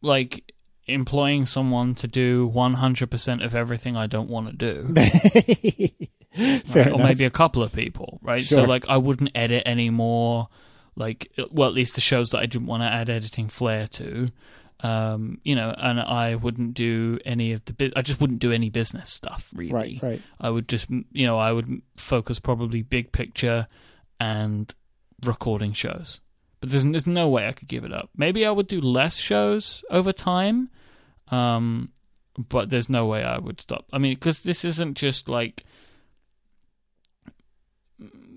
like 0.00 0.52
employing 0.86 1.44
someone 1.46 1.94
to 1.96 2.06
do 2.06 2.50
100% 2.54 3.44
of 3.44 3.54
everything 3.54 3.96
I 3.96 4.06
don't 4.06 4.30
want 4.30 4.48
to 4.48 4.54
do. 4.54 4.94
fair 6.64 6.84
right? 6.84 6.92
Or 6.92 6.98
maybe 6.98 7.24
a 7.24 7.30
couple 7.30 7.62
of 7.62 7.72
people, 7.72 8.18
right? 8.22 8.44
So, 8.44 8.64
like, 8.64 8.88
I 8.88 8.96
wouldn't 8.96 9.30
edit 9.34 9.64
anymore. 9.66 10.46
Like, 10.96 11.32
well, 11.50 11.68
at 11.68 11.74
least 11.74 11.94
the 11.96 12.00
shows 12.00 12.30
that 12.30 12.38
I 12.38 12.46
didn't 12.46 12.66
want 12.68 12.82
to 12.82 12.86
add 12.86 13.10
editing 13.10 13.48
flair 13.48 13.86
to. 13.88 14.28
Um, 14.80 15.40
you 15.44 15.54
know, 15.54 15.74
and 15.76 15.98
I 15.98 16.34
wouldn't 16.34 16.74
do 16.74 17.18
any 17.24 17.52
of 17.52 17.64
the. 17.64 17.72
Bu- 17.72 17.92
I 17.96 18.02
just 18.02 18.20
wouldn't 18.20 18.40
do 18.40 18.52
any 18.52 18.70
business 18.70 19.10
stuff, 19.10 19.50
really. 19.54 19.72
right, 19.72 19.98
right. 20.02 20.22
I 20.40 20.50
would 20.50 20.68
just, 20.68 20.90
you 20.90 21.26
know, 21.26 21.38
I 21.38 21.52
would 21.52 21.80
focus 21.96 22.38
probably 22.38 22.82
big 22.82 23.10
picture 23.12 23.66
and 24.20 24.72
recording 25.24 25.72
shows. 25.72 26.20
But 26.60 26.70
there's 26.70 26.84
there's 26.84 27.06
no 27.06 27.28
way 27.28 27.48
I 27.48 27.52
could 27.52 27.68
give 27.68 27.84
it 27.84 27.92
up. 27.92 28.10
Maybe 28.16 28.44
I 28.44 28.50
would 28.50 28.66
do 28.66 28.80
less 28.80 29.16
shows 29.16 29.82
over 29.90 30.12
time, 30.12 30.68
um, 31.28 31.90
but 32.36 32.68
there's 32.68 32.88
no 32.88 33.06
way 33.06 33.22
I 33.24 33.38
would 33.38 33.60
stop. 33.60 33.86
I 33.92 33.98
mean, 33.98 34.14
because 34.14 34.40
this 34.42 34.64
isn't 34.64 34.96
just 34.96 35.28
like 35.28 35.64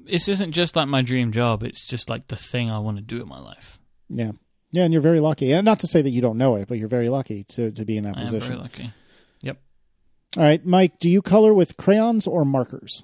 this 0.10 0.28
isn't 0.28 0.52
just 0.52 0.76
like 0.76 0.88
my 0.88 1.02
dream 1.02 1.32
job. 1.32 1.64
It's 1.64 1.86
just 1.86 2.10
like 2.10 2.28
the 2.28 2.36
thing 2.36 2.70
I 2.70 2.80
want 2.80 2.98
to 2.98 3.04
do 3.04 3.22
in 3.22 3.28
my 3.28 3.40
life. 3.40 3.80
Yeah. 4.10 4.32
Yeah, 4.72 4.84
and 4.84 4.92
you're 4.92 5.02
very 5.02 5.20
lucky. 5.20 5.52
And 5.54 5.64
not 5.66 5.80
to 5.80 5.88
say 5.88 6.02
that 6.02 6.10
you 6.10 6.22
don't 6.22 6.38
know 6.38 6.56
it, 6.56 6.68
but 6.68 6.78
you're 6.78 6.88
very 6.90 7.10
lucky 7.10 7.44
to, 7.46 7.72
to 7.72 7.86
be 7.86 7.98
in 7.98 8.04
that 8.04 8.18
I 8.18 8.22
position. 8.22 8.48
very 8.50 8.60
lucky. 8.60 8.94
Yep. 9.42 9.58
All 10.36 10.44
right, 10.44 10.66
Mike, 10.66 11.00
do 11.00 11.10
you 11.10 11.22
color 11.22 11.54
with 11.54 11.78
crayons 11.78 12.28
or 12.28 12.44
markers? 12.44 13.04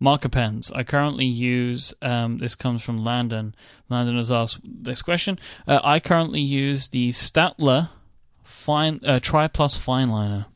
Marker 0.00 0.28
pens. 0.28 0.72
I 0.74 0.82
currently 0.82 1.26
use. 1.26 1.94
Um, 2.02 2.38
this 2.38 2.56
comes 2.56 2.82
from 2.82 2.98
Landon. 2.98 3.54
Landon 3.88 4.16
has 4.16 4.32
asked 4.32 4.60
this 4.64 5.00
question. 5.00 5.38
Uh, 5.68 5.78
I 5.84 6.00
currently 6.00 6.40
use 6.40 6.88
the 6.88 7.10
Staedtler 7.10 7.90
Fine 8.42 9.00
uh, 9.06 9.20
Tri 9.20 9.46
Plus 9.46 9.76
Fine 9.76 10.08
Liner 10.08 10.46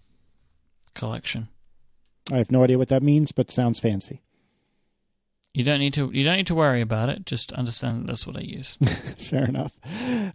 collection. 0.94 1.48
I 2.32 2.38
have 2.38 2.50
no 2.50 2.64
idea 2.64 2.78
what 2.78 2.88
that 2.88 3.04
means, 3.04 3.30
but 3.30 3.52
sounds 3.52 3.78
fancy. 3.78 4.22
You 5.56 5.64
don't 5.64 5.78
need 5.78 5.94
to. 5.94 6.10
You 6.12 6.22
don't 6.22 6.36
need 6.36 6.48
to 6.48 6.54
worry 6.54 6.82
about 6.82 7.08
it. 7.08 7.24
Just 7.24 7.50
understand 7.54 8.02
that 8.02 8.08
that's 8.08 8.26
what 8.26 8.36
I 8.36 8.40
use. 8.40 8.76
Fair 9.18 9.46
enough. 9.46 9.72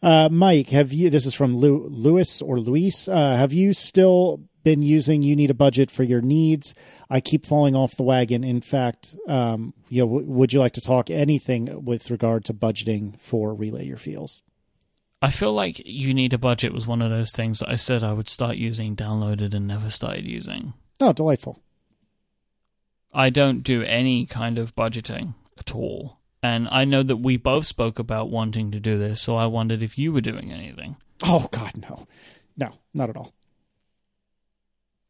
Uh, 0.01 0.29
Mike, 0.31 0.69
have 0.69 0.91
you? 0.91 1.11
This 1.11 1.27
is 1.27 1.35
from 1.35 1.55
Lewis 1.55 2.41
or 2.41 2.59
Luis. 2.59 3.07
Uh, 3.07 3.35
have 3.35 3.53
you 3.53 3.71
still 3.73 4.41
been 4.63 4.81
using? 4.81 5.21
You 5.21 5.35
need 5.35 5.51
a 5.51 5.53
budget 5.53 5.91
for 5.91 6.01
your 6.01 6.21
needs. 6.21 6.73
I 7.07 7.21
keep 7.21 7.45
falling 7.45 7.75
off 7.75 7.97
the 7.97 8.01
wagon. 8.01 8.43
In 8.43 8.61
fact, 8.61 9.15
um, 9.27 9.75
you 9.89 10.01
know, 10.01 10.07
w- 10.07 10.25
would 10.25 10.53
you 10.53 10.59
like 10.59 10.73
to 10.73 10.81
talk 10.81 11.11
anything 11.11 11.85
with 11.85 12.09
regard 12.09 12.43
to 12.45 12.53
budgeting 12.55 13.19
for 13.19 13.53
Relay 13.53 13.85
Your 13.85 13.97
Feels? 13.97 14.41
I 15.21 15.29
feel 15.29 15.53
like 15.53 15.83
you 15.85 16.15
need 16.15 16.33
a 16.33 16.39
budget 16.39 16.73
was 16.73 16.87
one 16.87 17.03
of 17.03 17.11
those 17.11 17.31
things 17.31 17.59
that 17.59 17.69
I 17.69 17.75
said 17.75 18.03
I 18.03 18.13
would 18.13 18.27
start 18.27 18.57
using, 18.57 18.95
downloaded, 18.95 19.53
and 19.53 19.67
never 19.67 19.91
started 19.91 20.25
using. 20.25 20.73
Oh, 20.99 21.13
delightful. 21.13 21.61
I 23.13 23.29
don't 23.29 23.61
do 23.61 23.81
any 23.83 24.25
kind 24.25 24.57
of 24.57 24.75
budgeting 24.75 25.35
at 25.57 25.75
all. 25.75 26.19
And 26.43 26.67
I 26.71 26.85
know 26.85 27.03
that 27.03 27.17
we 27.17 27.37
both 27.37 27.65
spoke 27.65 27.99
about 27.99 28.29
wanting 28.29 28.71
to 28.71 28.79
do 28.79 28.97
this, 28.97 29.21
so 29.21 29.35
I 29.35 29.45
wondered 29.45 29.83
if 29.83 29.97
you 29.97 30.11
were 30.11 30.21
doing 30.21 30.51
anything. 30.51 30.95
Oh 31.23 31.47
God, 31.51 31.73
no, 31.77 32.07
no, 32.57 32.73
not 32.93 33.09
at 33.09 33.17
all. 33.17 33.33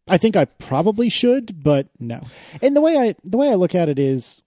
I 0.09 0.17
think 0.17 0.35
I 0.35 0.45
probably 0.45 1.09
should, 1.09 1.63
but 1.63 1.87
no. 1.99 2.21
And 2.61 2.75
the 2.75 2.81
way 2.81 2.97
I 2.97 3.15
the 3.23 3.37
way 3.37 3.49
I 3.49 3.55
look 3.55 3.73
at 3.73 3.87
it 3.87 3.97
is, 3.97 4.41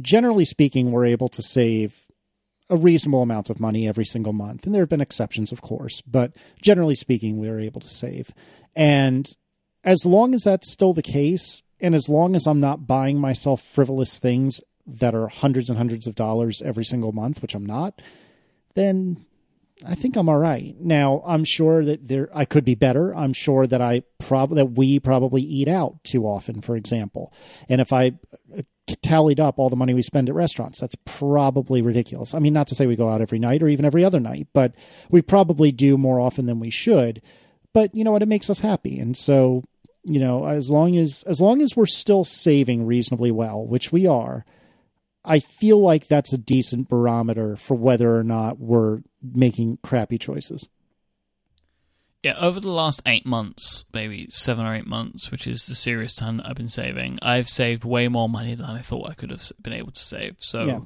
generally 0.00 0.44
speaking, 0.44 0.90
we're 0.90 1.04
able 1.04 1.28
to 1.28 1.42
save 1.42 2.06
a 2.68 2.76
reasonable 2.76 3.22
amount 3.22 3.50
of 3.50 3.60
money 3.60 3.86
every 3.86 4.04
single 4.04 4.32
month, 4.32 4.66
and 4.66 4.74
there 4.74 4.82
have 4.82 4.88
been 4.88 5.00
exceptions, 5.00 5.52
of 5.52 5.62
course, 5.62 6.00
but 6.00 6.32
generally 6.60 6.96
speaking, 6.96 7.38
we 7.38 7.48
are 7.48 7.60
able 7.60 7.80
to 7.80 7.88
save. 7.88 8.32
And 8.74 9.28
as 9.84 10.04
long 10.04 10.34
as 10.34 10.42
that's 10.42 10.72
still 10.72 10.92
the 10.92 11.02
case, 11.02 11.62
and 11.82 11.94
as 11.94 12.08
long 12.08 12.34
as 12.36 12.46
I'm 12.46 12.60
not 12.60 12.86
buying 12.86 13.18
myself 13.18 13.60
frivolous 13.60 14.18
things 14.18 14.60
that 14.86 15.14
are 15.14 15.28
hundreds 15.28 15.68
and 15.68 15.76
hundreds 15.76 16.06
of 16.06 16.14
dollars 16.14 16.62
every 16.62 16.84
single 16.84 17.12
month, 17.12 17.42
which 17.42 17.54
I'm 17.54 17.66
not, 17.66 18.00
then 18.74 19.26
I 19.86 19.96
think 19.96 20.16
I'm 20.16 20.28
all 20.28 20.38
right. 20.38 20.76
Now, 20.78 21.22
I'm 21.26 21.44
sure 21.44 21.84
that 21.84 22.06
there 22.06 22.30
I 22.32 22.44
could 22.44 22.64
be 22.64 22.76
better. 22.76 23.14
I'm 23.14 23.32
sure 23.32 23.66
that 23.66 23.80
I 23.80 24.02
probably 24.18 24.56
that 24.56 24.72
we 24.72 25.00
probably 25.00 25.42
eat 25.42 25.68
out 25.68 26.02
too 26.04 26.24
often, 26.24 26.60
for 26.60 26.76
example. 26.76 27.32
And 27.68 27.80
if 27.80 27.92
I 27.92 28.12
uh, 28.56 28.62
tallied 29.02 29.40
up 29.40 29.58
all 29.58 29.70
the 29.70 29.76
money 29.76 29.92
we 29.92 30.02
spend 30.02 30.28
at 30.28 30.34
restaurants, 30.34 30.80
that's 30.80 30.96
probably 31.04 31.82
ridiculous. 31.82 32.32
I 32.32 32.38
mean, 32.38 32.52
not 32.52 32.68
to 32.68 32.74
say 32.76 32.86
we 32.86 32.96
go 32.96 33.08
out 33.08 33.20
every 33.20 33.40
night 33.40 33.62
or 33.62 33.68
even 33.68 33.84
every 33.84 34.04
other 34.04 34.20
night, 34.20 34.46
but 34.52 34.74
we 35.10 35.20
probably 35.20 35.72
do 35.72 35.98
more 35.98 36.20
often 36.20 36.46
than 36.46 36.60
we 36.60 36.70
should. 36.70 37.20
But 37.72 37.94
you 37.94 38.04
know 38.04 38.12
what? 38.12 38.22
It 38.22 38.28
makes 38.28 38.50
us 38.50 38.60
happy, 38.60 38.98
and 39.00 39.16
so 39.16 39.64
you 40.04 40.18
know, 40.20 40.46
as 40.46 40.70
long 40.70 40.96
as 40.96 41.22
as 41.26 41.40
long 41.40 41.62
as 41.62 41.76
we're 41.76 41.86
still 41.86 42.24
saving 42.24 42.86
reasonably 42.86 43.30
well, 43.30 43.64
which 43.64 43.92
we 43.92 44.06
are, 44.06 44.44
I 45.24 45.38
feel 45.38 45.78
like 45.80 46.08
that's 46.08 46.32
a 46.32 46.38
decent 46.38 46.88
barometer 46.88 47.56
for 47.56 47.74
whether 47.76 48.16
or 48.16 48.24
not 48.24 48.58
we're 48.58 49.02
making 49.22 49.78
crappy 49.82 50.18
choices. 50.18 50.68
Yeah, 52.22 52.34
over 52.38 52.60
the 52.60 52.70
last 52.70 53.02
eight 53.04 53.26
months, 53.26 53.84
maybe 53.92 54.28
seven 54.30 54.64
or 54.64 54.74
eight 54.74 54.86
months, 54.86 55.32
which 55.32 55.46
is 55.48 55.66
the 55.66 55.74
serious 55.74 56.14
time 56.14 56.36
that 56.36 56.46
I've 56.46 56.54
been 56.56 56.68
saving, 56.68 57.18
I've 57.20 57.48
saved 57.48 57.84
way 57.84 58.06
more 58.06 58.28
money 58.28 58.54
than 58.54 58.66
I 58.66 58.78
thought 58.80 59.10
I 59.10 59.14
could 59.14 59.30
have 59.30 59.50
been 59.60 59.72
able 59.72 59.90
to 59.90 60.00
save. 60.00 60.36
So 60.38 60.64
Yeah. 60.64 60.80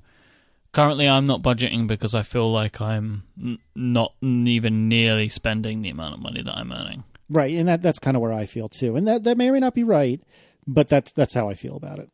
currently, 0.72 1.06
I'm 1.06 1.26
not 1.26 1.42
budgeting 1.42 1.86
because 1.86 2.14
I 2.14 2.22
feel 2.22 2.50
like 2.50 2.80
I'm 2.80 3.24
n- 3.42 3.58
not 3.74 4.14
even 4.22 4.88
nearly 4.88 5.28
spending 5.28 5.82
the 5.82 5.90
amount 5.90 6.14
of 6.14 6.20
money 6.20 6.40
that 6.40 6.56
I'm 6.56 6.72
earning. 6.72 7.04
Right, 7.28 7.54
and 7.56 7.68
that 7.68 7.82
that's 7.82 7.98
kind 7.98 8.16
of 8.16 8.20
where 8.20 8.32
I 8.32 8.46
feel 8.46 8.68
too. 8.68 8.96
And 8.96 9.06
that 9.08 9.24
that 9.24 9.36
may 9.36 9.48
or 9.48 9.52
may 9.52 9.58
not 9.58 9.74
be 9.74 9.84
right, 9.84 10.20
but 10.66 10.88
that's 10.88 11.12
that's 11.12 11.34
how 11.34 11.48
I 11.48 11.54
feel 11.54 11.76
about 11.76 11.98
it. 11.98 12.10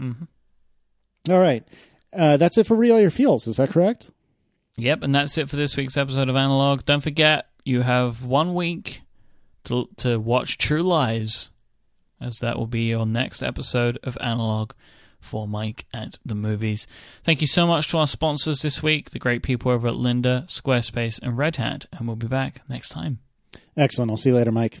Mm-hmm. 0.00 1.32
All 1.32 1.40
right. 1.40 1.66
Uh, 2.12 2.36
that's 2.36 2.56
it 2.58 2.66
for 2.66 2.76
Relay 2.76 3.02
Your 3.02 3.10
Feels. 3.10 3.46
Is 3.46 3.56
that 3.56 3.70
correct? 3.70 4.10
Yep, 4.76 5.02
and 5.02 5.14
that's 5.14 5.38
it 5.38 5.48
for 5.48 5.56
this 5.56 5.76
week's 5.76 5.96
episode 5.96 6.28
of 6.28 6.36
Analog. 6.36 6.84
Don't 6.84 7.02
forget, 7.02 7.46
you 7.64 7.82
have 7.82 8.24
one 8.24 8.54
week 8.54 9.02
to 9.64 9.88
to 9.98 10.18
watch 10.18 10.58
True 10.58 10.82
Lies, 10.82 11.50
as 12.20 12.38
that 12.40 12.58
will 12.58 12.66
be 12.66 12.82
your 12.82 13.06
next 13.06 13.42
episode 13.42 13.98
of 14.02 14.18
Analog 14.20 14.72
for 15.20 15.48
Mike 15.48 15.86
at 15.92 16.18
the 16.24 16.34
movies. 16.34 16.86
Thank 17.22 17.40
you 17.40 17.46
so 17.46 17.66
much 17.66 17.88
to 17.90 17.98
our 17.98 18.06
sponsors 18.06 18.62
this 18.62 18.82
week, 18.82 19.10
the 19.10 19.18
great 19.18 19.42
people 19.42 19.72
over 19.72 19.88
at 19.88 19.94
Lynda, 19.94 20.46
Squarespace, 20.46 21.20
and 21.22 21.38
Red 21.38 21.56
Hat, 21.56 21.86
and 21.92 22.06
we'll 22.06 22.16
be 22.16 22.28
back 22.28 22.60
next 22.68 22.90
time. 22.90 23.20
Excellent. 23.76 24.10
I'll 24.10 24.16
see 24.16 24.30
you 24.30 24.36
later, 24.36 24.52
Mike. 24.52 24.80